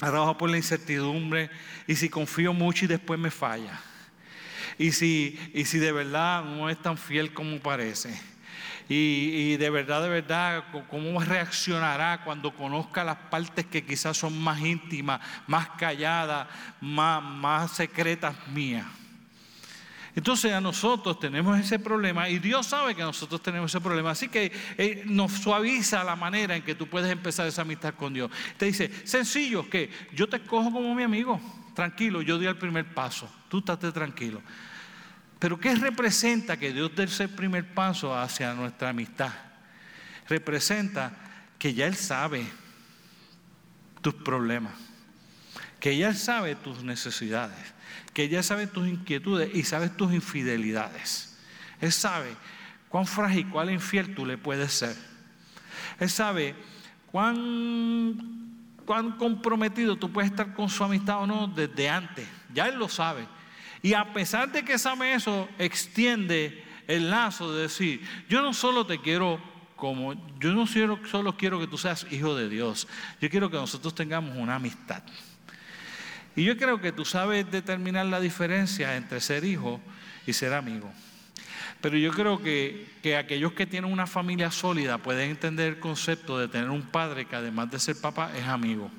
da 0.00 0.10
trabajo 0.10 0.36
por 0.36 0.50
la 0.50 0.58
incertidumbre 0.58 1.48
y 1.86 1.96
si 1.96 2.10
confío 2.10 2.52
mucho 2.52 2.84
y 2.84 2.88
después 2.88 3.18
me 3.18 3.30
falla. 3.30 3.80
Y 4.76 4.92
si, 4.92 5.40
y 5.54 5.64
si 5.64 5.78
de 5.78 5.92
verdad 5.92 6.44
no 6.44 6.68
es 6.68 6.76
tan 6.76 6.98
fiel 6.98 7.32
como 7.32 7.58
parece 7.58 8.33
y, 8.88 9.56
de 9.56 9.70
verdad, 9.70 10.02
de 10.02 10.08
verdad, 10.08 10.64
cómo 10.90 11.20
reaccionará 11.20 12.22
cuando 12.22 12.54
conozca 12.54 13.02
las 13.02 13.16
partes 13.16 13.64
que 13.66 13.84
quizás 13.84 14.16
son 14.16 14.38
más 14.38 14.60
íntimas, 14.60 15.20
más 15.46 15.70
calladas, 15.70 16.48
más, 16.80 17.22
más 17.22 17.70
secretas 17.70 18.34
mías. 18.48 18.86
Entonces 20.16 20.52
a 20.52 20.60
nosotros 20.60 21.18
tenemos 21.18 21.58
ese 21.58 21.78
problema 21.78 22.28
y 22.28 22.38
Dios 22.38 22.66
sabe 22.66 22.94
que 22.94 23.02
nosotros 23.02 23.42
tenemos 23.42 23.70
ese 23.70 23.80
problema. 23.80 24.12
Así 24.12 24.28
que 24.28 24.52
eh, 24.78 25.02
nos 25.06 25.32
suaviza 25.32 26.04
la 26.04 26.14
manera 26.14 26.54
en 26.54 26.62
que 26.62 26.76
tú 26.76 26.86
puedes 26.86 27.10
empezar 27.10 27.48
esa 27.48 27.62
amistad 27.62 27.94
con 27.94 28.14
Dios. 28.14 28.30
Te 28.56 28.66
dice, 28.66 28.90
sencillo, 29.04 29.68
que 29.68 29.90
yo 30.12 30.28
te 30.28 30.36
escojo 30.36 30.70
como 30.70 30.94
mi 30.94 31.02
amigo. 31.02 31.40
Tranquilo, 31.74 32.22
yo 32.22 32.38
di 32.38 32.46
el 32.46 32.56
primer 32.56 32.94
paso. 32.94 33.28
Tú 33.48 33.58
estate 33.58 33.90
tranquilo. 33.90 34.40
Pero 35.44 35.60
¿qué 35.60 35.74
representa 35.74 36.56
que 36.56 36.72
Dios 36.72 36.92
dé 36.96 37.04
ese 37.04 37.28
primer 37.28 37.74
paso 37.74 38.18
hacia 38.18 38.54
nuestra 38.54 38.88
amistad? 38.88 39.30
Representa 40.26 41.12
que 41.58 41.74
ya 41.74 41.86
Él 41.86 41.96
sabe 41.96 42.46
tus 44.00 44.14
problemas, 44.14 44.72
que 45.80 45.98
ya 45.98 46.08
Él 46.08 46.16
sabe 46.16 46.54
tus 46.54 46.82
necesidades, 46.82 47.58
que 48.14 48.30
ya 48.30 48.42
sabe 48.42 48.66
tus 48.66 48.88
inquietudes 48.88 49.54
y 49.54 49.64
sabe 49.64 49.90
tus 49.90 50.14
infidelidades. 50.14 51.36
Él 51.78 51.92
sabe 51.92 52.34
cuán 52.88 53.06
frágil, 53.06 53.46
cuán 53.50 53.68
infiel 53.68 54.14
tú 54.14 54.24
le 54.24 54.38
puedes 54.38 54.72
ser. 54.72 54.96
Él 56.00 56.08
sabe 56.08 56.54
cuán, 57.12 58.56
cuán 58.86 59.18
comprometido 59.18 59.96
tú 59.96 60.10
puedes 60.10 60.30
estar 60.30 60.54
con 60.54 60.70
su 60.70 60.82
amistad 60.82 61.18
o 61.18 61.26
no 61.26 61.48
desde 61.48 61.90
antes. 61.90 62.26
Ya 62.54 62.66
Él 62.66 62.78
lo 62.78 62.88
sabe. 62.88 63.33
Y 63.84 63.92
a 63.92 64.14
pesar 64.14 64.50
de 64.50 64.64
que 64.64 64.78
sabe 64.78 65.12
eso, 65.12 65.46
extiende 65.58 66.64
el 66.88 67.10
lazo 67.10 67.52
de 67.52 67.64
decir, 67.64 68.00
yo 68.30 68.40
no 68.40 68.54
solo 68.54 68.86
te 68.86 68.98
quiero 68.98 69.38
como, 69.76 70.14
yo 70.40 70.54
no 70.54 70.66
solo 70.66 71.36
quiero 71.36 71.60
que 71.60 71.66
tú 71.66 71.76
seas 71.76 72.06
hijo 72.10 72.34
de 72.34 72.48
Dios, 72.48 72.88
yo 73.20 73.28
quiero 73.28 73.50
que 73.50 73.58
nosotros 73.58 73.94
tengamos 73.94 74.38
una 74.38 74.54
amistad. 74.54 75.02
Y 76.34 76.44
yo 76.44 76.56
creo 76.56 76.80
que 76.80 76.92
tú 76.92 77.04
sabes 77.04 77.50
determinar 77.50 78.06
la 78.06 78.20
diferencia 78.20 78.96
entre 78.96 79.20
ser 79.20 79.44
hijo 79.44 79.82
y 80.26 80.32
ser 80.32 80.54
amigo. 80.54 80.90
Pero 81.82 81.98
yo 81.98 82.10
creo 82.12 82.42
que, 82.42 82.90
que, 83.02 83.18
aquellos 83.18 83.52
que 83.52 83.66
tienen 83.66 83.92
una 83.92 84.06
familia 84.06 84.50
sólida 84.50 84.96
pueden 84.96 85.28
entender 85.28 85.74
el 85.74 85.78
concepto 85.78 86.38
de 86.38 86.48
tener 86.48 86.70
un 86.70 86.84
padre 86.84 87.26
que 87.26 87.36
además 87.36 87.70
de 87.70 87.78
ser 87.78 88.00
papá 88.00 88.30
es 88.34 88.46
amigo. 88.46 88.90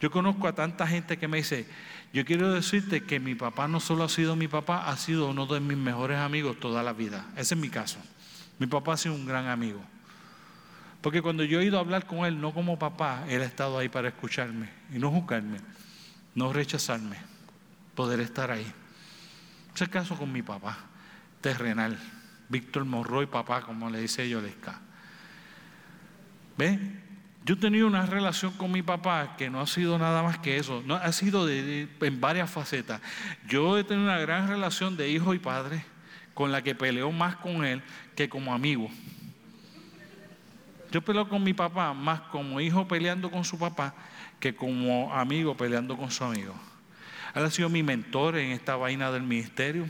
Yo 0.00 0.12
conozco 0.12 0.46
a 0.46 0.54
tanta 0.54 0.86
gente 0.86 1.18
que 1.18 1.26
me 1.26 1.38
dice, 1.38 1.66
yo 2.12 2.24
quiero 2.24 2.52
decirte 2.52 3.04
que 3.04 3.20
mi 3.20 3.34
papá 3.34 3.68
no 3.68 3.80
solo 3.80 4.04
ha 4.04 4.08
sido 4.08 4.34
mi 4.34 4.48
papá, 4.48 4.88
ha 4.88 4.96
sido 4.96 5.28
uno 5.28 5.46
de 5.46 5.60
mis 5.60 5.76
mejores 5.76 6.18
amigos 6.18 6.58
toda 6.58 6.82
la 6.82 6.92
vida. 6.92 7.26
Ese 7.36 7.54
es 7.54 7.60
mi 7.60 7.68
caso. 7.68 7.98
Mi 8.58 8.66
papá 8.66 8.94
ha 8.94 8.96
sido 8.96 9.14
un 9.14 9.26
gran 9.26 9.46
amigo. 9.46 9.80
Porque 11.02 11.22
cuando 11.22 11.44
yo 11.44 11.60
he 11.60 11.64
ido 11.64 11.76
a 11.76 11.80
hablar 11.80 12.06
con 12.06 12.24
él, 12.24 12.40
no 12.40 12.52
como 12.52 12.78
papá, 12.78 13.24
él 13.28 13.42
ha 13.42 13.44
estado 13.44 13.78
ahí 13.78 13.88
para 13.88 14.08
escucharme 14.08 14.68
y 14.92 14.98
no 14.98 15.10
juzgarme, 15.10 15.58
no 16.34 16.52
rechazarme, 16.52 17.16
poder 17.94 18.20
estar 18.20 18.50
ahí. 18.50 18.62
Ese 18.62 19.74
es 19.74 19.82
el 19.82 19.90
caso 19.90 20.16
con 20.16 20.32
mi 20.32 20.42
papá, 20.42 20.76
terrenal, 21.40 21.98
Víctor 22.48 22.84
Morroy, 22.84 23.26
papá, 23.26 23.60
como 23.60 23.90
le 23.90 24.00
dice 24.00 24.28
Yolesca. 24.28 24.80
¿Ve? 26.56 27.07
Yo 27.44 27.54
he 27.54 27.56
tenido 27.56 27.86
una 27.86 28.04
relación 28.04 28.52
con 28.52 28.70
mi 28.70 28.82
papá 28.82 29.36
que 29.36 29.48
no 29.48 29.60
ha 29.60 29.66
sido 29.66 29.98
nada 29.98 30.22
más 30.22 30.38
que 30.38 30.58
eso, 30.58 30.82
no, 30.84 30.96
ha 30.96 31.12
sido 31.12 31.48
en 31.48 32.20
varias 32.20 32.50
facetas. 32.50 33.00
Yo 33.48 33.78
he 33.78 33.84
tenido 33.84 34.04
una 34.04 34.18
gran 34.18 34.48
relación 34.48 34.96
de 34.96 35.10
hijo 35.10 35.32
y 35.34 35.38
padre 35.38 35.84
con 36.34 36.52
la 36.52 36.62
que 36.62 36.74
peleo 36.74 37.10
más 37.10 37.36
con 37.36 37.64
él 37.64 37.82
que 38.14 38.28
como 38.28 38.52
amigo. 38.52 38.90
Yo 40.90 41.02
peleo 41.02 41.28
con 41.28 41.42
mi 41.42 41.52
papá 41.52 41.92
más 41.92 42.20
como 42.22 42.60
hijo 42.60 42.86
peleando 42.86 43.30
con 43.30 43.44
su 43.44 43.58
papá 43.58 43.94
que 44.40 44.54
como 44.54 45.12
amigo 45.14 45.56
peleando 45.56 45.96
con 45.96 46.10
su 46.10 46.24
amigo. 46.24 46.54
Él 47.34 47.44
ha 47.44 47.50
sido 47.50 47.68
mi 47.68 47.82
mentor 47.82 48.36
en 48.36 48.52
esta 48.52 48.76
vaina 48.76 49.10
del 49.10 49.22
ministerio. 49.22 49.88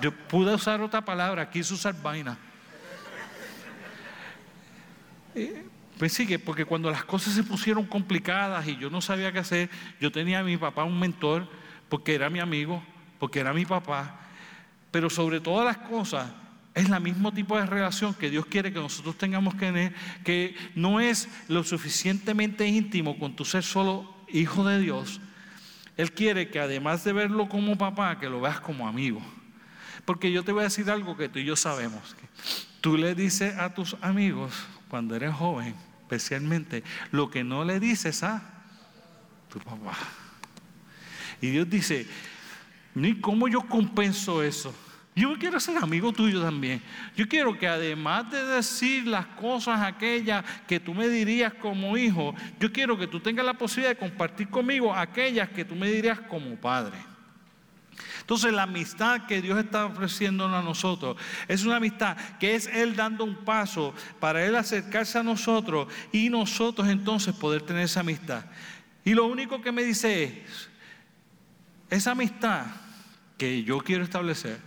Yo 0.00 0.12
pude 0.12 0.54
usar 0.54 0.80
otra 0.80 1.04
palabra, 1.04 1.50
quise 1.50 1.74
usar 1.74 1.94
vaina. 2.02 2.38
Eh, 5.34 5.64
pues 5.98 6.12
sí, 6.12 6.38
porque 6.38 6.64
cuando 6.64 6.90
las 6.90 7.04
cosas 7.04 7.34
se 7.34 7.42
pusieron 7.42 7.86
complicadas 7.86 8.66
y 8.66 8.76
yo 8.76 8.90
no 8.90 9.00
sabía 9.00 9.32
qué 9.32 9.38
hacer, 9.38 9.70
yo 10.00 10.10
tenía 10.10 10.40
a 10.40 10.42
mi 10.42 10.56
papá 10.56 10.84
un 10.84 10.98
mentor, 10.98 11.48
porque 11.88 12.14
era 12.14 12.30
mi 12.30 12.40
amigo, 12.40 12.82
porque 13.18 13.40
era 13.40 13.52
mi 13.52 13.64
papá, 13.64 14.20
pero 14.90 15.08
sobre 15.08 15.40
todas 15.40 15.64
las 15.64 15.78
cosas 15.88 16.30
es 16.74 16.90
el 16.90 17.00
mismo 17.00 17.32
tipo 17.32 17.56
de 17.56 17.66
relación 17.66 18.14
que 18.14 18.30
Dios 18.30 18.46
quiere 18.46 18.72
que 18.72 18.80
nosotros 18.80 19.16
tengamos 19.16 19.54
que 19.54 19.66
tener, 19.66 19.94
que 20.24 20.56
no 20.74 20.98
es 20.98 21.28
lo 21.48 21.62
suficientemente 21.62 22.66
íntimo 22.66 23.18
con 23.18 23.36
tu 23.36 23.44
ser 23.44 23.62
solo 23.62 24.12
hijo 24.28 24.64
de 24.64 24.80
Dios. 24.80 25.20
Él 25.96 26.12
quiere 26.12 26.48
que 26.48 26.58
además 26.58 27.04
de 27.04 27.12
verlo 27.12 27.48
como 27.48 27.78
papá, 27.78 28.18
que 28.18 28.28
lo 28.28 28.40
veas 28.40 28.60
como 28.60 28.88
amigo. 28.88 29.22
Porque 30.04 30.32
yo 30.32 30.42
te 30.42 30.50
voy 30.50 30.62
a 30.62 30.64
decir 30.64 30.90
algo 30.90 31.16
que 31.16 31.28
tú 31.28 31.38
y 31.38 31.44
yo 31.44 31.54
sabemos. 31.54 32.16
Tú 32.80 32.96
le 32.98 33.14
dices 33.14 33.56
a 33.56 33.72
tus 33.72 33.96
amigos, 34.00 34.52
cuando 34.94 35.16
eres 35.16 35.34
joven, 35.34 35.74
especialmente, 36.02 36.84
lo 37.10 37.28
que 37.28 37.42
no 37.42 37.64
le 37.64 37.80
dices 37.80 38.22
a 38.22 38.40
tu 39.48 39.58
papá. 39.58 39.98
Y 41.40 41.48
Dios 41.48 41.68
dice, 41.68 42.06
ni 42.94 43.18
cómo 43.20 43.48
yo 43.48 43.62
compenso 43.62 44.40
eso. 44.40 44.72
Yo 45.16 45.36
quiero 45.36 45.58
ser 45.58 45.78
amigo 45.78 46.12
tuyo 46.12 46.40
también. 46.40 46.80
Yo 47.16 47.26
quiero 47.26 47.58
que 47.58 47.66
además 47.66 48.30
de 48.30 48.44
decir 48.44 49.08
las 49.08 49.26
cosas 49.26 49.80
aquellas 49.80 50.44
que 50.68 50.78
tú 50.78 50.94
me 50.94 51.08
dirías 51.08 51.52
como 51.54 51.96
hijo, 51.96 52.32
yo 52.60 52.72
quiero 52.72 52.96
que 52.96 53.08
tú 53.08 53.18
tengas 53.18 53.44
la 53.44 53.54
posibilidad 53.54 53.96
de 53.96 53.98
compartir 53.98 54.48
conmigo 54.48 54.94
aquellas 54.94 55.48
que 55.48 55.64
tú 55.64 55.74
me 55.74 55.90
dirías 55.90 56.20
como 56.20 56.54
padre. 56.54 56.98
Entonces 58.24 58.54
la 58.54 58.62
amistad 58.62 59.26
que 59.26 59.42
Dios 59.42 59.58
está 59.58 59.84
ofreciendo 59.84 60.46
a 60.46 60.62
nosotros 60.62 61.18
es 61.46 61.66
una 61.66 61.76
amistad 61.76 62.16
que 62.40 62.54
es 62.54 62.66
Él 62.68 62.96
dando 62.96 63.22
un 63.22 63.44
paso 63.44 63.92
para 64.18 64.46
Él 64.46 64.56
acercarse 64.56 65.18
a 65.18 65.22
nosotros 65.22 65.88
y 66.10 66.30
nosotros 66.30 66.88
entonces 66.88 67.34
poder 67.34 67.60
tener 67.60 67.82
esa 67.82 68.00
amistad. 68.00 68.46
Y 69.04 69.12
lo 69.12 69.26
único 69.26 69.60
que 69.60 69.72
me 69.72 69.84
dice 69.84 70.24
es, 70.24 70.70
esa 71.90 72.12
amistad 72.12 72.64
que 73.36 73.62
yo 73.62 73.78
quiero 73.80 74.02
establecer 74.02 74.58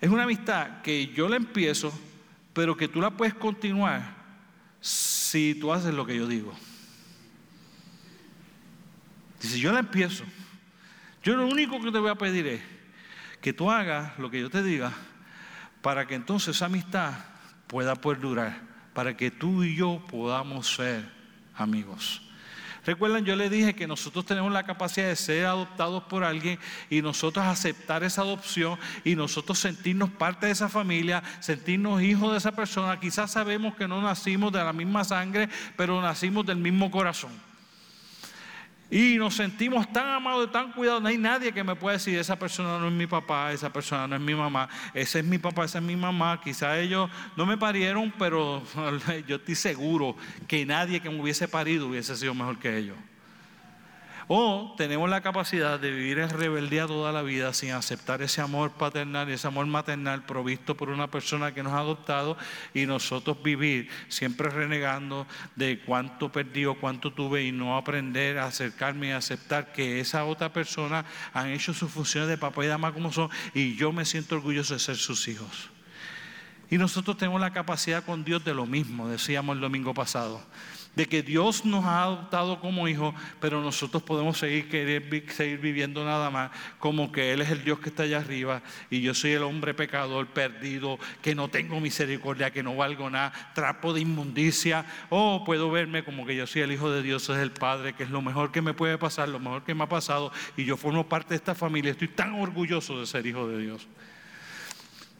es 0.00 0.08
una 0.08 0.22
amistad 0.22 0.80
que 0.80 1.08
yo 1.08 1.28
la 1.28 1.36
empiezo, 1.36 1.92
pero 2.54 2.74
que 2.74 2.88
tú 2.88 3.02
la 3.02 3.10
puedes 3.10 3.34
continuar 3.34 4.16
si 4.80 5.54
tú 5.60 5.74
haces 5.74 5.92
lo 5.92 6.06
que 6.06 6.16
yo 6.16 6.26
digo. 6.26 6.54
Dice, 9.42 9.60
yo 9.60 9.72
la 9.72 9.80
empiezo. 9.80 10.24
Yo 11.22 11.36
lo 11.36 11.46
único 11.46 11.78
que 11.82 11.92
te 11.92 11.98
voy 11.98 12.08
a 12.08 12.14
pedir 12.14 12.46
es 12.46 12.77
que 13.40 13.52
tú 13.52 13.70
hagas 13.70 14.18
lo 14.18 14.30
que 14.30 14.40
yo 14.40 14.50
te 14.50 14.62
diga 14.62 14.92
para 15.82 16.06
que 16.06 16.14
entonces 16.14 16.56
esa 16.56 16.66
amistad 16.66 17.12
pueda 17.66 17.94
perdurar, 17.96 18.60
para 18.94 19.16
que 19.16 19.30
tú 19.30 19.62
y 19.62 19.76
yo 19.76 20.02
podamos 20.10 20.74
ser 20.74 21.08
amigos. 21.54 22.22
Recuerdan, 22.84 23.24
yo 23.24 23.36
le 23.36 23.50
dije 23.50 23.74
que 23.74 23.86
nosotros 23.86 24.24
tenemos 24.24 24.50
la 24.50 24.62
capacidad 24.62 25.08
de 25.08 25.16
ser 25.16 25.44
adoptados 25.44 26.04
por 26.04 26.24
alguien 26.24 26.58
y 26.88 27.02
nosotros 27.02 27.44
aceptar 27.44 28.02
esa 28.02 28.22
adopción 28.22 28.78
y 29.04 29.14
nosotros 29.14 29.58
sentirnos 29.58 30.10
parte 30.10 30.46
de 30.46 30.52
esa 30.52 30.70
familia, 30.70 31.22
sentirnos 31.40 32.00
hijos 32.00 32.32
de 32.32 32.38
esa 32.38 32.52
persona. 32.52 32.98
Quizás 32.98 33.30
sabemos 33.30 33.76
que 33.76 33.86
no 33.86 34.00
nacimos 34.00 34.52
de 34.52 34.64
la 34.64 34.72
misma 34.72 35.04
sangre, 35.04 35.50
pero 35.76 36.00
nacimos 36.00 36.46
del 36.46 36.56
mismo 36.56 36.90
corazón. 36.90 37.47
Y 38.90 39.18
nos 39.18 39.34
sentimos 39.34 39.90
tan 39.92 40.08
amados 40.08 40.48
y 40.48 40.52
tan 40.52 40.72
cuidados. 40.72 41.02
No 41.02 41.08
hay 41.08 41.18
nadie 41.18 41.52
que 41.52 41.62
me 41.62 41.76
pueda 41.76 41.94
decir, 41.98 42.18
esa 42.18 42.38
persona 42.38 42.78
no 42.78 42.86
es 42.86 42.92
mi 42.92 43.06
papá, 43.06 43.52
esa 43.52 43.70
persona 43.70 44.06
no 44.06 44.16
es 44.16 44.22
mi 44.22 44.34
mamá, 44.34 44.68
ese 44.94 45.18
es 45.18 45.24
mi 45.24 45.36
papá, 45.36 45.66
esa 45.66 45.78
es 45.78 45.84
mi 45.84 45.96
mamá. 45.96 46.40
Quizá 46.42 46.78
ellos 46.78 47.10
no 47.36 47.44
me 47.44 47.58
parieron, 47.58 48.12
pero 48.18 48.62
yo 49.26 49.36
estoy 49.36 49.54
seguro 49.54 50.16
que 50.46 50.64
nadie 50.64 51.00
que 51.00 51.10
me 51.10 51.20
hubiese 51.20 51.48
parido 51.48 51.88
hubiese 51.88 52.16
sido 52.16 52.34
mejor 52.34 52.58
que 52.58 52.78
ellos. 52.78 52.96
O 54.30 54.74
tenemos 54.76 55.08
la 55.08 55.22
capacidad 55.22 55.80
de 55.80 55.90
vivir 55.90 56.18
en 56.18 56.28
rebeldía 56.28 56.86
toda 56.86 57.12
la 57.12 57.22
vida 57.22 57.54
sin 57.54 57.70
aceptar 57.70 58.20
ese 58.20 58.42
amor 58.42 58.72
paternal 58.72 59.30
ese 59.30 59.46
amor 59.46 59.64
maternal 59.64 60.26
provisto 60.26 60.76
por 60.76 60.90
una 60.90 61.10
persona 61.10 61.54
que 61.54 61.62
nos 61.62 61.72
ha 61.72 61.78
adoptado 61.78 62.36
y 62.74 62.84
nosotros 62.84 63.42
vivir 63.42 63.88
siempre 64.08 64.50
renegando 64.50 65.26
de 65.56 65.80
cuánto 65.80 66.30
perdí 66.30 66.66
o 66.66 66.78
cuánto 66.78 67.10
tuve 67.14 67.44
y 67.44 67.52
no 67.52 67.78
aprender 67.78 68.36
a 68.36 68.44
acercarme 68.44 69.08
y 69.08 69.12
aceptar 69.12 69.72
que 69.72 69.98
esa 69.98 70.26
otra 70.26 70.52
persona 70.52 71.06
han 71.32 71.48
hecho 71.48 71.72
sus 71.72 71.90
funciones 71.90 72.28
de 72.28 72.36
papá 72.36 72.62
y 72.66 72.68
dama 72.68 72.92
como 72.92 73.10
son 73.10 73.30
y 73.54 73.76
yo 73.76 73.92
me 73.92 74.04
siento 74.04 74.34
orgulloso 74.34 74.74
de 74.74 74.80
ser 74.80 74.96
sus 74.96 75.26
hijos. 75.28 75.70
Y 76.68 76.76
nosotros 76.76 77.16
tenemos 77.16 77.40
la 77.40 77.54
capacidad 77.54 78.04
con 78.04 78.24
Dios 78.24 78.44
de 78.44 78.52
lo 78.52 78.66
mismo, 78.66 79.08
decíamos 79.08 79.56
el 79.56 79.62
domingo 79.62 79.94
pasado 79.94 80.44
de 80.98 81.06
que 81.06 81.22
Dios 81.22 81.64
nos 81.64 81.84
ha 81.84 82.02
adoptado 82.02 82.58
como 82.58 82.88
hijos, 82.88 83.14
pero 83.38 83.62
nosotros 83.62 84.02
podemos 84.02 84.36
seguir, 84.36 84.68
querer, 84.68 85.30
seguir 85.30 85.60
viviendo 85.60 86.04
nada 86.04 86.28
más 86.28 86.50
como 86.80 87.12
que 87.12 87.32
Él 87.32 87.40
es 87.40 87.50
el 87.50 87.62
Dios 87.62 87.78
que 87.78 87.90
está 87.90 88.02
allá 88.02 88.18
arriba 88.18 88.62
y 88.90 89.00
yo 89.00 89.14
soy 89.14 89.30
el 89.30 89.44
hombre 89.44 89.74
pecador 89.74 90.26
perdido, 90.26 90.98
que 91.22 91.36
no 91.36 91.46
tengo 91.46 91.78
misericordia, 91.78 92.50
que 92.50 92.64
no 92.64 92.74
valgo 92.74 93.08
nada, 93.10 93.32
trapo 93.54 93.92
de 93.92 94.00
inmundicia, 94.00 94.86
o 95.08 95.44
puedo 95.44 95.70
verme 95.70 96.02
como 96.02 96.26
que 96.26 96.34
yo 96.34 96.48
soy 96.48 96.62
el 96.62 96.72
Hijo 96.72 96.90
de 96.90 97.00
Dios, 97.00 97.28
es 97.28 97.38
el 97.38 97.52
Padre, 97.52 97.92
que 97.92 98.02
es 98.02 98.10
lo 98.10 98.20
mejor 98.20 98.50
que 98.50 98.60
me 98.60 98.74
puede 98.74 98.98
pasar, 98.98 99.28
lo 99.28 99.38
mejor 99.38 99.62
que 99.62 99.76
me 99.76 99.84
ha 99.84 99.88
pasado 99.88 100.32
y 100.56 100.64
yo 100.64 100.76
formo 100.76 101.08
parte 101.08 101.28
de 101.28 101.36
esta 101.36 101.54
familia, 101.54 101.92
estoy 101.92 102.08
tan 102.08 102.34
orgulloso 102.34 102.98
de 102.98 103.06
ser 103.06 103.24
hijo 103.24 103.46
de 103.46 103.58
Dios. 103.58 103.86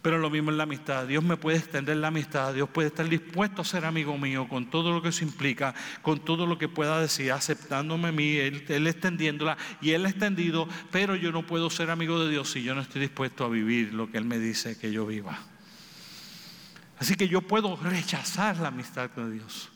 Pero 0.09 0.17
lo 0.17 0.31
mismo 0.31 0.51
en 0.51 0.57
la 0.57 0.63
amistad. 0.63 1.07
Dios 1.07 1.23
me 1.23 1.37
puede 1.37 1.59
extender 1.59 1.99
la 1.99 2.09
amistad. 2.09 2.55
Dios 2.55 2.71
puede 2.71 2.89
estar 2.89 3.07
dispuesto 3.07 3.61
a 3.61 3.65
ser 3.67 3.85
amigo 3.85 4.17
mío 4.17 4.49
con 4.49 4.71
todo 4.71 4.91
lo 4.91 5.03
que 5.03 5.11
eso 5.11 5.23
implica, 5.23 5.75
con 6.01 6.19
todo 6.21 6.47
lo 6.47 6.57
que 6.57 6.67
pueda 6.67 6.99
decir, 6.99 7.31
aceptándome 7.31 8.09
a 8.09 8.13
mí, 8.13 8.37
él, 8.37 8.65
él 8.69 8.87
extendiéndola 8.87 9.59
y 9.83 9.91
Él 9.91 10.07
extendido. 10.07 10.67
Pero 10.91 11.15
yo 11.15 11.31
no 11.31 11.47
puedo 11.47 11.69
ser 11.69 11.91
amigo 11.91 12.25
de 12.25 12.31
Dios 12.31 12.51
si 12.51 12.63
yo 12.63 12.75
no 12.75 12.81
estoy 12.81 13.03
dispuesto 13.03 13.45
a 13.45 13.51
vivir 13.51 13.93
lo 13.93 14.11
que 14.11 14.17
Él 14.17 14.25
me 14.25 14.39
dice 14.39 14.79
que 14.79 14.91
yo 14.91 15.05
viva. 15.05 15.39
Así 16.99 17.15
que 17.15 17.29
yo 17.29 17.43
puedo 17.43 17.77
rechazar 17.77 18.57
la 18.61 18.69
amistad 18.69 19.11
con 19.11 19.31
Dios. 19.31 19.69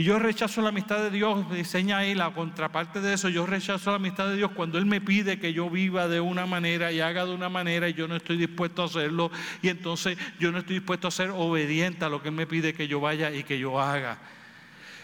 Y 0.00 0.02
yo 0.02 0.18
rechazo 0.18 0.62
la 0.62 0.70
amistad 0.70 1.02
de 1.02 1.10
Dios, 1.10 1.46
me 1.46 1.56
diseña 1.56 1.98
ahí 1.98 2.14
la 2.14 2.32
contraparte 2.32 3.02
de 3.02 3.12
eso, 3.12 3.28
yo 3.28 3.44
rechazo 3.44 3.90
la 3.90 3.96
amistad 3.96 4.28
de 4.28 4.36
Dios 4.36 4.50
cuando 4.52 4.78
Él 4.78 4.86
me 4.86 5.02
pide 5.02 5.38
que 5.38 5.52
yo 5.52 5.68
viva 5.68 6.08
de 6.08 6.20
una 6.20 6.46
manera 6.46 6.90
y 6.90 7.00
haga 7.00 7.26
de 7.26 7.34
una 7.34 7.50
manera 7.50 7.86
y 7.86 7.92
yo 7.92 8.08
no 8.08 8.16
estoy 8.16 8.38
dispuesto 8.38 8.80
a 8.80 8.86
hacerlo 8.86 9.30
y 9.60 9.68
entonces 9.68 10.16
yo 10.38 10.52
no 10.52 10.60
estoy 10.60 10.76
dispuesto 10.76 11.06
a 11.06 11.10
ser 11.10 11.28
obediente 11.28 12.02
a 12.06 12.08
lo 12.08 12.22
que 12.22 12.30
Él 12.30 12.34
me 12.34 12.46
pide 12.46 12.72
que 12.72 12.88
yo 12.88 12.98
vaya 12.98 13.30
y 13.30 13.44
que 13.44 13.58
yo 13.58 13.78
haga. 13.78 14.16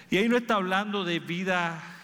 Y 0.09 0.17
ahí 0.17 0.31
no 0.31 0.39
está 0.39 0.55
hablando 0.55 1.05
de 1.05 1.19
vida 1.19 1.96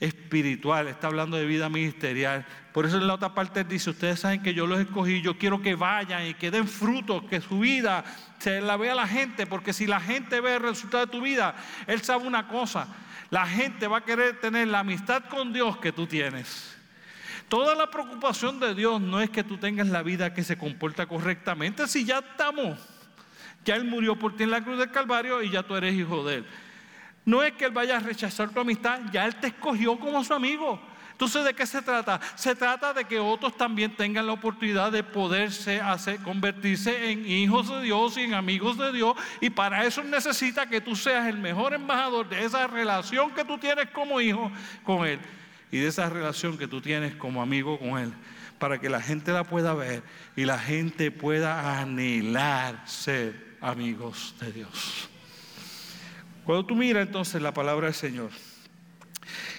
espiritual, 0.00 0.88
está 0.88 1.08
hablando 1.08 1.36
de 1.36 1.44
vida 1.44 1.68
ministerial. 1.68 2.46
Por 2.72 2.86
eso 2.86 2.96
en 2.96 3.06
la 3.06 3.14
otra 3.14 3.34
parte 3.34 3.64
dice, 3.64 3.90
ustedes 3.90 4.20
saben 4.20 4.42
que 4.42 4.54
yo 4.54 4.66
los 4.66 4.80
escogí, 4.80 5.20
yo 5.20 5.36
quiero 5.36 5.60
que 5.60 5.74
vayan 5.74 6.26
y 6.26 6.34
que 6.34 6.50
den 6.50 6.66
frutos, 6.66 7.24
que 7.24 7.40
su 7.40 7.60
vida 7.60 8.02
se 8.38 8.62
la 8.62 8.78
vea 8.78 8.94
la 8.94 9.06
gente, 9.06 9.46
porque 9.46 9.74
si 9.74 9.86
la 9.86 10.00
gente 10.00 10.40
ve 10.40 10.56
el 10.56 10.62
resultado 10.62 11.04
de 11.04 11.12
tu 11.12 11.20
vida, 11.20 11.54
Él 11.86 12.00
sabe 12.00 12.26
una 12.26 12.48
cosa, 12.48 12.88
la 13.28 13.46
gente 13.46 13.86
va 13.86 13.98
a 13.98 14.04
querer 14.04 14.40
tener 14.40 14.68
la 14.68 14.80
amistad 14.80 15.24
con 15.24 15.52
Dios 15.52 15.76
que 15.76 15.92
tú 15.92 16.06
tienes. 16.06 16.76
Toda 17.48 17.74
la 17.74 17.90
preocupación 17.90 18.58
de 18.58 18.74
Dios 18.74 19.00
no 19.00 19.20
es 19.20 19.28
que 19.28 19.44
tú 19.44 19.58
tengas 19.58 19.88
la 19.88 20.02
vida 20.02 20.32
que 20.32 20.44
se 20.44 20.56
comporta 20.56 21.06
correctamente, 21.06 21.86
si 21.88 22.04
ya 22.06 22.20
estamos, 22.20 22.78
ya 23.64 23.76
Él 23.76 23.84
murió 23.84 24.18
por 24.18 24.34
ti 24.34 24.44
en 24.44 24.50
la 24.52 24.62
cruz 24.64 24.78
del 24.78 24.90
Calvario 24.90 25.42
y 25.42 25.50
ya 25.50 25.62
tú 25.62 25.76
eres 25.76 25.94
hijo 25.94 26.24
de 26.24 26.36
Él. 26.36 26.46
No 27.24 27.42
es 27.42 27.52
que 27.52 27.66
Él 27.66 27.72
vaya 27.72 27.96
a 27.96 28.00
rechazar 28.00 28.50
tu 28.50 28.60
amistad, 28.60 29.00
ya 29.12 29.26
Él 29.26 29.34
te 29.36 29.48
escogió 29.48 29.98
como 29.98 30.24
su 30.24 30.32
amigo. 30.32 30.80
Entonces, 31.20 31.44
¿de 31.44 31.52
qué 31.52 31.66
se 31.66 31.82
trata? 31.82 32.18
Se 32.34 32.54
trata 32.54 32.94
de 32.94 33.04
que 33.04 33.18
otros 33.18 33.54
también 33.54 33.94
tengan 33.94 34.26
la 34.26 34.32
oportunidad 34.32 34.90
de 34.90 35.04
poderse 35.04 35.78
hacer, 35.78 36.18
convertirse 36.20 37.10
en 37.10 37.26
hijos 37.26 37.68
de 37.68 37.82
Dios 37.82 38.16
y 38.16 38.22
en 38.22 38.32
amigos 38.32 38.78
de 38.78 38.90
Dios. 38.90 39.16
Y 39.38 39.50
para 39.50 39.84
eso 39.84 40.02
necesita 40.02 40.66
que 40.66 40.80
tú 40.80 40.96
seas 40.96 41.28
el 41.28 41.36
mejor 41.36 41.74
embajador 41.74 42.26
de 42.26 42.42
esa 42.42 42.66
relación 42.66 43.32
que 43.32 43.44
tú 43.44 43.58
tienes 43.58 43.90
como 43.90 44.18
hijo 44.22 44.50
con 44.82 45.06
Él 45.06 45.20
y 45.70 45.80
de 45.80 45.88
esa 45.88 46.08
relación 46.08 46.56
que 46.56 46.66
tú 46.66 46.80
tienes 46.80 47.14
como 47.16 47.42
amigo 47.42 47.78
con 47.78 47.98
Él. 47.98 48.14
Para 48.58 48.80
que 48.80 48.88
la 48.88 49.02
gente 49.02 49.30
la 49.30 49.44
pueda 49.44 49.74
ver 49.74 50.02
y 50.36 50.46
la 50.46 50.58
gente 50.58 51.10
pueda 51.10 51.82
anhelar 51.82 52.82
ser 52.86 53.58
amigos 53.60 54.34
de 54.40 54.52
Dios. 54.52 55.09
Cuando 56.50 56.66
tú 56.66 56.74
miras 56.74 57.06
entonces 57.06 57.40
la 57.40 57.54
palabra 57.54 57.86
del 57.86 57.94
Señor 57.94 58.30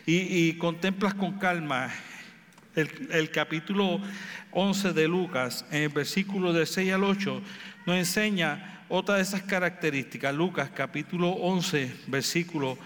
y, 0.05 0.51
contemplas 0.57 1.13
con 1.13 1.39
calma 1.39 1.89
el, 2.75 3.31
capítulo 3.31 4.01
11 4.51 4.91
de 4.91 5.07
Lucas, 5.07 5.65
en 5.71 5.83
el 5.83 5.89
versículo 5.89 6.51
del 6.51 6.67
6 6.67 6.91
al 6.91 7.05
8, 7.05 7.41
nos 7.85 7.95
enseña 7.95 8.83
otra 8.89 9.15
de 9.15 9.21
esas 9.21 9.41
características. 9.43 10.35
Lucas 10.35 10.69
capítulo 10.75 11.29
11, 11.29 11.95
versículo 12.07 12.77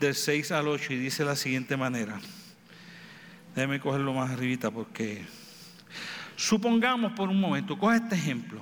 del 0.00 0.16
6 0.16 0.50
al 0.50 0.66
8, 0.66 0.94
y 0.94 0.96
dice 0.96 1.22
de 1.22 1.28
la 1.28 1.36
siguiente 1.36 1.76
manera. 1.76 2.18
Déjeme 3.54 3.78
cogerlo 3.78 4.12
más 4.12 4.32
arribita 4.32 4.72
porque 4.72 5.24
supongamos 6.34 7.12
por 7.12 7.28
un 7.28 7.38
momento, 7.38 7.78
coge 7.78 7.98
este 7.98 8.16
ejemplo. 8.16 8.60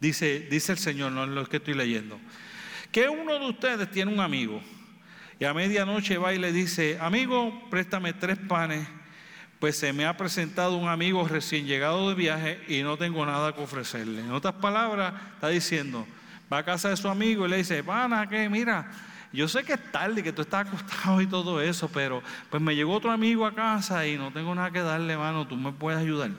Dice, 0.00 0.46
dice 0.48 0.70
el 0.70 0.78
Señor, 0.78 1.10
no 1.10 1.24
es 1.24 1.30
lo 1.30 1.44
que 1.48 1.56
estoy 1.56 1.74
leyendo 1.74 2.20
que 2.92 3.08
uno 3.08 3.38
de 3.38 3.46
ustedes 3.48 3.90
tiene 3.90 4.12
un 4.12 4.20
amigo 4.20 4.60
y 5.38 5.44
a 5.44 5.54
medianoche 5.54 6.18
va 6.18 6.34
y 6.34 6.38
le 6.38 6.52
dice, 6.52 6.98
amigo, 7.00 7.66
préstame 7.70 8.12
tres 8.12 8.38
panes, 8.38 8.86
pues 9.58 9.76
se 9.76 9.92
me 9.92 10.04
ha 10.04 10.16
presentado 10.16 10.76
un 10.76 10.88
amigo 10.88 11.26
recién 11.26 11.66
llegado 11.66 12.08
de 12.08 12.14
viaje 12.14 12.60
y 12.68 12.82
no 12.82 12.96
tengo 12.96 13.24
nada 13.24 13.54
que 13.54 13.62
ofrecerle. 13.62 14.20
En 14.20 14.32
otras 14.32 14.54
palabras, 14.54 15.14
está 15.34 15.48
diciendo, 15.48 16.06
va 16.52 16.58
a 16.58 16.64
casa 16.64 16.90
de 16.90 16.96
su 16.96 17.08
amigo 17.08 17.46
y 17.46 17.50
le 17.50 17.56
dice, 17.58 17.82
pana, 17.82 18.28
que 18.28 18.48
mira, 18.48 18.90
yo 19.32 19.46
sé 19.48 19.62
que 19.62 19.74
es 19.74 19.92
tarde, 19.92 20.22
que 20.22 20.32
tú 20.32 20.42
estás 20.42 20.66
acostado 20.66 21.20
y 21.22 21.26
todo 21.26 21.60
eso, 21.60 21.88
pero 21.88 22.22
pues 22.50 22.62
me 22.62 22.74
llegó 22.74 22.94
otro 22.94 23.10
amigo 23.10 23.46
a 23.46 23.54
casa 23.54 24.06
y 24.06 24.16
no 24.16 24.32
tengo 24.32 24.54
nada 24.54 24.70
que 24.70 24.80
darle, 24.80 25.16
mano, 25.16 25.46
tú 25.46 25.56
me 25.56 25.72
puedes 25.72 26.00
ayudar. 26.00 26.30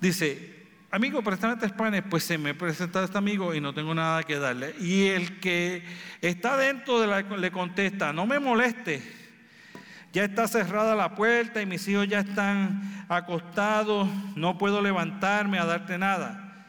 Dice, 0.00 0.49
amigo, 0.90 1.22
préstame 1.22 1.56
tres 1.56 1.72
panes, 1.72 2.02
pues 2.08 2.24
se 2.24 2.36
me 2.38 2.54
presenta 2.54 3.04
este 3.04 3.16
amigo 3.16 3.54
y 3.54 3.60
no 3.60 3.72
tengo 3.72 3.94
nada 3.94 4.22
que 4.22 4.38
darle. 4.38 4.74
Y 4.80 5.06
el 5.06 5.40
que 5.40 5.84
está 6.20 6.56
dentro 6.56 7.00
de 7.00 7.06
la, 7.06 7.22
le 7.22 7.50
contesta, 7.50 8.12
no 8.12 8.26
me 8.26 8.38
moleste, 8.38 9.02
ya 10.12 10.24
está 10.24 10.48
cerrada 10.48 10.94
la 10.96 11.14
puerta 11.14 11.62
y 11.62 11.66
mis 11.66 11.86
hijos 11.88 12.08
ya 12.08 12.20
están 12.20 13.04
acostados, 13.08 14.08
no 14.34 14.58
puedo 14.58 14.82
levantarme 14.82 15.58
a 15.58 15.64
darte 15.64 15.98
nada. 15.98 16.66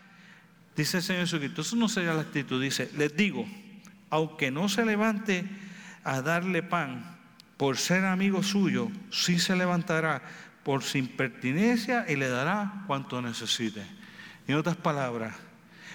Dice 0.76 0.98
el 0.98 1.04
Señor 1.04 1.22
Jesucristo, 1.24 1.62
eso 1.62 1.76
no 1.76 1.90
sería 1.90 2.14
la 2.14 2.22
actitud, 2.22 2.62
dice, 2.62 2.90
les 2.98 3.16
digo, 3.16 3.46
aunque 4.10 4.52
no 4.52 4.70
se 4.70 4.86
levante 4.86 5.46
a 6.04 6.22
darle 6.22 6.64
pan, 6.64 7.20
por 7.58 7.78
ser 7.78 8.06
amigo 8.06 8.42
suyo, 8.42 8.90
sí 9.12 9.38
se 9.38 9.56
levantará 9.56 10.22
por 10.64 10.84
su 10.84 10.98
impertinencia 10.98 12.06
y 12.08 12.16
le 12.16 12.28
dará 12.28 12.84
cuanto 12.88 13.22
necesite. 13.22 14.01
En 14.52 14.58
otras 14.58 14.76
palabras, 14.76 15.34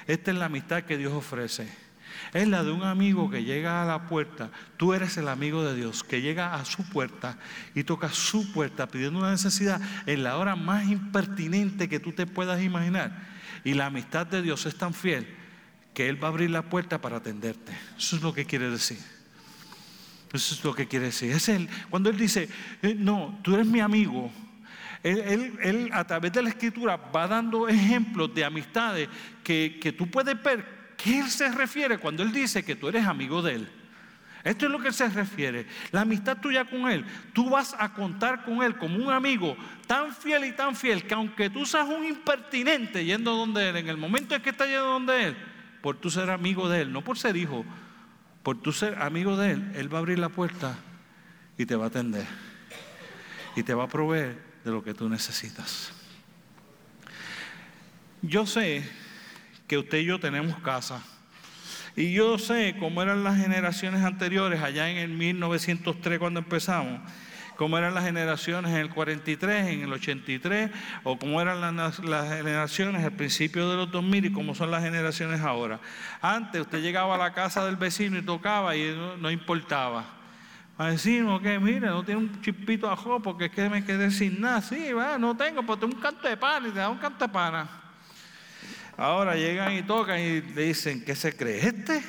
esta 0.06 0.30
es 0.30 0.36
la 0.38 0.46
amistad 0.46 0.84
que 0.84 0.96
Dios 0.96 1.12
ofrece. 1.12 1.68
Es 2.32 2.48
la 2.48 2.64
de 2.64 2.70
un 2.70 2.84
amigo 2.84 3.28
que 3.28 3.44
llega 3.44 3.82
a 3.82 3.84
la 3.84 4.08
puerta. 4.08 4.50
Tú 4.78 4.94
eres 4.94 5.18
el 5.18 5.28
amigo 5.28 5.62
de 5.62 5.76
Dios 5.76 6.02
que 6.02 6.22
llega 6.22 6.54
a 6.54 6.64
su 6.64 6.82
puerta 6.88 7.36
y 7.74 7.84
toca 7.84 8.08
su 8.08 8.50
puerta 8.52 8.88
pidiendo 8.88 9.18
una 9.18 9.30
necesidad 9.30 9.78
en 10.06 10.22
la 10.22 10.38
hora 10.38 10.56
más 10.56 10.88
impertinente 10.88 11.90
que 11.90 12.00
tú 12.00 12.12
te 12.12 12.26
puedas 12.26 12.62
imaginar. 12.62 13.26
Y 13.62 13.74
la 13.74 13.86
amistad 13.86 14.26
de 14.26 14.40
Dios 14.40 14.64
es 14.64 14.76
tan 14.76 14.94
fiel 14.94 15.28
que 15.92 16.08
Él 16.08 16.22
va 16.22 16.28
a 16.28 16.30
abrir 16.30 16.48
la 16.48 16.62
puerta 16.62 16.98
para 16.98 17.18
atenderte. 17.18 17.72
Eso 17.98 18.16
es 18.16 18.22
lo 18.22 18.32
que 18.32 18.46
quiere 18.46 18.70
decir. 18.70 18.98
Eso 20.32 20.54
es 20.54 20.64
lo 20.64 20.74
que 20.74 20.88
quiere 20.88 21.06
decir. 21.06 21.30
Es 21.30 21.50
él. 21.50 21.68
Cuando 21.90 22.08
Él 22.08 22.16
dice, 22.16 22.48
eh, 22.80 22.94
no, 22.98 23.38
tú 23.42 23.54
eres 23.54 23.66
mi 23.66 23.80
amigo, 23.80 24.32
él, 25.06 25.90
a 25.92 26.04
través 26.04 26.32
de 26.32 26.42
la 26.42 26.48
escritura 26.48 26.96
va 26.96 27.28
dando 27.28 27.68
ejemplos 27.68 28.34
de 28.34 28.44
amistades 28.44 29.08
que, 29.44 29.78
que 29.80 29.92
tú 29.92 30.10
puedes 30.10 30.40
ver 30.42 30.64
qué 30.96 31.20
Él 31.20 31.30
se 31.30 31.50
refiere 31.50 31.98
cuando 31.98 32.22
Él 32.22 32.32
dice 32.32 32.64
que 32.64 32.76
tú 32.76 32.88
eres 32.88 33.06
amigo 33.06 33.42
de 33.42 33.54
Él. 33.54 33.68
Esto 34.42 34.66
es 34.66 34.72
lo 34.72 34.78
que 34.78 34.88
Él 34.88 34.94
se 34.94 35.08
refiere. 35.08 35.66
La 35.90 36.02
amistad 36.02 36.38
tuya 36.38 36.64
con 36.64 36.88
Él. 36.88 37.04
Tú 37.32 37.50
vas 37.50 37.74
a 37.78 37.92
contar 37.92 38.44
con 38.44 38.62
Él 38.62 38.76
como 38.76 38.96
un 38.96 39.10
amigo 39.12 39.56
tan 39.86 40.14
fiel 40.14 40.44
y 40.44 40.52
tan 40.52 40.76
fiel 40.76 41.04
que 41.04 41.14
aunque 41.14 41.50
tú 41.50 41.66
seas 41.66 41.88
un 41.88 42.04
impertinente 42.04 43.04
yendo 43.04 43.36
donde 43.36 43.68
Él, 43.68 43.76
en 43.76 43.88
el 43.88 43.96
momento 43.96 44.34
en 44.34 44.42
que 44.42 44.50
estás 44.50 44.68
yendo 44.68 44.86
donde 44.86 45.24
Él, 45.24 45.36
por 45.82 45.96
tú 45.96 46.10
ser 46.10 46.30
amigo 46.30 46.68
de 46.68 46.82
Él, 46.82 46.92
no 46.92 47.02
por 47.02 47.18
ser 47.18 47.36
hijo, 47.36 47.64
por 48.42 48.60
tú 48.60 48.72
ser 48.72 49.02
amigo 49.02 49.36
de 49.36 49.52
Él, 49.52 49.72
Él 49.74 49.92
va 49.92 49.98
a 49.98 50.00
abrir 50.00 50.18
la 50.18 50.28
puerta 50.28 50.78
y 51.58 51.66
te 51.66 51.74
va 51.74 51.84
a 51.84 51.88
atender. 51.88 52.26
Y 53.56 53.62
te 53.62 53.74
va 53.74 53.84
a 53.84 53.88
proveer 53.88 54.45
de 54.66 54.72
lo 54.72 54.82
que 54.82 54.94
tú 54.94 55.08
necesitas. 55.08 55.92
Yo 58.20 58.46
sé 58.46 58.82
que 59.68 59.78
usted 59.78 59.98
y 59.98 60.06
yo 60.06 60.18
tenemos 60.18 60.58
casa. 60.58 61.00
Y 61.94 62.12
yo 62.12 62.36
sé 62.36 62.74
cómo 62.80 63.00
eran 63.00 63.22
las 63.22 63.38
generaciones 63.40 64.02
anteriores, 64.02 64.60
allá 64.60 64.90
en 64.90 64.96
el 64.96 65.10
1903 65.10 66.18
cuando 66.18 66.40
empezamos, 66.40 67.00
cómo 67.56 67.78
eran 67.78 67.94
las 67.94 68.04
generaciones 68.04 68.72
en 68.72 68.78
el 68.78 68.90
43, 68.90 69.68
en 69.68 69.82
el 69.82 69.92
83, 69.92 70.72
o 71.04 71.16
cómo 71.16 71.40
eran 71.40 71.76
las, 71.76 71.98
generaciones 71.98 73.04
al 73.04 73.12
principio 73.12 73.70
de 73.70 73.76
los 73.76 73.92
2000 73.92 74.26
y 74.26 74.32
cómo 74.32 74.56
son 74.56 74.72
las 74.72 74.82
generaciones 74.82 75.42
ahora. 75.42 75.78
Antes 76.20 76.62
usted 76.62 76.82
llegaba 76.82 77.14
a 77.14 77.18
la 77.18 77.32
casa 77.32 77.64
del 77.64 77.76
vecino 77.76 78.18
y 78.18 78.22
tocaba 78.22 78.76
y 78.76 78.92
no, 79.20 79.30
importaba. 79.30 80.15
A 80.78 80.88
vecino 80.88 81.40
que 81.40 81.58
mire, 81.58 81.86
no 81.86 82.04
tiene 82.04 82.20
un 82.20 82.42
chispito 82.42 82.86
de 82.86 82.92
ajo 82.92 83.20
porque 83.20 83.46
es 83.46 83.50
que 83.50 83.68
me 83.70 83.82
quedé 83.82 84.10
sin 84.10 84.40
nada. 84.40 84.60
Sí, 84.60 84.92
va, 84.92 85.16
no 85.16 85.34
tengo, 85.34 85.62
pero 85.62 85.78
tengo 85.78 85.94
un 85.94 86.00
canto 86.00 86.28
de 86.28 86.36
pan 86.36 86.66
y 86.66 86.70
te 86.70 86.78
da 86.78 86.90
un 86.90 86.98
canto 86.98 87.26
de 87.26 87.32
pana. 87.32 87.68
Ahora 88.98 89.36
llegan 89.36 89.72
y 89.72 89.82
tocan 89.82 90.20
y 90.20 90.40
le 90.42 90.62
dicen, 90.64 91.02
¿qué 91.04 91.14
se 91.14 91.34
cree 91.34 91.66
este? 91.66 92.02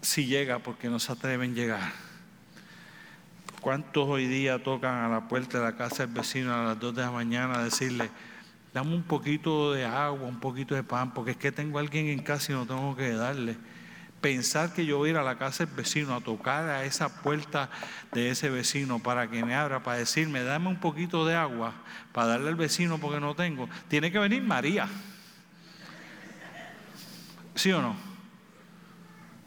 Si 0.00 0.26
llega, 0.26 0.60
porque 0.60 0.88
no 0.88 1.00
se 1.00 1.10
atreven 1.10 1.52
a 1.52 1.54
llegar. 1.54 1.92
¿Cuántos 3.60 4.08
hoy 4.08 4.26
día 4.26 4.62
tocan 4.62 4.94
a 4.94 5.08
la 5.08 5.26
puerta 5.26 5.58
de 5.58 5.64
la 5.64 5.76
casa 5.76 6.06
del 6.06 6.14
vecino 6.14 6.54
a 6.54 6.62
las 6.62 6.78
2 6.78 6.94
de 6.94 7.02
la 7.02 7.10
mañana 7.10 7.58
a 7.58 7.64
decirle, 7.64 8.08
dame 8.72 8.94
un 8.94 9.02
poquito 9.02 9.72
de 9.72 9.84
agua, 9.84 10.28
un 10.28 10.38
poquito 10.38 10.76
de 10.76 10.84
pan, 10.84 11.12
porque 11.12 11.32
es 11.32 11.36
que 11.36 11.50
tengo 11.50 11.78
a 11.78 11.80
alguien 11.80 12.06
en 12.06 12.20
casa 12.20 12.52
y 12.52 12.54
no 12.54 12.64
tengo 12.64 12.94
que 12.94 13.10
darle? 13.12 13.56
Pensar 14.20 14.72
que 14.72 14.84
yo 14.84 14.98
voy 14.98 15.08
a 15.08 15.12
ir 15.12 15.16
a 15.18 15.22
la 15.22 15.38
casa 15.38 15.64
del 15.64 15.74
vecino 15.74 16.14
a 16.14 16.20
tocar 16.20 16.68
a 16.68 16.84
esa 16.84 17.22
puerta 17.22 17.70
de 18.12 18.30
ese 18.30 18.50
vecino 18.50 18.98
para 18.98 19.30
que 19.30 19.44
me 19.44 19.54
abra, 19.54 19.82
para 19.82 19.98
decirme, 19.98 20.42
dame 20.42 20.68
un 20.68 20.80
poquito 20.80 21.24
de 21.24 21.36
agua 21.36 21.72
para 22.12 22.28
darle 22.28 22.48
al 22.48 22.56
vecino 22.56 22.98
porque 22.98 23.20
no 23.20 23.34
tengo. 23.34 23.68
Tiene 23.88 24.10
que 24.10 24.18
venir 24.18 24.42
María. 24.42 24.88
¿Sí 27.54 27.72
o 27.72 27.80
no? 27.80 27.96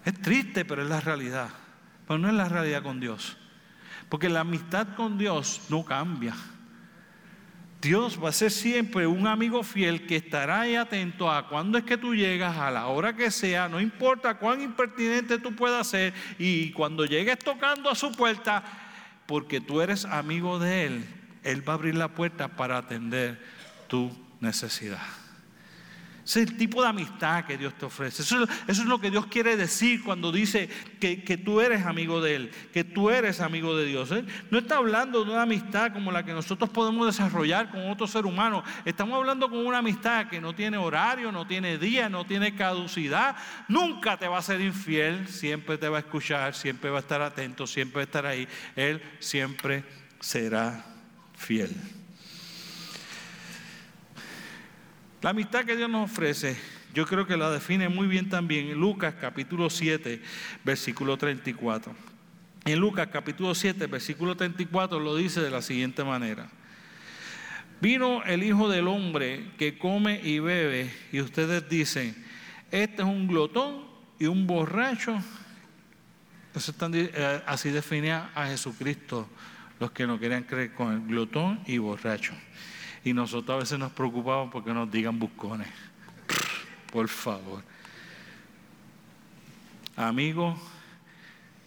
Es 0.05 0.19
triste, 0.21 0.65
pero 0.65 0.83
es 0.83 0.89
la 0.89 1.01
realidad. 1.01 1.49
Pero 2.07 2.17
no 2.17 2.27
es 2.27 2.33
la 2.33 2.49
realidad 2.49 2.83
con 2.83 2.99
Dios. 2.99 3.37
Porque 4.09 4.29
la 4.29 4.41
amistad 4.41 4.95
con 4.95 5.17
Dios 5.17 5.61
no 5.69 5.85
cambia. 5.85 6.35
Dios 7.81 8.23
va 8.23 8.29
a 8.29 8.31
ser 8.31 8.51
siempre 8.51 9.07
un 9.07 9.25
amigo 9.25 9.63
fiel 9.63 10.05
que 10.05 10.15
estará 10.17 10.61
ahí 10.61 10.75
atento 10.75 11.31
a 11.31 11.47
cuándo 11.47 11.79
es 11.79 11.83
que 11.83 11.97
tú 11.97 12.13
llegas, 12.13 12.55
a 12.57 12.69
la 12.69 12.85
hora 12.85 13.15
que 13.15 13.31
sea, 13.31 13.67
no 13.67 13.81
importa 13.81 14.35
cuán 14.35 14.61
impertinente 14.61 15.39
tú 15.39 15.55
puedas 15.55 15.87
ser, 15.87 16.13
y 16.37 16.71
cuando 16.73 17.05
llegues 17.05 17.39
tocando 17.39 17.89
a 17.89 17.95
su 17.95 18.11
puerta, 18.11 18.63
porque 19.25 19.61
tú 19.61 19.81
eres 19.81 20.05
amigo 20.05 20.59
de 20.59 20.85
Él, 20.85 21.05
Él 21.43 21.67
va 21.67 21.73
a 21.73 21.75
abrir 21.77 21.95
la 21.95 22.09
puerta 22.09 22.49
para 22.49 22.77
atender 22.77 23.43
tu 23.87 24.11
necesidad. 24.39 25.20
Ese 26.23 26.43
es 26.43 26.49
el 26.49 26.57
tipo 26.57 26.81
de 26.81 26.89
amistad 26.89 27.45
que 27.45 27.57
Dios 27.57 27.73
te 27.73 27.85
ofrece. 27.85 28.21
Eso, 28.21 28.47
es 28.67 28.85
lo 28.85 29.01
que 29.01 29.09
Dios 29.09 29.25
quiere 29.25 29.57
decir 29.57 30.03
cuando 30.03 30.31
dice 30.31 30.69
que, 30.99 31.41
tú 31.43 31.61
eres 31.61 31.85
amigo 31.85 32.21
de 32.21 32.35
Él, 32.35 32.51
que 32.71 32.83
tú 32.83 33.09
eres 33.09 33.41
amigo 33.41 33.75
de 33.75 33.85
Dios. 33.85 34.11
¿eh? 34.11 34.23
No 34.51 34.59
está 34.59 34.77
hablando 34.77 35.25
de 35.25 35.31
una 35.31 35.43
amistad 35.43 35.91
como 35.93 36.11
la 36.11 36.23
que 36.23 36.33
nosotros 36.33 36.69
podemos 36.69 37.07
desarrollar 37.07 37.71
con 37.71 37.89
otro 37.89 38.05
ser 38.05 38.25
humano. 38.25 38.63
Estamos 38.85 39.17
hablando 39.17 39.49
con 39.49 39.65
una 39.65 39.79
amistad 39.79 40.27
que 40.27 40.39
no 40.39 40.53
tiene 40.53 40.77
horario, 40.77 41.31
no 41.31 41.47
tiene 41.47 41.77
día, 41.77 42.07
no 42.07 42.25
tiene 42.25 42.55
caducidad. 42.55 43.35
Nunca 43.67 44.17
te 44.17 44.27
va 44.27 44.37
a 44.37 44.43
ser 44.43 44.61
infiel, 44.61 45.27
siempre 45.27 45.77
te 45.77 45.89
va 45.89 45.97
a 45.97 46.01
escuchar, 46.01 46.53
siempre 46.53 46.91
va 46.91 46.97
a 46.97 47.01
estar 47.01 47.21
atento, 47.21 47.65
siempre 47.65 47.95
va 47.95 48.01
a 48.01 48.05
estar 48.05 48.25
ahí. 48.25 48.47
Él 48.75 49.01
siempre 49.19 49.83
será 50.19 50.85
fiel. 51.35 52.00
La 55.21 55.29
amistad 55.29 55.65
que 55.65 55.77
Dios 55.77 55.87
nos 55.87 56.09
ofrece, 56.09 56.57
yo 56.95 57.05
creo 57.05 57.27
que 57.27 57.37
la 57.37 57.51
define 57.51 57.89
muy 57.89 58.07
bien 58.07 58.27
también 58.27 58.69
en 58.69 58.79
Lucas 58.79 59.13
capítulo 59.21 59.69
7, 59.69 60.19
versículo 60.63 61.15
34. 61.15 61.95
En 62.65 62.79
Lucas 62.79 63.07
capítulo 63.13 63.53
7, 63.53 63.85
versículo 63.85 64.35
34 64.35 64.99
lo 64.99 65.15
dice 65.15 65.39
de 65.41 65.51
la 65.51 65.61
siguiente 65.61 66.03
manera. 66.03 66.49
Vino 67.79 68.23
el 68.23 68.41
Hijo 68.41 68.67
del 68.67 68.87
Hombre 68.87 69.51
que 69.59 69.77
come 69.77 70.19
y 70.23 70.39
bebe 70.39 70.91
y 71.11 71.21
ustedes 71.21 71.69
dicen, 71.69 72.15
este 72.71 73.03
es 73.03 73.07
un 73.07 73.27
glotón 73.27 73.85
y 74.17 74.25
un 74.25 74.47
borracho. 74.47 75.19
Eh, 76.55 77.41
así 77.45 77.69
definía 77.69 78.31
a 78.33 78.47
Jesucristo 78.47 79.29
los 79.79 79.91
que 79.91 80.07
no 80.07 80.19
querían 80.19 80.43
creer 80.43 80.73
con 80.73 80.93
el 80.93 81.01
glotón 81.01 81.59
y 81.67 81.77
borracho. 81.77 82.33
Y 83.03 83.13
nosotros 83.13 83.55
a 83.55 83.59
veces 83.59 83.79
nos 83.79 83.91
preocupamos 83.91 84.51
porque 84.51 84.73
nos 84.73 84.89
digan 84.91 85.17
buscones. 85.17 85.67
Por 86.91 87.07
favor. 87.07 87.63
Amigo, 89.95 90.55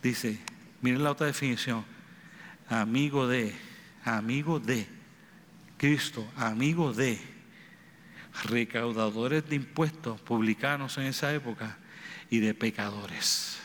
dice, 0.03 0.39
miren 0.81 1.03
la 1.03 1.13
otra 1.13 1.27
definición. 1.27 1.85
Amigo 2.69 3.27
de, 3.27 3.55
amigo 4.05 4.61
de 4.61 4.87
Cristo, 5.77 6.27
amigo 6.37 6.93
de 6.93 7.19
recaudadores 8.45 9.49
de 9.49 9.57
impuestos 9.57 10.21
publicanos 10.21 10.99
en 10.99 11.05
esa 11.05 11.33
época 11.35 11.79
y 12.31 12.39
de 12.39 12.55
pecadores. 12.55 13.59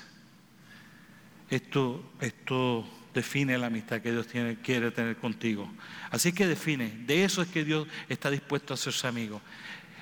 Esto, 1.50 2.12
esto 2.22 2.86
define 3.14 3.58
la 3.58 3.68
amistad 3.68 4.02
que 4.02 4.12
Dios 4.12 4.28
tiene, 4.28 4.58
quiere 4.58 4.92
tener 4.92 5.18
contigo. 5.18 5.72
Así 6.12 6.32
que 6.34 6.48
define, 6.48 6.90
de 7.06 7.24
eso 7.24 7.42
es 7.42 7.48
que 7.48 7.64
Dios 7.64 7.88
está 8.08 8.30
dispuesto 8.30 8.74
a 8.74 8.76
hacerse 8.76 9.08
amigo. 9.08 9.42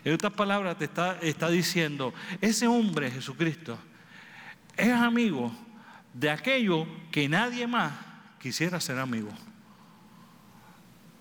En 0.03 0.13
otras 0.13 0.33
palabras, 0.33 0.77
te 0.77 0.85
está, 0.85 1.17
está 1.21 1.49
diciendo, 1.49 2.13
ese 2.41 2.67
hombre, 2.67 3.11
Jesucristo, 3.11 3.77
es 4.75 4.91
amigo 4.91 5.51
de 6.13 6.29
aquello 6.29 6.87
que 7.11 7.27
nadie 7.27 7.67
más 7.67 7.93
quisiera 8.39 8.79
ser 8.79 8.99
amigo. 8.99 9.31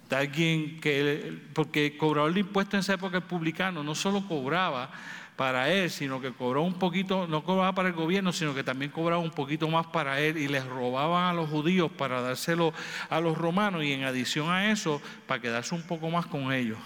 De 0.08 0.16
alguien 0.16 0.80
que, 0.80 1.42
porque 1.52 1.96
cobrador 1.96 2.32
de 2.32 2.40
impuestos 2.40 2.74
en 2.74 2.80
esa 2.80 2.94
época 2.94 3.16
el 3.16 3.24
publicano 3.24 3.82
no 3.82 3.94
solo 3.94 4.26
cobraba 4.28 4.90
para 5.36 5.70
él, 5.70 5.90
sino 5.90 6.20
que 6.20 6.32
cobró 6.32 6.62
un 6.62 6.78
poquito, 6.78 7.26
no 7.26 7.44
cobraba 7.44 7.74
para 7.74 7.88
el 7.88 7.94
gobierno, 7.94 8.32
sino 8.32 8.54
que 8.54 8.64
también 8.64 8.90
cobraba 8.90 9.22
un 9.22 9.30
poquito 9.30 9.68
más 9.68 9.86
para 9.86 10.18
él 10.20 10.38
y 10.38 10.48
les 10.48 10.64
robaban 10.64 11.24
a 11.24 11.34
los 11.34 11.48
judíos 11.48 11.90
para 11.90 12.22
dárselo 12.22 12.72
a 13.10 13.20
los 13.20 13.36
romanos 13.36 13.84
y 13.84 13.92
en 13.92 14.04
adición 14.04 14.50
a 14.50 14.70
eso, 14.70 15.00
para 15.26 15.40
quedarse 15.40 15.74
un 15.74 15.82
poco 15.82 16.10
más 16.10 16.26
con 16.26 16.52
ellos. 16.52 16.78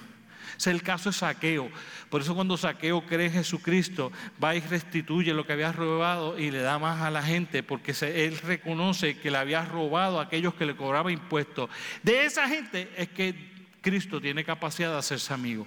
Es 0.57 0.67
el 0.67 0.83
caso 0.83 1.11
de 1.11 1.17
Saqueo. 1.17 1.71
Por 2.11 2.21
eso 2.21 2.35
cuando 2.35 2.57
Saqueo 2.57 3.07
cree 3.07 3.27
en 3.27 3.33
Jesucristo, 3.33 4.13
va 4.43 4.55
y 4.55 4.61
restituye 4.61 5.33
lo 5.33 5.47
que 5.47 5.53
había 5.55 5.73
robado 5.73 6.39
y 6.39 6.51
le 6.51 6.61
da 6.61 6.79
más 6.79 7.01
a 7.01 7.11
la 7.11 7.23
gente, 7.23 7.63
porque 7.63 7.95
él 8.03 8.37
reconoce 8.39 9.17
que 9.19 9.31
le 9.31 9.39
había 9.39 9.65
robado 9.65 10.19
a 10.19 10.25
aquellos 10.25 10.55
que 10.55 10.67
le 10.67 10.77
cobraban 10.77 11.13
impuestos. 11.13 11.71
De 12.03 12.27
esa 12.27 12.49
gente 12.49 12.91
es 12.97 13.09
que 13.09 13.35
Cristo 13.81 14.21
tiene 14.21 14.45
capacidad 14.45 14.91
de 14.91 14.99
hacerse 14.99 15.33
amigo. 15.33 15.67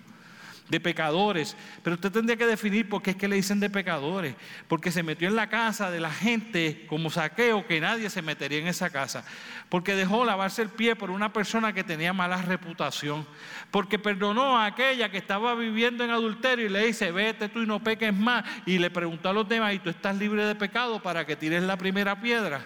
De 0.70 0.80
pecadores. 0.80 1.56
Pero 1.84 1.96
usted 1.96 2.12
tendría 2.12 2.38
que 2.38 2.46
definir 2.46 2.88
por 2.88 3.02
qué 3.02 3.12
es 3.12 3.16
que 3.16 3.28
le 3.28 3.36
dicen 3.36 3.60
de 3.60 3.70
pecadores. 3.70 4.36
Porque 4.68 4.92
se 4.92 5.04
metió 5.04 5.28
en 5.28 5.36
la 5.36 5.50
casa 5.50 5.92
de 5.92 6.00
la 6.00 6.12
gente 6.12 6.86
como 6.88 7.10
saqueo 7.10 7.68
que 7.68 7.80
nadie 7.80 8.10
se 8.10 8.22
metería 8.22 8.60
en 8.60 8.68
esa 8.68 8.90
casa. 8.90 9.26
Porque 9.70 9.96
dejó 9.96 10.26
lavarse 10.26 10.62
el 10.62 10.70
pie 10.70 10.96
por 10.96 11.12
una 11.12 11.34
persona 11.34 11.74
que 11.74 11.84
tenía 11.84 12.14
mala 12.14 12.42
reputación. 12.42 13.28
Porque 13.72 14.00
perdonó 14.00 14.58
a 14.58 14.66
aquella 14.66 15.10
que 15.10 15.18
estaba 15.18 15.56
viviendo 15.56 16.04
en 16.04 16.12
adulterio 16.12 16.66
y 16.66 16.70
le 16.70 16.86
dice, 16.88 17.12
vete 17.12 17.50
tú 17.50 17.62
y 17.62 17.66
no 17.66 17.84
peques 17.84 18.14
más. 18.14 18.46
Y 18.66 18.78
le 18.78 18.90
preguntó 18.90 19.30
a 19.30 19.34
los 19.34 19.48
demás, 19.48 19.74
¿y 19.74 19.80
tú 19.80 19.90
estás 19.90 20.16
libre 20.18 20.46
de 20.46 20.56
pecado 20.56 21.02
para 21.02 21.26
que 21.26 21.36
tires 21.36 21.64
la 21.64 21.78
primera 21.78 22.20
piedra? 22.20 22.66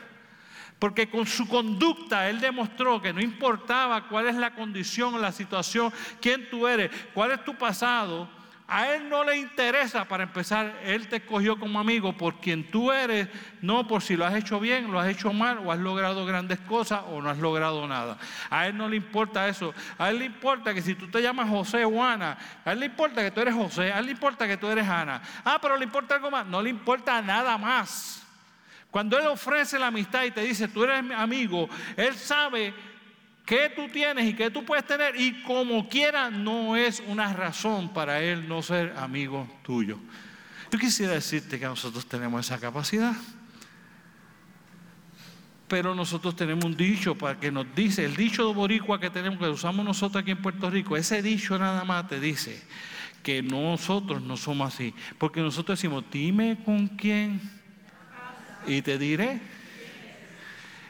Porque 0.80 1.10
con 1.10 1.26
su 1.26 1.48
conducta 1.48 2.30
Él 2.30 2.40
demostró 2.40 3.02
que 3.02 3.14
no 3.14 3.22
importaba 3.22 4.08
cuál 4.08 4.28
es 4.28 4.36
la 4.36 4.54
condición 4.54 5.22
la 5.22 5.32
situación, 5.32 5.92
quién 6.22 6.50
tú 6.50 6.68
eres, 6.68 6.92
cuál 7.14 7.32
es 7.32 7.44
tu 7.44 7.56
pasado, 7.56 8.30
a 8.70 8.94
Él 8.94 9.08
no 9.08 9.24
le 9.24 9.38
interesa 9.38 10.04
para 10.06 10.24
empezar, 10.24 10.82
Él 10.84 11.08
te 11.08 11.16
escogió 11.18 11.58
como 11.58 11.80
amigo 11.80 12.18
por 12.18 12.42
quien 12.42 12.70
tú 12.70 12.92
eres, 12.92 13.30
no 13.62 13.88
por 13.88 14.02
si 14.02 14.18
lo 14.18 14.26
has 14.26 14.36
hecho 14.36 14.60
bien, 14.60 14.92
lo 14.92 15.00
has 15.00 15.08
hecho 15.08 15.32
mal, 15.32 15.60
o 15.60 15.72
has 15.72 15.80
logrado 15.80 16.26
grandes 16.26 16.60
cosas 16.60 17.02
o 17.10 17.22
no 17.22 17.30
has 17.30 17.38
logrado 17.38 17.88
nada. 17.88 18.18
A 18.50 18.68
Él 18.68 18.76
no 18.76 18.90
le 18.90 18.98
importa 18.98 19.48
eso. 19.48 19.74
A 19.98 20.10
Él 20.10 20.20
le 20.20 20.26
importa 20.26 20.74
que 20.74 20.82
si 20.82 20.96
tú 20.96 21.10
te 21.10 21.22
llamas 21.22 21.50
José 21.50 21.86
o 21.86 22.04
Ana, 22.04 22.38
a 22.66 22.74
Él 22.74 22.82
le 22.82 22.88
importa 22.88 23.24
que 23.24 23.32
tú 23.32 23.40
eres 23.40 23.56
José, 23.56 23.94
a 23.94 24.00
Él 24.00 24.08
le 24.08 24.12
importa 24.12 24.46
que 24.46 24.58
tú 24.58 24.68
eres 24.68 24.88
Ana. 24.88 25.22
Ah, 25.46 25.60
pero 25.62 25.78
le 25.78 25.86
importa 25.86 26.16
algo 26.16 26.30
más. 26.30 26.46
No 26.46 26.62
le 26.62 26.70
importa 26.70 27.22
nada 27.22 27.58
más. 27.58 28.27
Cuando 28.98 29.20
Él 29.20 29.28
ofrece 29.28 29.78
la 29.78 29.86
amistad 29.86 30.24
y 30.24 30.32
te 30.32 30.42
dice, 30.42 30.68
tú 30.70 30.84
eres 30.84 31.04
mi 31.04 31.14
amigo, 31.14 31.70
Él 31.96 32.16
sabe 32.16 32.74
qué 33.46 33.72
tú 33.76 33.90
tienes 33.90 34.26
y 34.26 34.34
qué 34.34 34.50
tú 34.50 34.66
puedes 34.66 34.88
tener 34.88 35.16
y 35.22 35.44
como 35.44 35.88
quiera 35.88 36.32
no 36.32 36.76
es 36.76 37.04
una 37.06 37.32
razón 37.32 37.94
para 37.94 38.24
Él 38.24 38.50
no 38.50 38.64
ser 38.64 38.96
amigo 38.98 39.48
tuyo. 39.62 40.00
Yo 40.72 40.80
quisiera 40.80 41.14
decirte 41.14 41.60
que 41.60 41.68
nosotros 41.68 42.08
tenemos 42.08 42.44
esa 42.44 42.60
capacidad. 42.60 43.14
Pero 45.68 45.94
nosotros 45.94 46.36
tenemos 46.36 46.66
un 46.66 46.76
dicho 46.76 47.14
para 47.14 47.40
que 47.40 47.52
nos 47.52 47.68
dice, 47.76 48.04
el 48.04 48.16
dicho 48.16 48.48
de 48.48 48.54
boricua 48.56 49.00
que 49.00 49.12
tenemos, 49.12 49.38
que 49.38 49.48
usamos 49.48 49.86
nosotros 49.86 50.24
aquí 50.24 50.32
en 50.32 50.42
Puerto 50.42 50.72
Rico, 50.72 50.98
ese 50.98 51.22
dicho 51.22 51.60
nada 51.60 51.84
más 51.84 52.08
te 52.08 52.20
dice 52.20 52.64
que 53.22 53.44
nosotros 53.44 54.24
no 54.24 54.38
somos 54.38 54.74
así. 54.74 54.92
Porque 55.20 55.40
nosotros 55.40 55.78
decimos, 55.78 56.04
dime 56.12 56.58
con 56.66 56.88
quién 56.88 57.58
y 58.68 58.82
te 58.82 58.98
diré. 58.98 59.40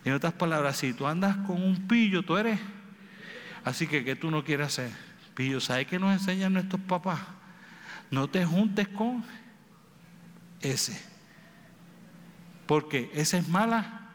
En 0.03 0.13
otras 0.13 0.33
palabras, 0.33 0.77
si 0.77 0.93
tú 0.93 1.05
andas 1.05 1.35
con 1.37 1.61
un 1.61 1.87
pillo, 1.87 2.23
tú 2.23 2.37
eres. 2.37 2.59
Así 3.63 3.87
que, 3.87 4.03
¿qué 4.03 4.15
tú 4.15 4.31
no 4.31 4.43
quieres 4.43 4.67
hacer? 4.67 4.91
Pillo, 5.35 5.59
¿sabes 5.59 5.87
qué 5.87 5.99
nos 5.99 6.13
enseñan 6.13 6.53
nuestros 6.53 6.81
papás? 6.81 7.19
No 8.09 8.29
te 8.29 8.45
juntes 8.45 8.87
con 8.87 9.23
ese. 10.61 10.99
Porque 12.65 13.11
esa 13.13 13.37
es 13.37 13.47
mala 13.47 14.09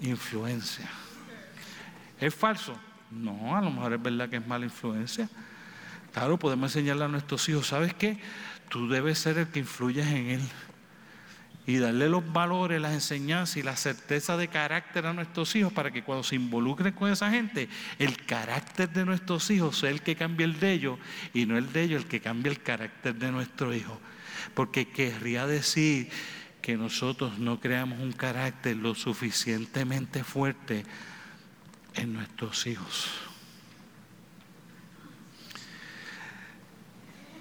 influencia. 0.00 0.88
¿Es 2.20 2.34
falso? 2.34 2.78
No, 3.10 3.56
a 3.56 3.62
lo 3.62 3.70
mejor 3.70 3.92
es 3.92 4.02
verdad 4.02 4.28
que 4.28 4.36
es 4.36 4.46
mala 4.46 4.64
influencia. 4.64 5.28
Claro, 6.12 6.38
podemos 6.38 6.70
enseñarle 6.74 7.04
a 7.04 7.08
nuestros 7.08 7.48
hijos, 7.48 7.68
¿sabes 7.68 7.94
qué? 7.94 8.18
Tú 8.68 8.88
debes 8.88 9.18
ser 9.18 9.38
el 9.38 9.48
que 9.48 9.60
influyes 9.60 10.06
en 10.06 10.30
él 10.30 10.50
y 11.66 11.78
darle 11.78 12.08
los 12.08 12.32
valores, 12.32 12.80
las 12.80 12.92
enseñanzas 12.92 13.56
y 13.56 13.62
la 13.62 13.76
certeza 13.76 14.36
de 14.36 14.48
carácter 14.48 15.06
a 15.06 15.12
nuestros 15.12 15.54
hijos 15.56 15.72
para 15.72 15.90
que 15.90 16.04
cuando 16.04 16.22
se 16.22 16.36
involucren 16.36 16.92
con 16.92 17.10
esa 17.10 17.30
gente, 17.30 17.68
el 17.98 18.24
carácter 18.24 18.90
de 18.90 19.04
nuestros 19.04 19.50
hijos 19.50 19.78
sea 19.78 19.90
el 19.90 20.02
que 20.02 20.16
cambie 20.16 20.44
el 20.44 20.60
de 20.60 20.72
ellos 20.72 20.98
y 21.32 21.46
no 21.46 21.56
el 21.56 21.72
de 21.72 21.82
ellos 21.82 22.02
el 22.02 22.08
que 22.08 22.20
cambie 22.20 22.52
el 22.52 22.62
carácter 22.62 23.14
de 23.14 23.32
nuestro 23.32 23.74
hijo. 23.74 23.98
Porque 24.54 24.88
querría 24.88 25.46
decir 25.46 26.10
que 26.60 26.76
nosotros 26.76 27.38
no 27.38 27.60
creamos 27.60 28.00
un 28.00 28.12
carácter 28.12 28.76
lo 28.76 28.94
suficientemente 28.94 30.22
fuerte 30.22 30.84
en 31.94 32.12
nuestros 32.12 32.66
hijos. 32.66 33.10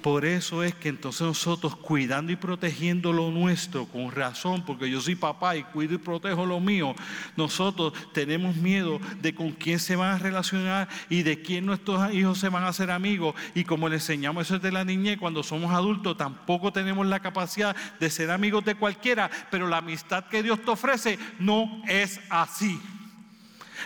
Por 0.04 0.26
eso 0.26 0.64
es 0.64 0.76
que 0.76 0.90
entonces 0.90 1.22
nosotros 1.22 1.78
cuidando 1.78 2.34
y 2.34 2.36
protegiendo 2.36 3.14
lo 3.14 3.32
nuestro 3.32 3.86
con 3.86 4.12
razón, 4.12 4.66
porque 4.66 4.92
yo 4.92 5.00
soy 5.00 5.16
papá 5.16 5.56
y 5.56 5.64
cuido 5.64 5.96
y 5.96 5.98
protejo 5.98 6.46
lo 6.46 6.60
mío, 6.60 6.94
nosotros 7.38 7.94
tenemos 8.12 8.58
miedo 8.58 9.00
de 9.22 9.34
con 9.34 9.52
quién 9.52 9.80
se 9.80 9.96
van 9.96 10.12
a 10.14 10.20
relacionar 10.20 10.90
y 11.10 11.24
de 11.24 11.42
quién 11.42 11.66
nuestros 11.66 12.14
hijos 12.14 12.38
se 12.38 12.50
van 12.50 12.66
a 12.66 12.68
hacer 12.68 12.92
amigos. 12.92 13.34
Y 13.56 13.64
como 13.64 13.88
le 13.88 13.96
enseñamos 13.96 14.46
eso 14.46 14.56
desde 14.56 14.74
la 14.74 14.84
niñez, 14.84 15.18
cuando 15.18 15.42
somos 15.42 15.72
adultos 15.72 16.18
tampoco 16.18 16.74
tenemos 16.74 17.08
la 17.08 17.22
capacidad 17.22 17.74
de 17.98 18.10
ser 18.10 18.30
amigos 18.30 18.66
de 18.66 18.76
cualquiera, 18.76 19.32
pero 19.50 19.70
la 19.70 19.78
amistad 19.78 20.26
que 20.26 20.44
Dios 20.44 20.62
te 20.66 20.72
ofrece 20.72 21.18
no 21.40 21.82
es 21.88 22.20
así. 22.30 22.78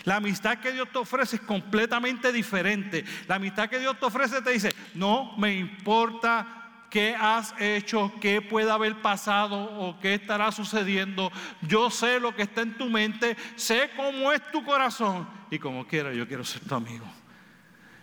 La 0.04 0.18
amistad 0.18 0.60
que 0.60 0.72
Dios 0.72 0.90
te 0.92 0.98
ofrece 0.98 1.38
es 1.38 1.42
completamente 1.42 2.32
diferente. 2.32 3.04
La 3.28 3.36
amistad 3.36 3.70
que 3.70 3.80
Dios 3.80 4.00
te 4.00 4.06
ofrece 4.06 4.42
te 4.42 4.52
dice, 4.52 4.74
no 4.94 5.36
me 5.38 5.56
importa 5.56 6.58
qué 6.90 7.16
has 7.16 7.54
hecho, 7.60 8.14
qué 8.22 8.42
puede 8.42 8.72
haber 8.72 9.02
pasado 9.02 9.58
o 9.58 10.00
qué 10.00 10.16
estará 10.16 10.52
sucediendo. 10.52 11.32
Yo 11.62 11.90
sé 11.90 12.20
lo 12.20 12.36
que 12.36 12.44
está 12.44 12.62
en 12.62 12.78
tu 12.78 12.90
mente, 12.90 13.36
sé 13.56 13.92
cómo 13.96 14.32
es 14.32 14.42
tu 14.52 14.64
corazón 14.64 15.28
y 15.52 15.60
como 15.60 15.86
quiera 15.86 16.14
yo 16.14 16.28
quiero 16.28 16.44
ser 16.44 16.62
tu 16.62 16.76
amigo. 16.76 17.06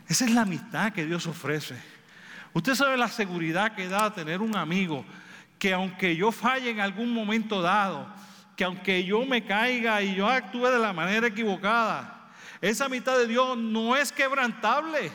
Esa 0.06 0.24
es 0.24 0.32
la 0.32 0.42
amistad 0.42 0.92
que 0.92 1.06
Dios 1.06 1.26
ofrece. 1.26 1.76
Usted 2.52 2.74
sabe 2.74 2.96
la 2.96 3.08
seguridad 3.08 3.74
que 3.74 3.88
da 3.88 4.12
tener 4.12 4.40
un 4.40 4.56
amigo 4.56 5.04
que 5.58 5.72
aunque 5.72 6.14
yo 6.14 6.30
falle 6.30 6.70
en 6.70 6.80
algún 6.80 7.12
momento 7.12 7.62
dado, 7.62 8.06
que 8.56 8.64
aunque 8.64 9.04
yo 9.04 9.24
me 9.24 9.44
caiga 9.44 10.02
y 10.02 10.14
yo 10.14 10.28
actúe 10.28 10.66
de 10.66 10.78
la 10.78 10.92
manera 10.92 11.26
equivocada, 11.26 12.30
esa 12.60 12.88
mitad 12.88 13.18
de 13.18 13.26
Dios 13.26 13.56
no 13.56 13.96
es 13.96 14.12
quebrantable. 14.12 15.10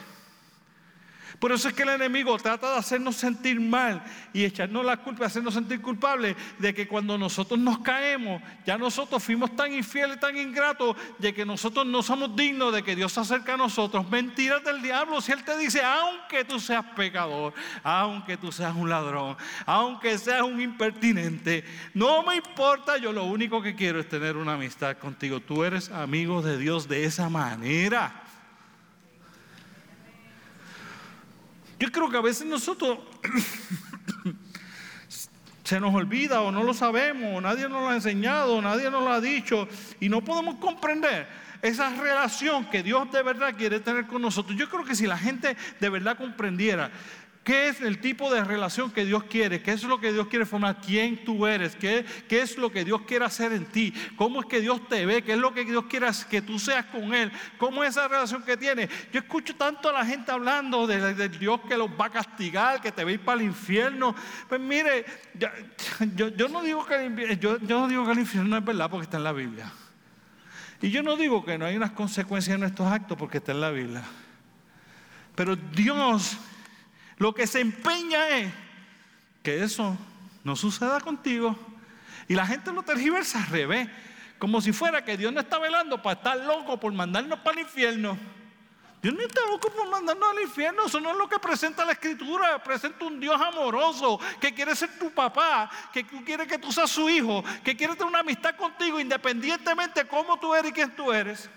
Por 1.39 1.53
eso 1.53 1.69
es 1.69 1.73
que 1.73 1.83
el 1.83 1.89
enemigo 1.89 2.37
trata 2.37 2.71
de 2.71 2.77
hacernos 2.77 3.15
sentir 3.15 3.61
mal 3.61 4.03
y 4.33 4.43
echarnos 4.43 4.85
la 4.85 4.97
culpa, 4.97 5.25
hacernos 5.25 5.53
sentir 5.53 5.81
culpables 5.81 6.35
de 6.57 6.73
que 6.73 6.85
cuando 6.85 7.17
nosotros 7.17 7.57
nos 7.57 7.79
caemos, 7.79 8.41
ya 8.65 8.77
nosotros 8.77 9.23
fuimos 9.23 9.55
tan 9.55 9.73
infieles, 9.73 10.19
tan 10.19 10.37
ingratos, 10.37 10.97
de 11.17 11.33
que 11.33 11.45
nosotros 11.45 11.85
no 11.85 12.03
somos 12.03 12.35
dignos 12.35 12.73
de 12.73 12.83
que 12.83 12.95
Dios 12.95 13.13
se 13.13 13.21
acerque 13.21 13.53
a 13.53 13.57
nosotros. 13.57 14.09
Mentiras 14.09 14.63
del 14.65 14.81
diablo. 14.81 15.21
Si 15.21 15.31
Él 15.31 15.43
te 15.45 15.57
dice, 15.57 15.81
aunque 15.81 16.43
tú 16.43 16.59
seas 16.59 16.83
pecador, 16.95 17.53
aunque 17.83 18.35
tú 18.35 18.51
seas 18.51 18.75
un 18.75 18.89
ladrón, 18.89 19.37
aunque 19.65 20.17
seas 20.17 20.41
un 20.41 20.59
impertinente, 20.59 21.63
no 21.93 22.21
me 22.23 22.35
importa, 22.35 22.97
yo 22.97 23.13
lo 23.13 23.23
único 23.23 23.61
que 23.61 23.75
quiero 23.75 24.01
es 24.01 24.09
tener 24.09 24.35
una 24.35 24.55
amistad 24.55 24.97
contigo. 24.97 25.39
Tú 25.39 25.63
eres 25.63 25.89
amigo 25.89 26.41
de 26.41 26.57
Dios 26.57 26.89
de 26.89 27.05
esa 27.05 27.29
manera. 27.29 28.23
Yo 31.79 31.91
creo 31.91 32.09
que 32.09 32.17
a 32.17 32.21
veces 32.21 32.45
nosotros 32.45 32.99
se 35.63 35.79
nos 35.79 35.95
olvida 35.95 36.41
o 36.41 36.51
no 36.51 36.63
lo 36.63 36.73
sabemos, 36.73 37.41
nadie 37.41 37.69
nos 37.69 37.81
lo 37.81 37.89
ha 37.89 37.95
enseñado, 37.95 38.61
nadie 38.61 38.91
nos 38.91 39.01
lo 39.01 39.11
ha 39.11 39.21
dicho 39.21 39.67
y 40.01 40.09
no 40.09 40.21
podemos 40.21 40.55
comprender 40.55 41.27
esa 41.61 41.89
relación 41.89 42.69
que 42.69 42.83
Dios 42.83 43.11
de 43.11 43.23
verdad 43.23 43.55
quiere 43.55 43.79
tener 43.79 44.07
con 44.07 44.21
nosotros. 44.21 44.57
Yo 44.57 44.69
creo 44.69 44.83
que 44.83 44.95
si 44.95 45.07
la 45.07 45.17
gente 45.17 45.55
de 45.79 45.89
verdad 45.89 46.17
comprendiera 46.17 46.91
¿Qué 47.49 47.69
es 47.69 47.81
el 47.81 47.97
tipo 47.97 48.31
de 48.31 48.43
relación 48.43 48.91
que 48.91 49.05
Dios 49.05 49.23
quiere? 49.23 49.63
¿Qué 49.63 49.71
es 49.71 49.83
lo 49.83 49.99
que 49.99 50.13
Dios 50.13 50.27
quiere 50.27 50.45
formar? 50.45 50.79
¿Quién 50.81 51.25
tú 51.25 51.47
eres? 51.47 51.75
¿Qué, 51.75 52.05
¿Qué, 52.27 52.43
es 52.43 52.59
lo 52.59 52.71
que 52.71 52.85
Dios 52.85 53.01
quiere 53.07 53.25
hacer 53.25 53.53
en 53.53 53.65
ti? 53.65 53.91
¿Cómo 54.17 54.41
es 54.41 54.45
que 54.45 54.61
Dios 54.61 54.87
te 54.87 55.03
ve? 55.07 55.23
¿Qué 55.23 55.33
es 55.33 55.39
lo 55.39 55.51
que 55.51 55.65
Dios 55.65 55.85
quiere 55.85 56.05
que 56.29 56.43
tú 56.43 56.59
seas 56.59 56.85
con 56.85 57.11
Él? 57.11 57.31
¿Cómo 57.57 57.83
es 57.83 57.89
esa 57.89 58.07
relación 58.07 58.43
que 58.43 58.55
tiene? 58.55 58.87
Yo 59.11 59.21
escucho 59.21 59.55
tanto 59.55 59.89
a 59.89 59.93
la 59.93 60.05
gente 60.05 60.31
hablando 60.31 60.85
de, 60.85 61.27
Dios 61.29 61.61
que 61.67 61.75
los 61.75 61.89
va 61.89 62.05
a 62.05 62.11
castigar, 62.11 62.81
que 62.81 62.91
te 62.91 63.03
va 63.03 63.09
a 63.09 63.13
ir 63.13 63.21
para 63.21 63.41
el 63.41 63.47
infierno. 63.47 64.13
Pues 64.47 64.61
mire, 64.61 65.03
yo, 66.15 66.49
no 66.49 66.61
digo 66.61 66.85
que 66.85 67.37
yo, 67.41 67.57
yo 67.61 67.79
no 67.79 67.87
digo 67.87 68.05
que 68.05 68.11
el 68.11 68.19
infierno 68.19 68.57
es 68.57 68.63
verdad 68.63 68.91
porque 68.91 69.05
está 69.05 69.17
en 69.17 69.23
la 69.23 69.33
Biblia. 69.33 69.71
Y 70.83 70.91
yo 70.91 71.01
no 71.01 71.17
digo 71.17 71.43
que 71.43 71.57
no 71.57 71.65
hay 71.65 71.75
unas 71.75 71.93
consecuencias 71.93 72.53
en 72.53 72.61
nuestros 72.61 72.91
actos 72.91 73.17
porque 73.17 73.39
está 73.39 73.53
en 73.53 73.61
la 73.61 73.71
Biblia. 73.71 74.03
Pero 75.33 75.55
Dios 75.55 76.37
lo 77.19 77.35
que 77.35 77.45
se 77.45 77.59
empeña 77.59 78.29
es 78.29 78.51
que 79.43 79.61
eso 79.61 79.95
no 80.43 80.55
suceda 80.55 80.99
contigo. 81.01 81.55
Y 82.27 82.33
la 82.33 82.47
gente 82.47 82.71
lo 82.71 82.81
tergiversa 82.81 83.39
al 83.39 83.47
revés, 83.47 83.89
como 84.39 84.61
si 84.61 84.71
fuera 84.71 85.03
que 85.03 85.17
Dios 85.17 85.33
no 85.33 85.41
está 85.41 85.59
velando 85.59 86.01
para 86.01 86.15
estar 86.15 86.37
loco 86.37 86.79
por 86.79 86.93
mandarnos 86.93 87.39
para 87.39 87.59
el 87.59 87.67
infierno. 87.67 88.17
Dios 89.01 89.13
no 89.13 89.21
está 89.21 89.41
loco 89.47 89.69
por 89.69 89.89
mandarnos 89.89 90.29
al 90.29 90.41
infierno, 90.41 90.85
eso 90.85 90.99
no 90.99 91.11
es 91.11 91.17
lo 91.17 91.27
que 91.27 91.39
presenta 91.39 91.85
la 91.85 91.93
escritura, 91.93 92.61
presenta 92.63 93.05
un 93.05 93.19
Dios 93.19 93.39
amoroso 93.39 94.19
que 94.39 94.53
quiere 94.53 94.75
ser 94.75 94.97
tu 94.97 95.11
papá, 95.11 95.69
que 95.91 96.05
quiere 96.05 96.47
que 96.47 96.57
tú 96.57 96.71
seas 96.71 96.89
su 96.89 97.09
hijo, 97.09 97.43
que 97.63 97.75
quiere 97.75 97.93
tener 97.93 98.07
una 98.07 98.19
amistad 98.19 98.55
contigo 98.55 98.99
independientemente 98.99 100.03
de 100.03 100.09
cómo 100.09 100.37
tú 100.39 100.53
eres 100.53 100.71
y 100.71 100.73
quién 100.73 100.95
tú 100.95 101.11
eres. 101.11 101.49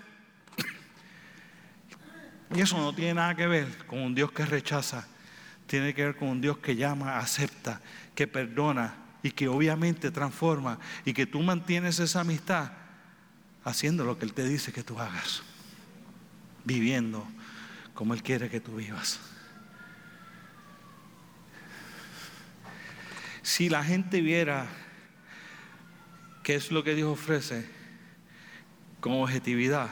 Y 2.54 2.60
eso 2.60 2.76
no 2.78 2.92
tiene 2.92 3.14
nada 3.14 3.34
que 3.34 3.46
ver 3.46 3.86
con 3.86 4.00
un 4.00 4.14
Dios 4.14 4.30
que 4.32 4.44
rechaza 4.44 5.06
tiene 5.72 5.94
que 5.94 6.04
ver 6.04 6.16
con 6.16 6.28
un 6.28 6.42
Dios 6.42 6.58
que 6.58 6.76
llama, 6.76 7.16
acepta, 7.16 7.80
que 8.14 8.26
perdona 8.26 8.94
y 9.22 9.30
que 9.30 9.48
obviamente 9.48 10.10
transforma 10.10 10.78
y 11.06 11.14
que 11.14 11.24
tú 11.24 11.40
mantienes 11.40 11.98
esa 11.98 12.20
amistad 12.20 12.72
haciendo 13.64 14.04
lo 14.04 14.18
que 14.18 14.26
Él 14.26 14.34
te 14.34 14.44
dice 14.44 14.70
que 14.70 14.82
tú 14.82 14.98
hagas, 15.00 15.42
viviendo 16.66 17.26
como 17.94 18.12
Él 18.12 18.22
quiere 18.22 18.50
que 18.50 18.60
tú 18.60 18.76
vivas. 18.76 19.18
Si 23.40 23.70
la 23.70 23.82
gente 23.82 24.20
viera 24.20 24.66
qué 26.42 26.56
es 26.56 26.70
lo 26.70 26.84
que 26.84 26.94
Dios 26.94 27.08
ofrece 27.08 27.66
con 29.00 29.14
objetividad, 29.14 29.88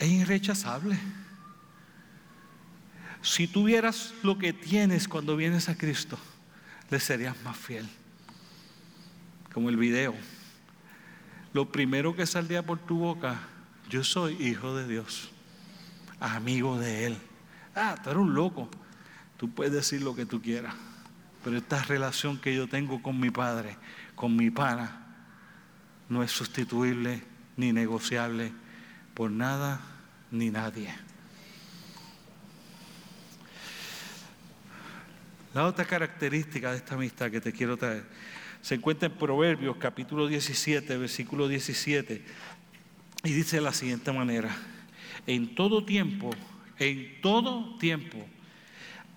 es 0.00 0.08
irrechazable. 0.08 0.98
Si 3.26 3.48
tuvieras 3.48 4.14
lo 4.22 4.38
que 4.38 4.52
tienes 4.52 5.08
cuando 5.08 5.36
vienes 5.36 5.68
a 5.68 5.76
Cristo, 5.76 6.16
le 6.90 7.00
serías 7.00 7.34
más 7.42 7.56
fiel. 7.56 7.84
Como 9.52 9.68
el 9.68 9.76
video. 9.76 10.14
Lo 11.52 11.72
primero 11.72 12.14
que 12.14 12.24
saldría 12.24 12.64
por 12.64 12.78
tu 12.78 12.98
boca, 12.98 13.40
yo 13.90 14.04
soy 14.04 14.34
hijo 14.34 14.76
de 14.76 14.86
Dios, 14.86 15.30
amigo 16.20 16.78
de 16.78 17.06
Él. 17.06 17.16
Ah, 17.74 17.96
tú 18.00 18.10
eres 18.10 18.22
un 18.22 18.32
loco. 18.32 18.70
Tú 19.38 19.50
puedes 19.50 19.72
decir 19.72 20.02
lo 20.02 20.14
que 20.14 20.24
tú 20.24 20.40
quieras. 20.40 20.76
Pero 21.42 21.56
esta 21.56 21.82
relación 21.82 22.38
que 22.38 22.54
yo 22.54 22.68
tengo 22.68 23.02
con 23.02 23.18
mi 23.18 23.30
padre, 23.30 23.76
con 24.14 24.36
mi 24.36 24.52
pana, 24.52 25.04
no 26.08 26.22
es 26.22 26.30
sustituible 26.30 27.24
ni 27.56 27.72
negociable 27.72 28.52
por 29.14 29.32
nada 29.32 29.80
ni 30.30 30.50
nadie. 30.50 31.05
La 35.56 35.64
otra 35.64 35.86
característica 35.86 36.70
de 36.70 36.76
esta 36.76 36.96
amistad 36.96 37.30
que 37.30 37.40
te 37.40 37.50
quiero 37.50 37.78
traer 37.78 38.04
se 38.60 38.74
encuentra 38.74 39.08
en 39.08 39.14
Proverbios 39.14 39.78
capítulo 39.78 40.26
17, 40.26 40.98
versículo 40.98 41.48
17, 41.48 42.22
y 43.24 43.32
dice 43.32 43.56
de 43.56 43.62
la 43.62 43.72
siguiente 43.72 44.12
manera, 44.12 44.54
en 45.26 45.54
todo 45.54 45.82
tiempo, 45.82 46.28
en 46.78 47.22
todo 47.22 47.78
tiempo, 47.78 48.18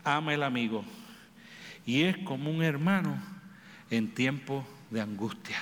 ama 0.06 0.34
el 0.34 0.44
amigo, 0.44 0.86
y 1.86 2.04
es 2.04 2.18
como 2.20 2.50
un 2.50 2.64
hermano 2.64 3.22
en 3.90 4.08
tiempo 4.14 4.66
de 4.92 5.02
angustia. 5.02 5.58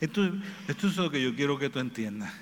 Esto, 0.00 0.28
esto 0.66 0.88
es 0.88 0.96
lo 0.96 1.08
que 1.08 1.22
yo 1.22 1.36
quiero 1.36 1.56
que 1.56 1.70
tú 1.70 1.78
entiendas. 1.78 2.34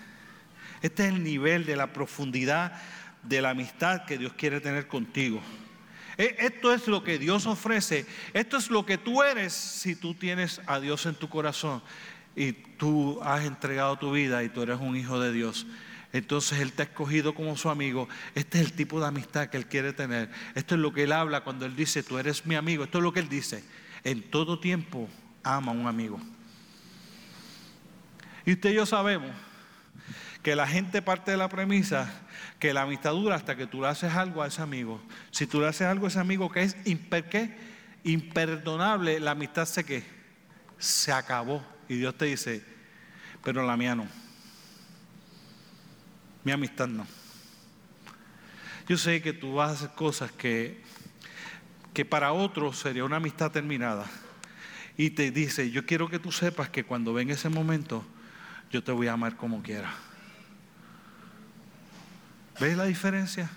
Este 0.81 1.07
es 1.07 1.13
el 1.13 1.23
nivel 1.23 1.67
de 1.67 1.77
la 1.77 1.93
profundidad 1.93 2.81
de 3.25 3.43
la 3.43 3.51
amistad 3.51 4.07
que 4.07 4.17
Dios 4.17 4.33
quiere 4.33 4.63
tener 4.63 4.89
contigo. 4.89 5.43
E, 6.19 6.37
esto 6.39 6.73
es 6.73 6.87
lo 6.89 7.03
que 7.03 7.19
Dios 7.19 7.47
ofrece. 7.47 8.07
Esto 8.33 8.57
es 8.57 8.71
lo 8.71 8.85
que 8.85 8.99
tú 8.99 9.23
eres 9.23 9.53
si 9.53 9.97
tú 9.97 10.15
tienes 10.15 10.61
a 10.67 10.81
Dios 10.81 11.07
en 11.07 11.15
tu 11.15 11.29
corazón 11.29 11.83
y 12.35 12.53
tú 12.53 13.21
has 13.23 13.45
entregado 13.45 13.99
tu 13.99 14.13
vida 14.13 14.43
y 14.43 14.49
tú 14.49 14.63
eres 14.63 14.79
un 14.81 14.97
hijo 14.97 15.21
de 15.21 15.33
Dios. 15.33 15.67
Entonces 16.13 16.61
Él 16.61 16.73
te 16.73 16.83
ha 16.83 16.85
escogido 16.85 17.35
como 17.35 17.57
su 17.57 17.71
amigo. 17.71 18.09
Este 18.35 18.61
es 18.61 18.67
el 18.67 18.73
tipo 18.73 19.01
de 19.01 19.07
amistad 19.07 19.49
que 19.49 19.57
Él 19.57 19.67
quiere 19.67 19.93
tener. 19.93 20.31
Esto 20.55 20.75
es 20.75 20.81
lo 20.81 20.93
que 20.93 21.05
Él 21.05 21.13
habla 21.13 21.43
cuando 21.43 21.65
Él 21.65 21.75
dice, 21.75 22.03
tú 22.03 22.19
eres 22.19 22.45
mi 22.45 22.55
amigo. 22.55 22.85
Esto 22.85 22.99
es 22.99 23.05
lo 23.05 23.13
que 23.13 23.21
Él 23.21 23.29
dice. 23.29 23.65
En 24.05 24.23
todo 24.23 24.59
tiempo 24.59 25.09
ama 25.43 25.73
a 25.73 25.75
un 25.75 25.87
amigo. 25.87 26.21
Y 28.45 28.53
usted 28.53 28.71
y 28.71 28.75
yo 28.75 28.87
sabemos 28.87 29.31
que 30.43 30.57
la 30.57 30.67
gente 30.67 31.03
parte 31.03 31.31
de 31.31 31.37
la 31.37 31.49
premisa 31.49 32.11
que 32.59 32.73
la 32.73 32.83
amistad 32.83 33.13
dura 33.13 33.37
hasta 33.37 33.57
que 33.57 33.67
tú 33.67 33.81
le 33.81 33.89
haces 33.89 34.13
algo 34.15 34.43
a 34.43 34.47
ese 34.47 34.63
amigo. 34.63 35.01
Si 35.31 35.47
tú 35.47 35.61
le 35.61 35.67
haces 35.67 35.87
algo 35.87 36.07
a 36.07 36.09
ese 36.09 36.21
amigo 36.21 36.51
que 36.51 36.63
es 36.63 36.77
imperdonable, 38.05 39.21
la 39.21 39.33
amistad 39.33 39.65
se 39.67 39.85
que 39.85 40.05
se 40.79 41.13
acabó. 41.13 41.65
Y 41.89 41.97
Dios 41.97 42.17
te 42.17 42.27
dice, 42.27 42.63
pero 43.43 43.67
la 43.67 43.77
mía 43.77 43.95
no. 43.95 44.07
Mi 46.45 46.53
amistad 46.53 46.89
no. 46.89 47.07
Yo 48.89 48.97
sé 48.97 49.23
que 49.23 49.33
tú 49.33 49.55
vas 49.55 49.71
a 49.71 49.75
hacer 49.75 49.91
cosas 49.97 50.33
que, 50.33 50.83
que 51.93 52.05
para 52.05 52.33
otros 52.33 52.79
sería 52.79 53.05
una 53.05 53.17
amistad 53.17 53.51
terminada. 53.51 54.07
Y 54.97 55.11
te 55.11 55.31
dice, 55.31 55.71
yo 55.71 55.87
quiero 55.87 56.09
que 56.09 56.19
tú 56.19 56.31
sepas 56.31 56.69
que 56.69 56.85
cuando 56.85 57.13
venga 57.13 57.35
ese 57.35 57.49
momento, 57.49 58.05
yo 58.71 58.83
te 58.83 58.93
voy 58.93 59.07
a 59.07 59.15
amar 59.15 59.37
como 59.37 59.63
quiera. 59.63 59.93
¿Ves 62.61 62.77
la 62.77 62.85
diferencia? 62.85 63.51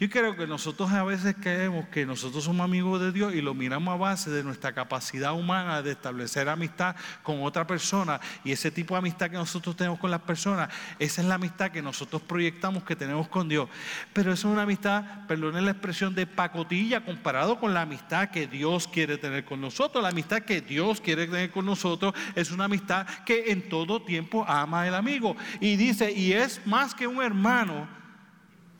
Yo 0.00 0.10
creo 0.10 0.36
que 0.36 0.48
nosotros 0.48 0.90
a 0.90 1.04
veces 1.04 1.36
creemos 1.40 1.86
que 1.86 2.04
nosotros 2.04 2.42
somos 2.42 2.64
amigos 2.64 3.00
de 3.00 3.12
Dios 3.12 3.32
y 3.32 3.40
lo 3.40 3.54
miramos 3.54 3.94
a 3.94 3.96
base 3.96 4.28
de 4.28 4.42
nuestra 4.42 4.72
capacidad 4.72 5.32
humana 5.34 5.82
de 5.82 5.92
establecer 5.92 6.48
amistad 6.48 6.96
con 7.22 7.44
otra 7.44 7.64
persona 7.64 8.20
y 8.42 8.50
ese 8.50 8.72
tipo 8.72 8.94
de 8.94 8.98
amistad 8.98 9.30
que 9.30 9.36
nosotros 9.36 9.76
tenemos 9.76 10.00
con 10.00 10.10
las 10.10 10.22
personas, 10.22 10.68
esa 10.98 11.22
es 11.22 11.28
la 11.28 11.36
amistad 11.36 11.70
que 11.70 11.80
nosotros 11.80 12.22
proyectamos 12.22 12.82
que 12.82 12.96
tenemos 12.96 13.28
con 13.28 13.48
Dios. 13.48 13.68
Pero 14.12 14.32
esa 14.32 14.48
es 14.48 14.52
una 14.52 14.62
amistad, 14.62 15.26
perdonen 15.28 15.64
la 15.64 15.70
expresión 15.70 16.12
de 16.12 16.26
pacotilla 16.26 17.04
comparado 17.04 17.60
con 17.60 17.72
la 17.72 17.82
amistad 17.82 18.30
que 18.30 18.48
Dios 18.48 18.88
quiere 18.88 19.16
tener 19.16 19.44
con 19.44 19.60
nosotros. 19.60 20.02
La 20.02 20.08
amistad 20.08 20.42
que 20.42 20.60
Dios 20.60 21.00
quiere 21.00 21.28
tener 21.28 21.52
con 21.52 21.66
nosotros 21.66 22.14
es 22.34 22.50
una 22.50 22.64
amistad 22.64 23.06
que 23.24 23.52
en 23.52 23.68
todo 23.68 24.02
tiempo 24.02 24.44
ama 24.48 24.82
al 24.82 24.96
amigo 24.96 25.36
y 25.60 25.76
dice, 25.76 26.10
y 26.10 26.32
es 26.32 26.60
más 26.66 26.96
que 26.96 27.06
un 27.06 27.22
hermano 27.22 28.02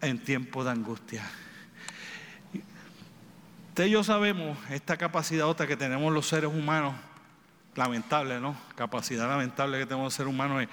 en 0.06 0.18
tiempo 0.18 0.64
de 0.64 0.70
angustia. 0.70 1.24
Ustedes 3.68 3.90
y 3.90 3.92
yo 3.92 4.04
sabemos 4.04 4.56
esta 4.70 4.96
capacidad 4.96 5.48
otra 5.48 5.66
que 5.66 5.76
tenemos 5.76 6.12
los 6.12 6.28
seres 6.28 6.50
humanos, 6.50 6.94
lamentable, 7.74 8.38
¿no? 8.38 8.56
Capacidad 8.76 9.28
lamentable 9.28 9.78
que 9.78 9.86
tenemos 9.86 10.06
los 10.06 10.14
seres 10.14 10.32
humanos 10.32 10.62
es, 10.62 10.68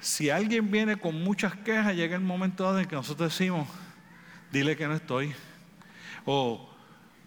si 0.00 0.30
alguien 0.30 0.70
viene 0.70 0.96
con 0.96 1.14
muchas 1.22 1.56
quejas, 1.56 1.94
llega 1.94 2.14
el 2.14 2.22
momento 2.22 2.64
dado 2.64 2.78
en 2.78 2.86
que 2.86 2.94
nosotros 2.94 3.36
decimos, 3.36 3.68
dile 4.52 4.76
que 4.76 4.86
no 4.86 4.94
estoy. 4.94 5.34
O, 6.24 6.68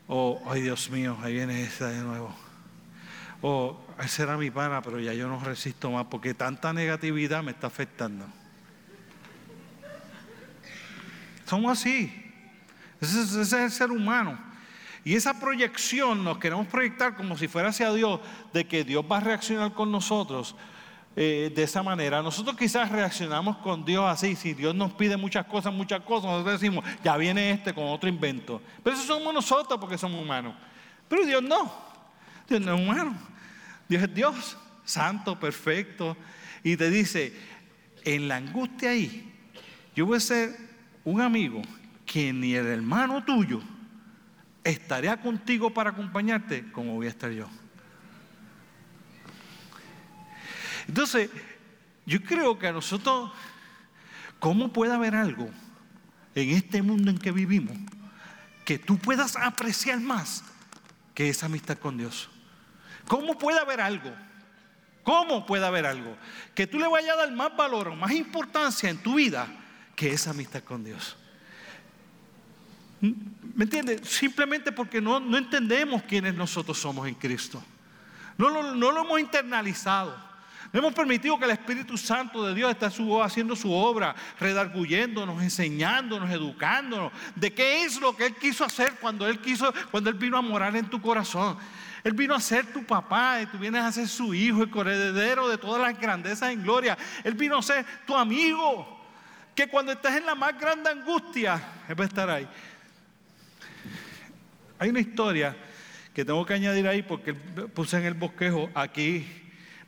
o 0.08 0.42
ay 0.48 0.62
Dios 0.62 0.90
mío, 0.90 1.18
ahí 1.22 1.34
viene 1.34 1.64
esa 1.64 1.88
de 1.88 2.02
nuevo. 2.02 2.34
O, 3.42 3.86
ese 4.04 4.24
era 4.24 4.38
mi 4.38 4.50
pana, 4.50 4.82
pero 4.82 5.00
ya 5.00 5.14
yo 5.14 5.28
no 5.28 5.40
resisto 5.40 5.92
más 5.92 6.06
porque 6.10 6.34
tanta 6.34 6.74
negatividad 6.74 7.44
me 7.44 7.52
está 7.52 7.68
afectando. 7.68 8.26
Somos 11.46 11.80
así. 11.80 12.12
Ese, 13.00 13.42
es 13.42 13.54
el 13.54 13.72
ser 13.72 13.92
humano. 13.92 14.38
Y 15.04 15.16
esa 15.16 15.40
proyección 15.40 16.24
nos 16.24 16.40
queremos 16.40 16.68
proyectar 16.68 17.16
como 17.16 17.38
si 17.38 17.48
fuera 17.48 17.70
hacia 17.70 17.94
Dios, 17.94 18.20
de 18.54 18.66
que 18.66 18.84
Dios 18.84 19.06
va 19.10 19.18
a 19.18 19.20
reaccionar 19.20 19.74
con 19.74 19.92
nosotros 19.92 20.56
eh, 21.16 21.52
de 21.56 21.64
esa 21.64 21.84
manera. 21.84 22.24
Nosotros 22.24 22.58
quizás 22.58 22.92
reaccionamos 22.92 23.58
con 23.58 23.86
Dios 23.86 24.04
así, 24.06 24.36
si 24.36 24.54
Dios 24.54 24.74
nos 24.74 24.94
pide 24.94 25.16
muchas 25.16 25.46
cosas, 25.46 25.72
muchas 25.72 26.02
cosas, 26.02 26.32
nosotros 26.32 26.60
decimos, 26.60 26.84
ya 27.04 27.16
viene 27.18 27.52
este 27.52 27.74
con 27.74 27.86
otro 27.86 28.10
invento. 28.10 28.62
Pero 28.84 28.96
eso 28.96 29.06
somos 29.06 29.32
nosotros 29.32 29.80
porque 29.80 29.98
somos 29.98 30.20
humanos. 30.20 30.56
Pero 31.08 31.24
Dios 31.26 31.44
no. 31.44 31.72
Dios 32.50 32.62
no 32.62 32.74
es 32.74 32.82
humano. 32.82 33.16
Dios 33.88 34.02
es 34.02 34.14
Dios, 34.14 34.58
santo, 34.84 35.40
perfecto. 35.40 36.18
Y 36.64 36.78
te 36.78 36.90
dice, 36.90 37.32
en 38.04 38.28
la 38.28 38.38
angustia 38.38 38.90
ahí, 38.90 39.32
yo 39.96 40.08
voy 40.08 40.18
a 40.18 40.20
ser 40.20 40.65
un 41.06 41.22
amigo 41.22 41.62
que 42.06 42.34
ni 42.34 42.56
el 42.56 42.66
hermano 42.66 43.24
tuyo 43.24 43.62
estaría 44.64 45.16
contigo 45.22 45.70
para 45.74 45.92
acompañarte 45.92 46.72
como 46.72 46.96
voy 46.96 47.06
a 47.06 47.10
estar 47.10 47.32
yo. 47.32 47.48
Entonces, 50.88 51.30
yo 52.06 52.22
creo 52.22 52.60
que 52.60 52.68
a 52.68 52.72
nosotros, 52.72 53.32
¿cómo 54.40 54.74
puede 54.74 54.94
haber 54.94 55.16
algo 55.16 55.50
en 56.34 56.50
este 56.50 56.82
mundo 56.82 57.12
en 57.12 57.18
que 57.18 57.32
vivimos 57.32 57.78
que 58.66 58.80
tú 58.80 58.98
puedas 58.98 59.36
apreciar 59.36 60.00
más 60.00 60.44
que 61.14 61.30
esa 61.30 61.46
amistad 61.46 61.78
con 61.78 61.98
Dios? 61.98 62.30
¿Cómo 63.08 63.38
puede 63.38 63.60
haber 63.60 63.82
algo? 63.82 64.12
¿Cómo 65.04 65.46
puede 65.46 65.66
haber 65.66 65.86
algo 65.86 66.18
que 66.56 66.66
tú 66.66 66.80
le 66.80 66.88
vayas 66.88 67.14
a 67.14 67.18
dar 67.18 67.32
más 67.32 67.56
valor 67.56 67.90
o 67.90 67.96
más 67.96 68.12
importancia 68.12 68.90
en 68.90 68.98
tu 68.98 69.16
vida 69.16 69.48
que 69.96 70.12
esa 70.12 70.32
amistad 70.32 70.64
con 70.64 70.84
Dios. 70.84 71.16
¿Me 73.02 73.64
entiendes? 73.64 74.02
Simplemente 74.08 74.72
porque 74.72 75.02
no, 75.02 75.20
no 75.20 75.38
entendemos 75.38 76.04
quiénes 76.04 76.34
nosotros 76.34 76.78
somos 76.78 77.08
en 77.08 77.16
Cristo. 77.16 77.64
No, 78.38 78.50
no, 78.50 78.92
lo 78.92 79.02
hemos 79.02 79.20
internalizado. 79.20 80.16
No 80.74 80.80
hemos 80.80 80.94
permitido 80.94 81.38
que 81.38 81.46
el 81.46 81.52
Espíritu 81.52 81.98
Santo 81.98 82.46
de 82.46 82.54
Dios 82.54 82.70
esté 82.70 82.86
haciendo 82.86 83.56
su 83.56 83.72
obra, 83.72 84.14
redarguyéndonos, 84.40 85.42
enseñándonos, 85.42 86.30
educándonos 86.30 87.14
de 87.36 87.54
qué 87.54 87.84
es 87.84 88.02
lo 88.02 88.16
que 88.16 88.26
Él 88.26 88.36
quiso 88.36 88.66
hacer 88.66 88.96
cuando 89.00 89.28
Él 89.28 89.40
quiso, 89.40 89.74
cuando 89.92 90.10
Él 90.10 90.18
vino 90.18 90.38
a 90.38 90.42
morar 90.42 90.76
en 90.76 90.90
tu 90.90 91.02
corazón. 91.02 91.58
Él 92.04 92.14
vino 92.14 92.36
a 92.36 92.40
ser 92.40 92.72
tu 92.72 92.84
papá 92.84 93.42
y 93.42 93.46
tú 93.46 93.58
vienes 93.58 93.84
a 93.84 93.92
ser 93.92 94.08
su 94.08 94.34
hijo, 94.34 94.64
el 94.64 94.70
corredero 94.70 95.48
de 95.48 95.58
todas 95.58 95.82
las 95.82 96.00
grandezas 96.00 96.52
en 96.52 96.62
gloria. 96.62 96.98
Él 97.24 97.36
vino 97.36 97.58
a 97.58 97.64
ser 97.64 97.86
tu 98.06 98.16
amigo 98.16 98.95
que 99.56 99.70
cuando 99.70 99.94
estás 99.94 100.16
en 100.16 100.26
la 100.26 100.36
más 100.36 100.60
grande 100.60 100.90
angustia, 100.90 101.56
es 101.90 101.96
para 101.96 102.08
estar 102.08 102.30
ahí. 102.30 102.48
Hay 104.78 104.90
una 104.90 105.00
historia 105.00 105.56
que 106.14 106.26
tengo 106.26 106.46
que 106.46 106.54
añadir 106.54 106.88
ahí 106.88 107.02
porque 107.02 107.34
puse 107.34 107.98
en 107.98 108.06
el 108.06 108.14
bosquejo, 108.14 108.70
aquí 108.76 109.26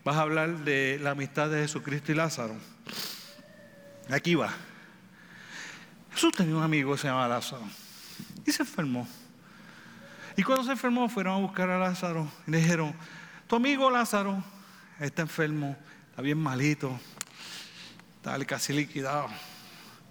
vas 0.03 0.15
a 0.15 0.22
hablar 0.22 0.59
de 0.59 0.99
la 1.01 1.11
amistad 1.11 1.49
de 1.49 1.61
Jesucristo 1.61 2.11
y 2.11 2.15
Lázaro. 2.15 2.55
Aquí 4.09 4.36
va. 4.36 4.53
Jesús 6.13 6.32
tenía 6.32 6.55
un 6.55 6.63
amigo 6.63 6.93
que 6.93 6.97
se 6.99 7.07
llamaba 7.07 7.28
Lázaro 7.28 7.63
y 8.45 8.51
se 8.51 8.63
enfermó. 8.63 9.07
Y 10.38 10.43
cuando 10.43 10.63
se 10.63 10.72
enfermó 10.72 11.09
fueron 11.09 11.34
a 11.34 11.38
buscar 11.39 11.70
a 11.70 11.78
Lázaro 11.78 12.32
y 12.47 12.51
le 12.51 12.59
dijeron, 12.59 12.93
tu 13.47 13.57
amigo 13.57 13.89
Lázaro 13.89 14.43
está 14.99 15.24
enfermo, 15.24 15.76
está 16.09 16.22
bien 16.22 16.38
malito, 16.38 16.97
está 18.15 18.43
casi 18.45 18.74
liquidado. 18.74 19.28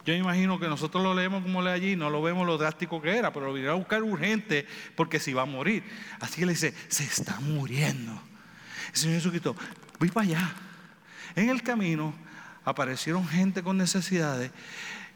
Yo 0.06 0.14
imagino 0.14 0.60
que 0.60 0.68
nosotros 0.68 1.02
lo 1.02 1.14
leemos 1.14 1.42
como 1.42 1.60
lee 1.60 1.70
allí, 1.70 1.96
no 1.96 2.10
lo 2.10 2.22
vemos 2.22 2.46
lo 2.46 2.56
drástico 2.56 3.02
que 3.02 3.16
era, 3.16 3.32
pero 3.32 3.46
lo 3.46 3.52
vinieron 3.52 3.74
a 3.74 3.78
buscar 3.78 4.04
urgente 4.04 4.64
porque 4.94 5.18
se 5.18 5.32
iba 5.32 5.42
a 5.42 5.46
morir. 5.46 5.82
Así 6.20 6.36
que 6.38 6.46
le 6.46 6.52
dice, 6.52 6.72
se 6.86 7.02
está 7.02 7.40
muriendo. 7.40 8.12
El 8.92 8.96
Señor 8.96 9.16
Jesucristo, 9.16 9.56
voy 9.98 10.10
para 10.10 10.26
allá. 10.28 10.54
En 11.34 11.50
el 11.50 11.60
camino 11.60 12.14
aparecieron 12.64 13.26
gente 13.26 13.64
con 13.64 13.76
necesidades 13.76 14.52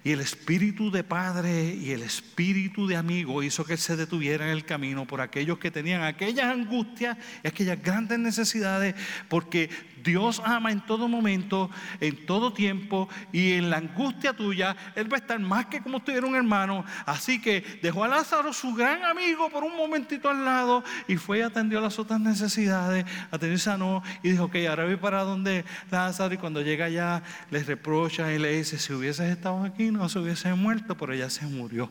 y 0.03 0.13
el 0.13 0.21
espíritu 0.21 0.91
de 0.91 1.05
padre 1.05 1.75
y 1.75 1.91
el 1.93 2.03
espíritu 2.03 2.87
de 2.87 2.97
amigo 2.97 3.43
hizo 3.43 3.65
que 3.65 3.77
se 3.77 3.97
detuviera 3.97 4.47
en 4.47 4.53
el 4.53 4.65
camino 4.65 5.07
por 5.07 5.21
aquellos 5.21 5.59
que 5.59 5.71
tenían 5.71 6.03
aquellas 6.03 6.47
angustias 6.47 7.19
y 7.43 7.49
aquellas 7.49 7.83
grandes 7.83 8.19
necesidades, 8.19 8.95
porque 9.29 9.69
Dios 10.03 10.41
ama 10.45 10.73
en 10.73 10.81
todo 10.81 11.09
momento, 11.09 11.71
en 12.01 12.25
todo 12.25 12.53
tiempo 12.53 13.09
y 13.33 13.53
en 13.53 13.69
la 13.71 13.79
angustia 13.79 14.33
tuya, 14.33 14.75
Él 14.95 15.13
va 15.13 15.17
a 15.17 15.21
estar 15.21 15.39
más 15.39 15.67
que 15.67 15.83
como 15.83 15.99
estuviera 15.99 16.27
un 16.27 16.35
hermano. 16.35 16.85
Así 17.05 17.41
que 17.41 17.63
dejó 17.83 18.05
a 18.05 18.09
Lázaro, 18.09 18.53
su 18.53 18.75
gran 18.75 19.05
amigo, 19.05 19.51
por 19.51 19.65
un 19.65 19.77
momentito 19.77 20.29
al 20.29 20.45
lado 20.45 20.83
y 21.07 21.17
fue 21.17 21.41
y 21.41 21.43
atendió 21.43 21.81
las 21.81 21.99
otras 21.99 22.21
necesidades, 22.21 23.05
atendió 23.31 23.57
y 23.57 23.59
sanó 23.59 24.03
y 24.23 24.31
dijo, 24.31 24.45
ok, 24.45 24.57
ahora 24.69 24.85
voy 24.85 24.97
para 24.97 25.23
donde 25.23 25.65
Lázaro 25.91 26.35
y 26.35 26.39
cuando 26.39 26.63
llega 26.63 26.87
allá 26.87 27.23
les 27.51 27.67
reprocha 27.67 28.33
y 28.33 28.39
le 28.39 28.57
dice, 28.57 28.79
si 28.79 28.93
hubieses 28.93 29.31
estado 29.31 29.63
aquí 29.65 29.90
no 29.91 30.09
se 30.09 30.19
hubiese 30.19 30.53
muerto, 30.55 30.97
pero 30.97 31.13
ella 31.13 31.31
se 31.31 31.47
murió. 31.47 31.91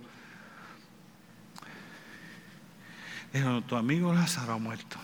Dijo, 3.34 3.62
tu 3.62 3.76
amigo 3.76 4.14
Lázaro 4.14 4.54
ha 4.54 4.58
muerto 4.58 4.98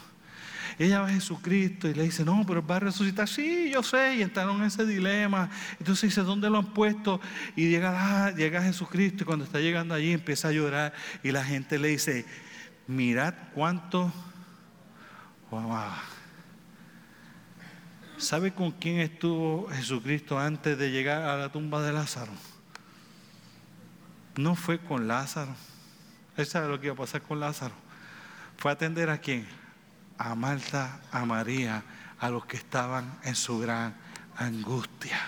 ella 0.78 1.00
va 1.00 1.06
a 1.06 1.10
Jesucristo 1.10 1.88
y 1.88 1.94
le 1.94 2.02
dice, 2.02 2.24
no, 2.24 2.44
pero 2.46 2.64
va 2.64 2.76
a 2.76 2.80
resucitar. 2.80 3.28
Sí, 3.28 3.70
yo 3.72 3.82
sé. 3.82 4.16
Y 4.16 4.22
entraron 4.22 4.58
en 4.58 4.64
ese 4.64 4.84
dilema. 4.84 5.48
Entonces 5.78 6.10
dice, 6.10 6.20
¿dónde 6.22 6.50
lo 6.50 6.58
han 6.58 6.74
puesto? 6.74 7.20
Y 7.54 7.70
llega, 7.70 8.30
llega 8.32 8.62
Jesucristo 8.62 9.22
y 9.22 9.26
cuando 9.26 9.44
está 9.44 9.60
llegando 9.60 9.94
allí 9.94 10.12
empieza 10.12 10.48
a 10.48 10.52
llorar 10.52 10.92
y 11.22 11.32
la 11.32 11.44
gente 11.44 11.78
le 11.78 11.88
dice, 11.88 12.26
mirad 12.86 13.34
cuánto... 13.54 14.12
¿Sabe 18.18 18.52
con 18.52 18.72
quién 18.72 18.98
estuvo 18.98 19.68
Jesucristo 19.70 20.38
antes 20.38 20.76
de 20.76 20.90
llegar 20.90 21.22
a 21.22 21.36
la 21.36 21.52
tumba 21.52 21.82
de 21.82 21.92
Lázaro? 21.92 22.32
No 24.36 24.54
fue 24.54 24.78
con 24.78 25.08
Lázaro. 25.08 25.54
Él 26.36 26.46
sabe 26.46 26.68
lo 26.68 26.78
que 26.78 26.86
iba 26.86 26.94
a 26.94 26.98
pasar 26.98 27.22
con 27.22 27.40
Lázaro. 27.40 27.74
Fue 28.58 28.70
a 28.70 28.74
atender 28.74 29.10
a 29.10 29.18
quién? 29.18 29.46
a 30.18 30.34
Marta, 30.34 31.00
a 31.10 31.24
María, 31.24 31.82
a 32.18 32.30
los 32.30 32.46
que 32.46 32.56
estaban 32.56 33.18
en 33.24 33.34
su 33.34 33.58
gran 33.58 33.94
angustia. 34.36 35.18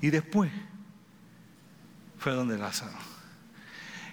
Y 0.00 0.10
después 0.10 0.50
fue 2.18 2.32
donde 2.32 2.58
Lázaro. 2.58 2.96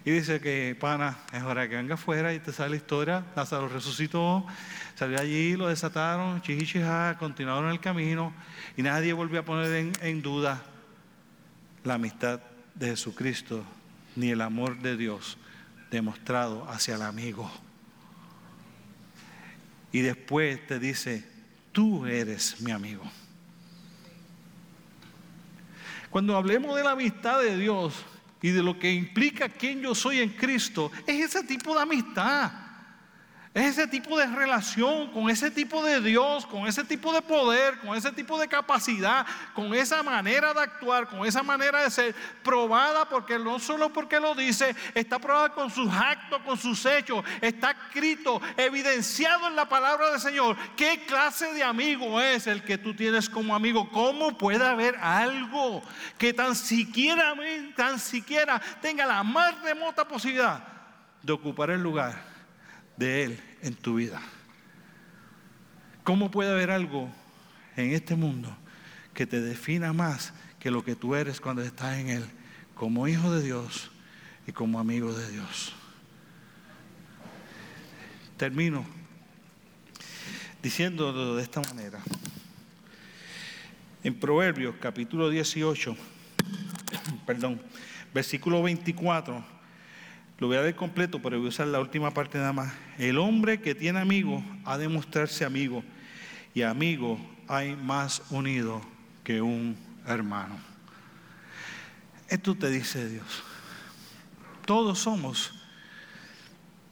Y 0.03 0.11
dice 0.11 0.39
que, 0.39 0.75
pana, 0.79 1.19
es 1.31 1.43
hora 1.43 1.69
que 1.69 1.75
venga 1.75 1.93
afuera 1.93 2.33
y 2.33 2.39
te 2.39 2.51
sale 2.51 2.71
la 2.71 2.75
historia. 2.77 3.25
Lázaro 3.35 3.67
resucitó, 3.67 4.45
salió 4.95 5.19
allí, 5.19 5.55
lo 5.55 5.67
desataron, 5.67 6.41
chichichija, 6.41 7.17
continuaron 7.19 7.69
el 7.69 7.79
camino 7.79 8.33
y 8.75 8.81
nadie 8.81 9.13
volvió 9.13 9.41
a 9.41 9.45
poner 9.45 9.71
en, 9.73 9.93
en 10.01 10.21
duda 10.21 10.63
la 11.83 11.95
amistad 11.95 12.41
de 12.75 12.87
Jesucristo 12.87 13.63
ni 14.15 14.31
el 14.31 14.41
amor 14.41 14.79
de 14.79 14.97
Dios 14.97 15.37
demostrado 15.89 16.69
hacia 16.69 16.95
el 16.95 17.01
amigo. 17.01 17.51
Y 19.91 20.01
después 20.01 20.65
te 20.67 20.79
dice, 20.79 21.25
tú 21.71 22.05
eres 22.05 22.61
mi 22.61 22.71
amigo. 22.71 23.03
Cuando 26.09 26.35
hablemos 26.35 26.75
de 26.75 26.83
la 26.83 26.91
amistad 26.91 27.41
de 27.41 27.57
Dios 27.57 27.93
y 28.41 28.49
de 28.49 28.63
lo 28.63 28.77
que 28.79 28.91
implica 28.91 29.49
quién 29.49 29.81
yo 29.81 29.95
soy 29.95 30.19
en 30.19 30.29
Cristo, 30.29 30.91
es 31.07 31.35
ese 31.35 31.43
tipo 31.43 31.73
de 31.73 31.81
amistad. 31.81 32.51
Es 33.53 33.77
ese 33.77 33.85
tipo 33.85 34.17
de 34.17 34.27
relación 34.27 35.11
con 35.11 35.29
ese 35.29 35.51
tipo 35.51 35.83
de 35.83 35.99
Dios, 35.99 36.45
con 36.45 36.67
ese 36.67 36.85
tipo 36.85 37.11
de 37.11 37.21
poder, 37.21 37.79
con 37.79 37.97
ese 37.97 38.09
tipo 38.13 38.39
de 38.39 38.47
capacidad, 38.47 39.25
con 39.53 39.73
esa 39.73 40.01
manera 40.03 40.53
de 40.53 40.61
actuar, 40.61 41.09
con 41.09 41.25
esa 41.25 41.43
manera 41.43 41.83
de 41.83 41.91
ser 41.91 42.15
probada, 42.43 43.09
porque 43.09 43.37
no 43.37 43.59
solo 43.59 43.91
porque 43.91 44.21
lo 44.21 44.35
dice, 44.35 44.73
está 44.95 45.19
probada 45.19 45.49
con 45.49 45.69
sus 45.69 45.91
actos, 45.91 46.41
con 46.43 46.57
sus 46.57 46.85
hechos, 46.85 47.25
está 47.41 47.71
escrito, 47.71 48.41
evidenciado 48.55 49.49
en 49.49 49.57
la 49.57 49.67
palabra 49.67 50.11
del 50.11 50.21
Señor. 50.21 50.55
¿Qué 50.77 51.03
clase 51.05 51.53
de 51.53 51.61
amigo 51.63 52.21
es 52.21 52.47
el 52.47 52.63
que 52.63 52.77
tú 52.77 52.93
tienes 52.93 53.29
como 53.29 53.53
amigo? 53.53 53.89
¿Cómo 53.91 54.37
puede 54.37 54.65
haber 54.65 54.95
algo 54.95 55.83
que 56.17 56.33
tan 56.33 56.55
siquiera, 56.55 57.35
tan 57.75 57.99
siquiera 57.99 58.61
tenga 58.81 59.05
la 59.05 59.23
más 59.23 59.61
remota 59.61 60.07
posibilidad 60.07 60.63
de 61.21 61.33
ocupar 61.33 61.69
el 61.71 61.83
lugar? 61.83 62.30
De 63.01 63.23
Él 63.23 63.39
en 63.63 63.73
tu 63.73 63.95
vida. 63.95 64.21
¿Cómo 66.03 66.29
puede 66.29 66.51
haber 66.51 66.69
algo 66.69 67.09
en 67.75 67.93
este 67.93 68.15
mundo 68.15 68.55
que 69.15 69.25
te 69.25 69.41
defina 69.41 69.91
más 69.91 70.33
que 70.59 70.69
lo 70.69 70.85
que 70.85 70.95
tú 70.95 71.15
eres 71.15 71.41
cuando 71.41 71.63
estás 71.63 71.97
en 71.97 72.09
Él, 72.09 72.25
como 72.75 73.07
hijo 73.07 73.33
de 73.33 73.41
Dios 73.41 73.91
y 74.45 74.51
como 74.51 74.79
amigo 74.79 75.13
de 75.13 75.31
Dios? 75.31 75.73
Termino 78.37 78.85
diciendo 80.61 81.35
de 81.35 81.41
esta 81.41 81.61
manera. 81.61 81.99
En 84.03 84.19
Proverbios 84.19 84.75
capítulo 84.79 85.29
18, 85.31 85.95
perdón, 87.25 87.61
versículo 88.13 88.61
24 88.61 89.60
lo 90.41 90.47
voy 90.47 90.57
a 90.57 90.63
leer 90.63 90.75
completo, 90.75 91.21
pero 91.21 91.37
voy 91.37 91.45
a 91.45 91.49
usar 91.49 91.67
la 91.67 91.79
última 91.79 92.11
parte 92.15 92.39
nada 92.39 92.51
más. 92.51 92.73
El 92.97 93.19
hombre 93.19 93.61
que 93.61 93.75
tiene 93.75 93.99
amigo 93.99 94.43
ha 94.65 94.75
de 94.79 94.87
mostrarse 94.87 95.45
amigo. 95.45 95.83
Y 96.55 96.63
amigo 96.63 97.19
hay 97.47 97.75
más 97.75 98.23
unido 98.31 98.81
que 99.23 99.39
un 99.39 99.77
hermano. 100.07 100.59
Esto 102.27 102.55
te 102.55 102.71
dice 102.71 103.07
Dios. 103.07 103.43
Todos 104.65 104.97
somos 104.97 105.53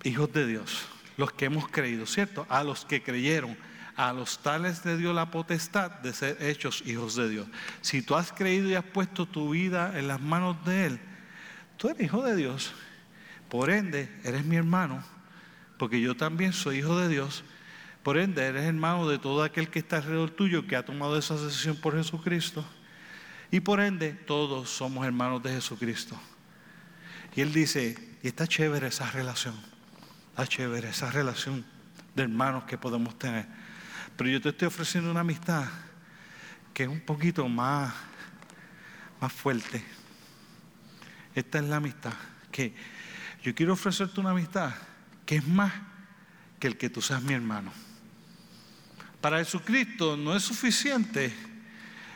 hijos 0.04 0.32
de 0.32 0.45
Dios, 0.45 0.86
los 1.18 1.34
que 1.34 1.45
hemos 1.45 1.68
creído, 1.70 2.06
¿cierto? 2.06 2.45
A 2.50 2.64
los 2.64 2.86
que 2.86 3.02
creyeron, 3.02 3.58
a 3.95 4.14
los 4.14 4.38
tales 4.43 4.84
de 4.84 4.95
Dios 4.95 5.16
la 5.16 5.32
potestad 5.32 5.89
de 5.89 6.14
ser 6.14 6.38
hechos 6.39 6.84
hijos 6.86 7.16
de 7.16 7.28
Dios. 7.28 7.47
Si 7.82 8.04
tú 8.04 8.16
has 8.16 8.32
creído 8.32 8.70
y 8.70 8.76
has 8.76 8.86
puesto 8.86 9.26
tu 9.26 9.50
vida 9.50 9.97
en 9.97 10.08
las 10.08 10.22
manos 10.22 10.64
de 10.66 10.86
Él, 10.86 11.00
tú 11.78 11.89
eres 11.89 12.04
hijo 12.04 12.22
de 12.22 12.36
Dios 12.36 12.76
por 13.50 13.70
ende, 13.70 14.10
eres 14.24 14.45
mi 14.45 14.56
hermano, 14.56 15.04
porque 15.78 16.00
yo 16.00 16.16
también 16.16 16.54
soy 16.54 16.78
hijo 16.80 16.97
de 17.00 17.10
Dios. 17.10 17.43
Por 18.04 18.18
ende, 18.18 18.45
eres 18.45 18.64
hermano 18.64 19.08
de 19.10 19.18
todo 19.18 19.43
aquel 19.43 19.70
que 19.70 19.80
está 19.80 19.97
alrededor 19.97 20.30
tuyo, 20.30 20.68
que 20.68 20.76
ha 20.76 20.86
tomado 20.86 21.18
esa 21.18 21.36
decisión 21.36 21.76
por 21.78 21.97
Jesucristo. 21.97 22.66
Y 23.52 23.60
por 23.60 23.80
ende, 23.80 24.12
todos 24.14 24.70
somos 24.70 25.06
hermanos 25.06 25.41
de 25.41 25.52
Jesucristo. 25.52 26.20
Y 27.36 27.41
él 27.41 27.52
dice, 27.52 28.18
y 28.22 28.28
está 28.28 28.47
chévere 28.47 28.88
esa 28.88 29.10
relación, 29.12 29.56
está 30.30 30.47
chévere 30.47 30.89
esa 30.89 31.12
relación 31.12 31.66
de 32.16 32.24
hermanos 32.24 32.64
que 32.66 32.78
podemos 32.78 33.18
tener. 33.18 33.47
Pero 34.16 34.30
yo 34.30 34.41
te 34.41 34.50
estoy 34.50 34.68
ofreciendo 34.68 35.10
una 35.10 35.22
amistad 35.22 35.66
que 36.74 36.84
es 36.84 36.89
un 36.89 37.02
poquito 37.02 37.47
más, 37.47 37.93
más 39.20 39.34
fuerte. 39.34 39.84
Esta 41.36 41.60
es 41.60 41.66
la 41.66 41.78
amistad 41.78 42.14
que 42.52 42.74
yo 43.44 43.56
quiero 43.56 43.74
ofrecerte 43.74 44.20
una 44.20 44.32
amistad 44.32 44.74
que 45.26 45.38
es 45.38 45.48
más 45.48 45.74
que 46.60 46.68
el 46.68 46.78
que 46.78 46.90
tú 46.90 47.02
seas 47.02 47.22
mi 47.22 47.34
hermano. 47.34 47.72
Para 49.22 49.40
Jesucristo 49.40 50.16
no 50.18 50.36
es 50.36 50.44
suficiente, 50.44 51.34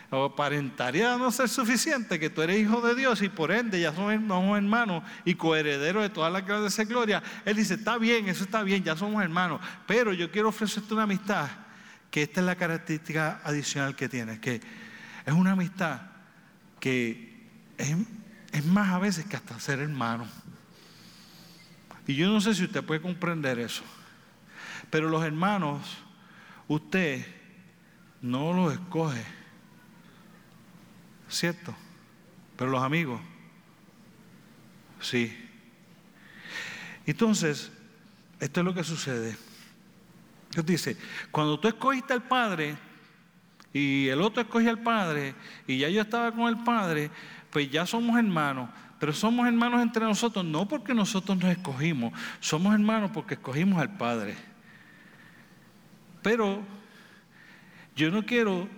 o 0.09 0.25
aparentaría 0.25 1.17
no 1.17 1.31
ser 1.31 1.49
suficiente 1.49 2.19
que 2.19 2.29
tú 2.29 2.41
eres 2.41 2.59
hijo 2.59 2.81
de 2.81 2.95
Dios 2.95 3.21
y 3.21 3.29
por 3.29 3.51
ende 3.51 3.79
ya 3.79 3.93
somos, 3.93 4.13
hermanos 4.57 5.03
y 5.25 5.35
coherederos 5.35 6.03
de 6.03 6.09
toda 6.09 6.29
la 6.29 6.45
clase 6.45 6.85
de 6.85 6.93
gloria. 6.93 7.23
Él 7.45 7.55
dice, 7.55 7.75
está 7.75 7.97
bien, 7.97 8.27
eso 8.27 8.43
está 8.43 8.61
bien, 8.63 8.83
ya 8.83 8.95
somos 8.95 9.23
hermanos, 9.23 9.59
pero 9.87 10.13
yo 10.13 10.31
quiero 10.31 10.49
ofrecerte 10.49 10.93
una 10.93 11.03
amistad 11.03 11.49
que 12.11 12.21
esta 12.21 12.41
es 12.41 12.45
la 12.45 12.55
característica 12.55 13.41
adicional 13.43 13.95
que 13.95 14.07
tienes, 14.07 14.39
que 14.39 14.61
Es 15.25 15.33
una 15.33 15.53
amistad 15.53 16.01
que 16.79 17.33
es 17.77 18.65
más 18.65 18.89
a 18.91 18.99
veces 18.99 19.25
que 19.25 19.35
hasta 19.35 19.59
ser 19.59 19.79
hermano. 19.79 20.27
Y 22.07 22.15
yo 22.15 22.29
no 22.29 22.41
sé 22.41 22.53
si 22.53 22.63
usted 22.63 22.83
puede 22.83 23.01
comprender 23.01 23.59
eso. 23.59 23.83
Pero 24.89 25.09
los 25.09 25.23
hermanos, 25.23 25.81
usted 26.67 27.25
no 28.21 28.53
los 28.53 28.73
escoge. 28.73 29.23
¿Cierto? 31.29 31.73
Pero 32.55 32.69
los 32.69 32.83
amigos, 32.83 33.19
sí. 34.99 35.35
Entonces, 37.05 37.71
esto 38.39 38.59
es 38.59 38.65
lo 38.65 38.73
que 38.73 38.83
sucede. 38.83 39.35
Dios 40.51 40.65
dice, 40.65 40.97
cuando 41.31 41.59
tú 41.59 41.67
escogiste 41.67 42.13
al 42.13 42.23
Padre 42.23 42.75
y 43.73 44.07
el 44.07 44.21
otro 44.21 44.43
escogió 44.43 44.69
al 44.69 44.83
Padre 44.83 45.33
y 45.65 45.79
ya 45.79 45.89
yo 45.89 46.01
estaba 46.01 46.31
con 46.31 46.47
el 46.47 46.63
Padre, 46.63 47.09
pues 47.49 47.69
ya 47.71 47.85
somos 47.85 48.17
hermanos. 48.17 48.69
Pero 49.03 49.11
somos 49.11 49.45
hermanos 49.45 49.81
entre 49.81 50.05
nosotros 50.05 50.45
no 50.45 50.65
porque 50.65 50.93
nosotros 50.93 51.37
nos 51.37 51.51
escogimos, 51.51 52.13
somos 52.39 52.73
hermanos 52.73 53.11
porque 53.13 53.33
escogimos 53.33 53.81
al 53.81 53.97
Padre. 53.97 54.33
Pero 56.21 56.61
yo 57.97 58.11
no 58.11 58.25
quiero 58.25 58.69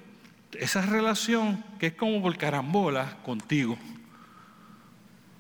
esa 0.54 0.82
relación 0.82 1.64
que 1.78 1.86
es 1.86 1.94
como 1.94 2.24
por 2.24 2.36
carambola 2.40 3.18
contigo. 3.22 3.78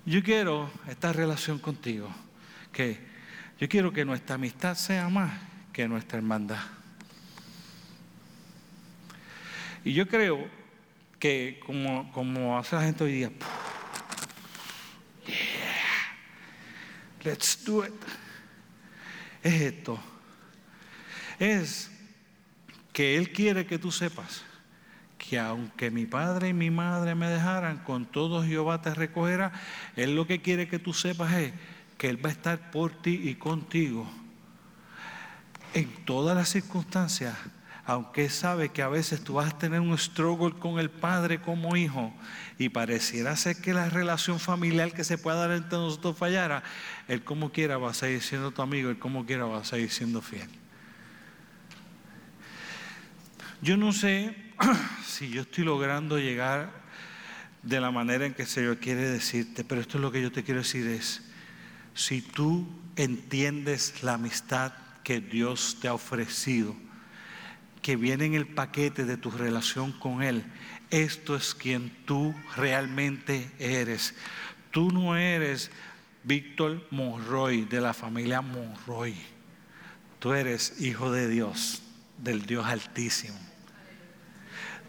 Yo 0.05 0.21
quiero 0.21 0.69
esta 0.87 1.11
relación 1.11 1.57
contigo, 1.57 2.07
que 2.71 2.99
yo 3.59 3.67
quiero 3.67 3.91
que 3.91 4.05
nuestra 4.05 4.35
amistad 4.35 4.75
sea 4.75 5.09
más 5.09 5.31
que 5.73 5.87
nuestra 5.87 6.19
hermandad. 6.19 6.61
Y 9.83 9.93
yo 9.93 10.07
creo 10.07 10.47
que 11.17 11.59
como, 11.65 12.11
como 12.11 12.59
hace 12.59 12.75
la 12.75 12.83
gente 12.83 13.03
hoy 13.03 13.13
día, 13.13 13.31
let's 17.25 17.63
do 17.65 17.83
it, 17.85 17.93
es 19.43 19.61
esto, 19.61 19.99
es 21.39 21.91
que 22.93 23.17
Él 23.17 23.31
quiere 23.31 23.65
que 23.65 23.77
tú 23.77 23.91
sepas 23.91 24.43
que 25.17 25.39
aunque 25.39 25.89
mi 25.89 26.05
padre 26.05 26.49
y 26.49 26.53
mi 26.53 26.69
madre 26.69 27.15
me 27.15 27.27
dejaran, 27.27 27.79
con 27.79 28.05
todo 28.05 28.43
Jehová 28.43 28.81
te 28.81 28.93
recogerá, 28.93 29.51
Él 29.95 30.15
lo 30.15 30.27
que 30.27 30.41
quiere 30.41 30.67
que 30.67 30.79
tú 30.79 30.93
sepas 30.93 31.33
es 31.33 31.53
que 31.97 32.09
Él 32.09 32.23
va 32.23 32.29
a 32.29 32.33
estar 32.33 32.71
por 32.71 32.91
ti 33.01 33.21
y 33.23 33.35
contigo 33.35 34.07
en 35.73 35.89
todas 36.05 36.37
las 36.37 36.49
circunstancias, 36.49 37.35
aunque 37.85 38.29
sabe 38.29 38.69
que 38.69 38.81
a 38.81 38.89
veces 38.89 39.23
tú 39.23 39.35
vas 39.35 39.53
a 39.53 39.57
tener 39.57 39.79
un 39.79 39.95
struggle 39.97 40.53
con 40.57 40.79
el 40.79 40.89
padre 40.89 41.39
como 41.39 41.77
hijo 41.77 42.11
y 42.57 42.69
pareciera 42.69 43.35
ser 43.35 43.57
que 43.57 43.73
la 43.73 43.89
relación 43.89 44.39
familiar 44.39 44.91
que 44.91 45.03
se 45.03 45.19
pueda 45.19 45.37
dar 45.37 45.51
entre 45.51 45.77
nosotros 45.77 46.17
fallara, 46.17 46.63
Él 47.07 47.23
como 47.23 47.51
quiera 47.51 47.77
va 47.77 47.91
a 47.91 47.93
seguir 47.93 48.23
siendo 48.23 48.51
tu 48.51 48.63
amigo, 48.63 48.89
Él 48.89 48.97
como 48.97 49.25
quiera 49.25 49.45
va 49.45 49.59
a 49.59 49.63
seguir 49.63 49.91
siendo 49.91 50.23
fiel. 50.23 50.49
Yo 53.61 53.77
no 53.77 53.93
sé 53.93 54.35
si 55.05 55.29
yo 55.29 55.43
estoy 55.43 55.63
logrando 55.63 56.17
llegar 56.17 56.71
de 57.61 57.79
la 57.79 57.91
manera 57.91 58.25
en 58.25 58.33
que 58.33 58.43
el 58.43 58.47
Señor 58.47 58.77
quiere 58.79 59.07
decirte, 59.07 59.63
pero 59.63 59.81
esto 59.81 59.99
es 59.99 60.01
lo 60.01 60.11
que 60.11 60.21
yo 60.23 60.31
te 60.31 60.43
quiero 60.43 60.61
decir 60.61 60.87
es, 60.87 61.21
si 61.93 62.21
tú 62.21 62.67
entiendes 62.95 64.01
la 64.01 64.15
amistad 64.15 64.73
que 65.03 65.19
Dios 65.19 65.77
te 65.81 65.87
ha 65.87 65.93
ofrecido, 65.93 66.75
que 67.85 67.95
viene 67.97 68.25
en 68.25 68.33
el 68.33 68.47
paquete 68.47 69.05
de 69.05 69.15
tu 69.15 69.29
relación 69.29 69.91
con 69.91 70.23
Él, 70.23 70.43
esto 70.89 71.35
es 71.35 71.53
quien 71.53 71.91
tú 72.05 72.33
realmente 72.55 73.51
eres. 73.59 74.15
Tú 74.71 74.89
no 74.89 75.15
eres 75.15 75.69
Víctor 76.23 76.87
Monroy 76.89 77.65
de 77.65 77.81
la 77.81 77.93
familia 77.93 78.41
Monroy. 78.41 79.15
Tú 80.17 80.33
eres 80.33 80.81
hijo 80.81 81.11
de 81.11 81.27
Dios, 81.29 81.83
del 82.17 82.47
Dios 82.47 82.65
Altísimo. 82.65 83.37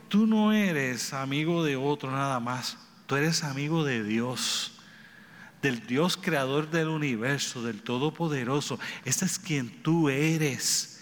Tú 0.09 0.26
no 0.26 0.55
eres 0.55 1.12
amigo 1.12 1.64
de 1.64 1.76
otro 1.76 2.11
nada 2.11 2.40
más. 2.40 2.78
Tú 3.05 3.16
eres 3.16 3.44
amigo 3.44 3.84
de 3.84 4.05
Dios, 4.05 4.72
del 5.61 5.86
Dios 5.86 6.16
creador 6.16 6.70
del 6.70 6.88
universo, 6.88 7.62
del 7.62 7.82
Todopoderoso. 7.82 8.80
Ese 9.05 9.26
es 9.26 9.38
quien 9.38 9.82
tú 9.82 10.09
eres. 10.09 10.95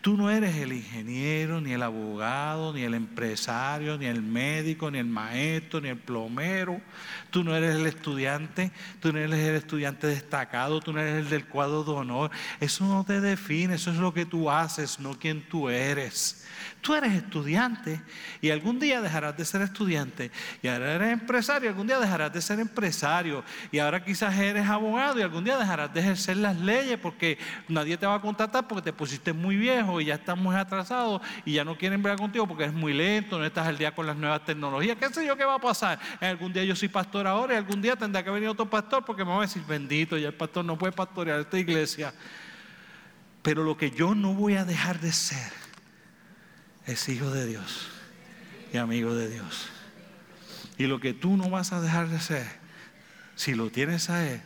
Tú 0.00 0.16
no 0.16 0.30
eres 0.30 0.56
el 0.56 0.72
ingeniero, 0.72 1.60
ni 1.60 1.72
el 1.72 1.82
abogado, 1.82 2.72
ni 2.72 2.82
el 2.82 2.94
empresario, 2.94 3.98
ni 3.98 4.06
el 4.06 4.22
médico, 4.22 4.90
ni 4.90 4.98
el 4.98 5.04
maestro, 5.04 5.78
ni 5.82 5.90
el 5.90 5.98
plomero. 5.98 6.80
Tú 7.28 7.44
no 7.44 7.54
eres 7.54 7.76
el 7.76 7.86
estudiante, 7.86 8.72
tú 9.00 9.12
no 9.12 9.18
eres 9.18 9.38
el 9.40 9.56
estudiante 9.56 10.06
destacado, 10.06 10.80
tú 10.80 10.94
no 10.94 11.00
eres 11.00 11.16
el 11.16 11.28
del 11.28 11.44
cuadro 11.44 11.84
de 11.84 11.90
honor. 11.90 12.30
Eso 12.60 12.86
no 12.86 13.04
te 13.04 13.20
define, 13.20 13.74
eso 13.74 13.90
es 13.90 13.98
lo 13.98 14.14
que 14.14 14.24
tú 14.24 14.50
haces, 14.50 14.98
no 15.00 15.18
quien 15.18 15.46
tú 15.46 15.68
eres. 15.68 16.46
Tú 16.80 16.94
eres 16.94 17.12
estudiante 17.12 18.00
y 18.40 18.48
algún 18.48 18.80
día 18.80 19.02
dejarás 19.02 19.36
de 19.36 19.44
ser 19.44 19.60
estudiante. 19.60 20.30
Y 20.62 20.68
ahora 20.68 20.94
eres 20.94 21.12
empresario 21.12 21.68
algún 21.68 21.86
día 21.86 21.98
dejarás 21.98 22.32
de 22.32 22.40
ser 22.40 22.58
empresario. 22.58 23.44
Y 23.70 23.78
ahora 23.78 24.02
quizás 24.02 24.36
eres 24.38 24.66
abogado 24.66 25.18
y 25.18 25.22
algún 25.22 25.44
día 25.44 25.58
dejarás 25.58 25.92
de 25.92 26.00
ejercer 26.00 26.38
las 26.38 26.56
leyes 26.56 26.98
porque 26.98 27.38
nadie 27.68 27.98
te 27.98 28.06
va 28.06 28.14
a 28.14 28.20
contratar 28.22 28.66
porque 28.66 28.82
te 28.82 28.92
pusiste 28.94 29.34
muy 29.34 29.56
viejo 29.56 29.89
y 29.98 30.04
ya 30.04 30.16
estás 30.16 30.36
muy 30.36 30.54
atrasado 30.54 31.22
y 31.46 31.54
ya 31.54 31.64
no 31.64 31.78
quieren 31.78 32.02
ver 32.02 32.18
contigo 32.18 32.46
porque 32.46 32.64
eres 32.64 32.74
muy 32.74 32.92
lento, 32.92 33.38
no 33.38 33.46
estás 33.46 33.66
al 33.66 33.78
día 33.78 33.94
con 33.94 34.06
las 34.06 34.16
nuevas 34.16 34.44
tecnologías. 34.44 34.98
¿Qué 34.98 35.08
sé 35.08 35.26
yo 35.26 35.38
qué 35.38 35.44
va 35.46 35.54
a 35.54 35.58
pasar? 35.58 35.98
Algún 36.20 36.52
día 36.52 36.62
yo 36.64 36.76
soy 36.76 36.88
pastor 36.88 37.26
ahora 37.26 37.54
y 37.54 37.56
algún 37.56 37.80
día 37.80 37.96
tendrá 37.96 38.22
que 38.22 38.30
venir 38.30 38.50
otro 38.50 38.68
pastor 38.68 39.02
porque 39.06 39.24
me 39.24 39.30
va 39.30 39.38
a 39.38 39.40
decir, 39.42 39.62
bendito, 39.66 40.18
ya 40.18 40.28
el 40.28 40.34
pastor 40.34 40.66
no 40.66 40.76
puede 40.76 40.92
pastorear 40.92 41.40
esta 41.40 41.58
iglesia. 41.58 42.12
Pero 43.40 43.64
lo 43.64 43.78
que 43.78 43.90
yo 43.90 44.14
no 44.14 44.34
voy 44.34 44.56
a 44.56 44.66
dejar 44.66 45.00
de 45.00 45.12
ser 45.12 45.52
es 46.86 47.08
hijo 47.08 47.30
de 47.30 47.46
Dios 47.46 47.88
y 48.72 48.76
amigo 48.76 49.14
de 49.14 49.28
Dios. 49.30 49.68
Y 50.76 50.86
lo 50.86 51.00
que 51.00 51.14
tú 51.14 51.36
no 51.36 51.48
vas 51.50 51.72
a 51.72 51.80
dejar 51.80 52.08
de 52.08 52.20
ser, 52.20 52.46
si 53.34 53.54
lo 53.54 53.70
tienes 53.70 54.10
a 54.10 54.26
Él, 54.26 54.42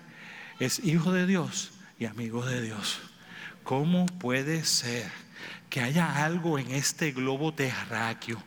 es 0.60 0.84
hijo 0.84 1.12
de 1.12 1.26
Dios 1.26 1.72
y 1.98 2.06
amigo 2.06 2.44
de 2.44 2.62
Dios. 2.62 3.00
¿Cómo 3.62 4.06
puede 4.06 4.64
ser 4.64 5.10
que 5.74 5.80
haya 5.80 6.24
algo 6.24 6.56
en 6.56 6.70
este 6.70 7.10
globo 7.10 7.52
terráqueo 7.52 8.40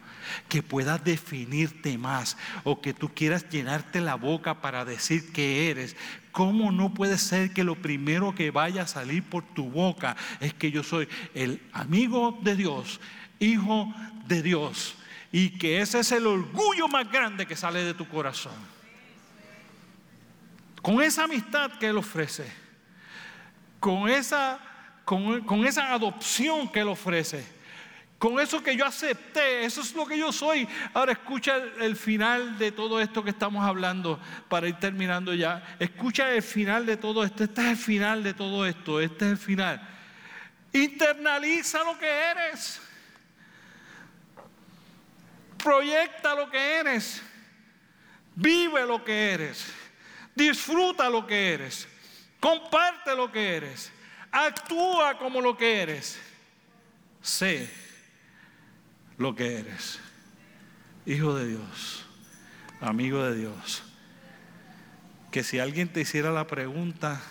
que 0.48 0.64
pueda 0.64 0.98
definirte 0.98 1.98
más 1.98 2.38
o 2.64 2.80
que 2.80 2.94
tú 2.94 3.14
quieras 3.14 3.50
llenarte 3.50 4.00
la 4.00 4.16
boca 4.16 4.62
para 4.62 4.86
decir 4.86 5.34
que 5.34 5.70
eres? 5.70 5.98
¿Cómo 6.32 6.72
no 6.72 6.94
puede 6.94 7.18
ser 7.18 7.52
que 7.52 7.66
lo 7.66 7.76
primero 7.76 8.34
que 8.34 8.50
vaya 8.50 8.84
a 8.84 8.88
salir 8.88 9.24
por 9.24 9.44
tu 9.44 9.70
boca 9.70 10.16
es 10.40 10.54
que 10.54 10.72
yo 10.72 10.84
soy 10.84 11.10
el 11.34 11.62
amigo 11.74 12.40
de 12.44 12.56
Dios, 12.56 13.02
hijo 13.40 13.94
de 14.26 14.42
Dios. 14.42 14.96
Y 15.30 15.50
que 15.50 15.82
ese 15.82 16.00
es 16.00 16.14
el 16.14 16.28
orgullo 16.28 16.88
más 16.88 17.12
grande 17.12 17.46
que 17.46 17.58
sale 17.58 17.84
de 17.84 17.94
tu 17.94 18.08
corazón. 18.08 18.56
Con 20.82 21.02
esa 21.02 21.26
amistad 21.26 21.72
que 21.74 21.88
Él 21.88 21.98
ofrece, 21.98 22.50
con 23.82 24.08
esa, 24.08 24.62
con, 25.08 25.66
esa 25.66 25.94
adopción 25.94 26.70
que 26.70 26.82
Él 26.82 26.90
ofrece, 26.90 27.42
con 28.20 28.42
eso 28.42 28.62
que 28.62 28.76
yo 28.76 28.86
acepté, 28.86 29.64
eso 29.64 29.80
es 29.80 29.96
lo 29.96 30.06
que 30.06 30.18
yo 30.18 30.34
soy. 30.34 30.68
Ahora 30.94 31.14
escucha 31.14 31.56
el, 31.80 31.96
final 31.96 32.58
de 32.58 32.74
todo 32.74 33.00
esto 33.00 33.24
que 33.24 33.30
estamos 33.30 33.64
hablando 33.64 34.20
para 34.50 34.68
ir 34.68 34.76
terminando 34.76 35.34
ya. 35.34 35.78
Escucha 35.80 36.30
el 36.34 36.44
final 36.44 36.86
de 36.86 36.98
todo 36.98 37.24
esto. 37.24 37.46
Este 37.46 37.62
es 37.62 37.68
el 37.70 37.78
final 37.78 38.22
de 38.22 38.34
todo 38.34 38.66
esto. 38.66 39.00
Este 39.00 39.26
es 39.26 39.32
el 39.32 39.38
final. 39.38 39.90
Internaliza 40.74 41.86
lo 41.86 41.98
que 41.98 42.10
eres. 42.10 42.82
Proyecta 45.64 46.36
lo 46.36 46.50
que 46.50 46.80
eres. 46.80 47.24
Vive 48.36 48.86
lo 48.86 49.02
que 49.06 49.32
eres. 49.32 49.74
Disfruta 50.36 51.10
lo 51.10 51.26
que 51.26 51.54
eres. 51.54 51.88
Comparte 52.42 53.16
lo 53.16 53.32
que 53.32 53.56
eres. 53.56 53.94
Actúa 54.32 55.18
como 55.18 55.42
lo 55.42 55.58
que 55.58 55.82
eres. 55.82 56.20
Sé 57.22 57.70
lo 59.18 59.36
que 59.36 59.60
eres. 59.60 60.00
Hijo 61.06 61.36
de 61.36 61.48
Dios. 61.48 62.06
Amigo 62.82 63.24
de 63.24 63.36
Dios. 63.36 63.84
Que 65.32 65.44
si 65.44 65.60
alguien 65.60 65.92
te 65.92 66.02
hiciera 66.02 66.32
la 66.32 66.48
pregunta 66.48 67.22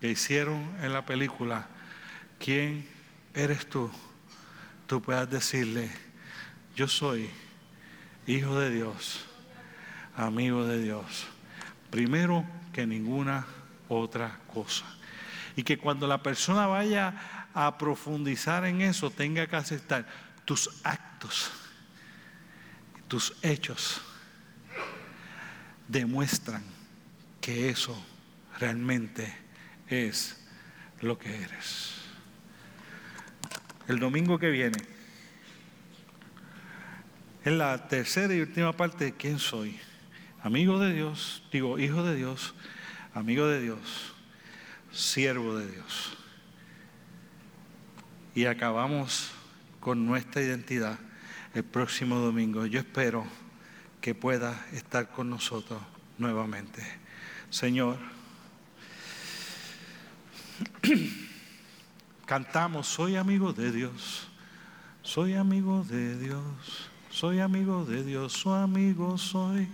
que 0.00 0.10
hicieron 0.10 0.76
en 0.82 0.92
la 0.92 1.06
película, 1.06 1.66
¿quién 2.38 2.86
eres 3.34 3.68
tú? 3.68 3.90
Tú 4.86 5.02
puedas 5.02 5.28
decirle, 5.30 5.90
yo 6.74 6.86
soy 6.88 7.30
hijo 8.26 8.58
de 8.58 8.70
Dios, 8.70 9.24
amigo 10.16 10.66
de 10.66 10.82
Dios, 10.82 11.26
primero 11.90 12.44
que 12.72 12.86
ninguna 12.86 13.46
otra 13.88 14.38
cosa. 14.52 14.84
Y 15.56 15.64
que 15.64 15.78
cuando 15.78 16.06
la 16.06 16.22
persona 16.22 16.66
vaya 16.66 17.48
a 17.54 17.78
profundizar 17.78 18.64
en 18.66 18.82
eso, 18.82 19.10
tenga 19.10 19.46
que 19.46 19.56
aceptar 19.56 20.06
tus 20.44 20.70
actos, 20.84 21.50
tus 23.08 23.34
hechos 23.42 24.00
demuestran 25.88 26.62
que 27.40 27.70
eso 27.70 27.96
realmente 28.58 29.32
es 29.88 30.44
lo 31.00 31.18
que 31.18 31.42
eres. 31.42 31.94
El 33.88 33.98
domingo 33.98 34.38
que 34.38 34.50
viene, 34.50 34.78
en 37.44 37.58
la 37.58 37.86
tercera 37.86 38.34
y 38.34 38.40
última 38.40 38.72
parte 38.72 39.04
de 39.04 39.12
quién 39.12 39.38
soy. 39.38 39.78
Amigo 40.42 40.80
de 40.80 40.92
Dios, 40.92 41.44
digo, 41.52 41.78
hijo 41.78 42.02
de 42.02 42.16
Dios, 42.16 42.54
amigo 43.14 43.46
de 43.46 43.60
Dios, 43.60 44.15
siervo 44.96 45.58
de 45.58 45.70
Dios. 45.70 46.16
Y 48.34 48.46
acabamos 48.46 49.30
con 49.80 50.06
nuestra 50.06 50.42
identidad 50.42 50.98
el 51.54 51.64
próximo 51.64 52.16
domingo. 52.16 52.66
Yo 52.66 52.80
espero 52.80 53.24
que 54.00 54.14
pueda 54.14 54.66
estar 54.72 55.10
con 55.10 55.30
nosotros 55.30 55.80
nuevamente. 56.18 56.82
Señor, 57.50 57.98
cantamos, 62.26 62.86
soy 62.86 63.16
amigo 63.16 63.52
de 63.52 63.72
Dios, 63.72 64.28
soy 65.02 65.34
amigo 65.34 65.84
de 65.84 66.18
Dios, 66.18 66.90
soy 67.10 67.40
amigo 67.40 67.84
de 67.84 68.04
Dios, 68.04 68.32
su 68.32 68.50
amigo 68.50 69.16
soy. 69.18 69.68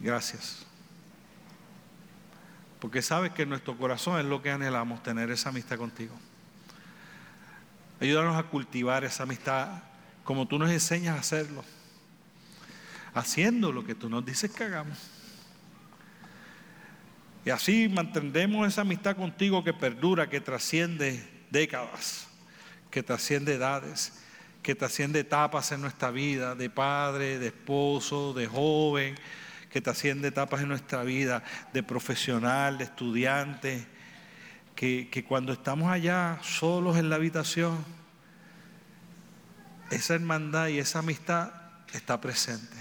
Gracias. 0.00 0.68
Porque 2.80 3.02
sabes 3.02 3.32
que 3.32 3.44
nuestro 3.46 3.76
corazón 3.76 4.20
es 4.20 4.26
lo 4.26 4.40
que 4.42 4.50
anhelamos, 4.50 5.02
tener 5.02 5.30
esa 5.30 5.48
amistad 5.48 5.78
contigo. 5.78 6.14
Ayúdanos 8.00 8.36
a 8.36 8.44
cultivar 8.44 9.04
esa 9.04 9.24
amistad 9.24 9.82
como 10.22 10.46
tú 10.46 10.58
nos 10.58 10.70
enseñas 10.70 11.16
a 11.16 11.20
hacerlo. 11.20 11.64
Haciendo 13.14 13.72
lo 13.72 13.84
que 13.84 13.94
tú 13.94 14.08
nos 14.08 14.24
dices 14.24 14.50
que 14.52 14.64
hagamos. 14.64 14.98
Y 17.44 17.50
así 17.50 17.88
mantendremos 17.88 18.68
esa 18.68 18.82
amistad 18.82 19.16
contigo 19.16 19.64
que 19.64 19.72
perdura, 19.72 20.28
que 20.28 20.40
trasciende 20.40 21.26
décadas, 21.50 22.28
que 22.90 23.02
trasciende 23.02 23.54
edades, 23.54 24.22
que 24.62 24.74
trasciende 24.74 25.20
etapas 25.20 25.72
en 25.72 25.80
nuestra 25.80 26.10
vida, 26.10 26.54
de 26.54 26.68
padre, 26.68 27.38
de 27.38 27.46
esposo, 27.46 28.34
de 28.34 28.46
joven, 28.46 29.14
que 29.70 29.80
trasciende 29.80 30.28
etapas 30.28 30.62
en 30.62 30.68
nuestra 30.68 31.02
vida, 31.02 31.42
de 31.72 31.82
profesional, 31.82 32.78
de 32.78 32.84
estudiante, 32.84 33.86
que, 34.74 35.08
que 35.10 35.24
cuando 35.24 35.52
estamos 35.52 35.90
allá 35.90 36.38
solos 36.42 36.96
en 36.96 37.10
la 37.10 37.16
habitación, 37.16 37.84
esa 39.90 40.14
hermandad 40.14 40.68
y 40.68 40.78
esa 40.78 41.00
amistad 41.00 41.52
está 41.92 42.20
presente. 42.20 42.76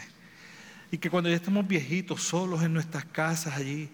Y 0.91 0.97
que 0.97 1.09
cuando 1.09 1.29
ya 1.29 1.35
estamos 1.35 1.67
viejitos, 1.67 2.23
solos 2.23 2.63
en 2.63 2.73
nuestras 2.73 3.05
casas 3.05 3.55
allí, 3.55 3.89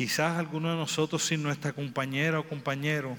Quizás 0.00 0.38
alguno 0.38 0.70
de 0.70 0.76
nosotros 0.76 1.22
sin 1.22 1.42
nuestra 1.42 1.72
compañera 1.72 2.38
o 2.38 2.48
compañero, 2.48 3.18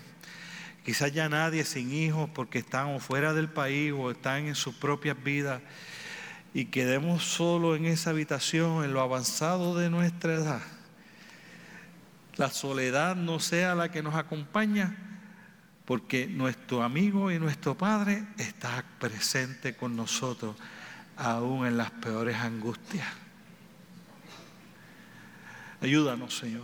quizás 0.84 1.12
ya 1.12 1.30
nadie 1.30 1.64
sin 1.64 1.94
hijos 1.94 2.28
porque 2.34 2.58
están 2.58 3.00
fuera 3.00 3.34
del 3.34 3.50
país 3.50 3.94
o 3.96 4.10
están 4.10 4.48
en 4.48 4.56
sus 4.56 4.74
propias 4.74 5.22
vidas 5.22 5.62
y 6.54 6.66
quedemos 6.66 7.24
solo 7.24 7.76
en 7.76 7.86
esa 7.86 8.10
habitación, 8.10 8.84
en 8.84 8.94
lo 8.94 9.02
avanzado 9.02 9.78
de 9.78 9.90
nuestra 9.90 10.34
edad. 10.34 10.62
La 12.36 12.50
soledad 12.50 13.16
no 13.16 13.40
sea 13.40 13.76
la 13.76 13.92
que 13.92 14.04
nos 14.04 14.16
acompaña, 14.16 14.96
porque 15.86 16.28
nuestro 16.28 16.84
amigo 16.84 17.32
y 17.32 17.40
nuestro 17.40 17.78
Padre 17.78 18.26
está 18.38 18.84
presente 19.00 19.76
con 19.76 19.96
nosotros, 19.96 20.56
aún 21.18 21.66
en 21.66 21.78
las 21.78 21.92
peores 21.92 22.38
angustias. 22.38 23.08
Ayúdanos, 25.82 26.38
Señor. 26.38 26.64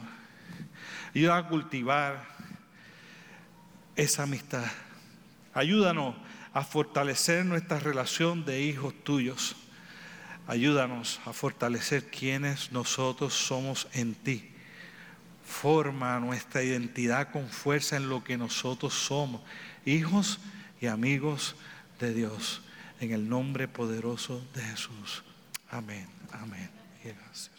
Ayúdanos 1.13 1.45
a 1.45 1.49
cultivar 1.49 2.23
esa 3.95 4.23
amistad. 4.23 4.65
Ayúdanos 5.53 6.15
a 6.53 6.63
fortalecer 6.63 7.45
nuestra 7.45 7.79
relación 7.79 8.45
de 8.45 8.61
hijos 8.61 8.93
tuyos. 9.03 9.55
Ayúdanos 10.47 11.19
a 11.25 11.33
fortalecer 11.33 12.09
quienes 12.09 12.71
nosotros 12.71 13.33
somos 13.33 13.87
en 13.93 14.15
ti. 14.15 14.49
Forma 15.45 16.19
nuestra 16.19 16.63
identidad 16.63 17.31
con 17.31 17.49
fuerza 17.49 17.97
en 17.97 18.09
lo 18.09 18.23
que 18.23 18.37
nosotros 18.37 18.93
somos, 18.93 19.41
hijos 19.85 20.39
y 20.79 20.87
amigos 20.87 21.55
de 21.99 22.13
Dios. 22.13 22.61
En 22.99 23.11
el 23.11 23.27
nombre 23.27 23.67
poderoso 23.67 24.41
de 24.55 24.61
Jesús. 24.61 25.23
Amén, 25.69 26.07
amén. 26.31 26.69
Gracias. 27.03 27.56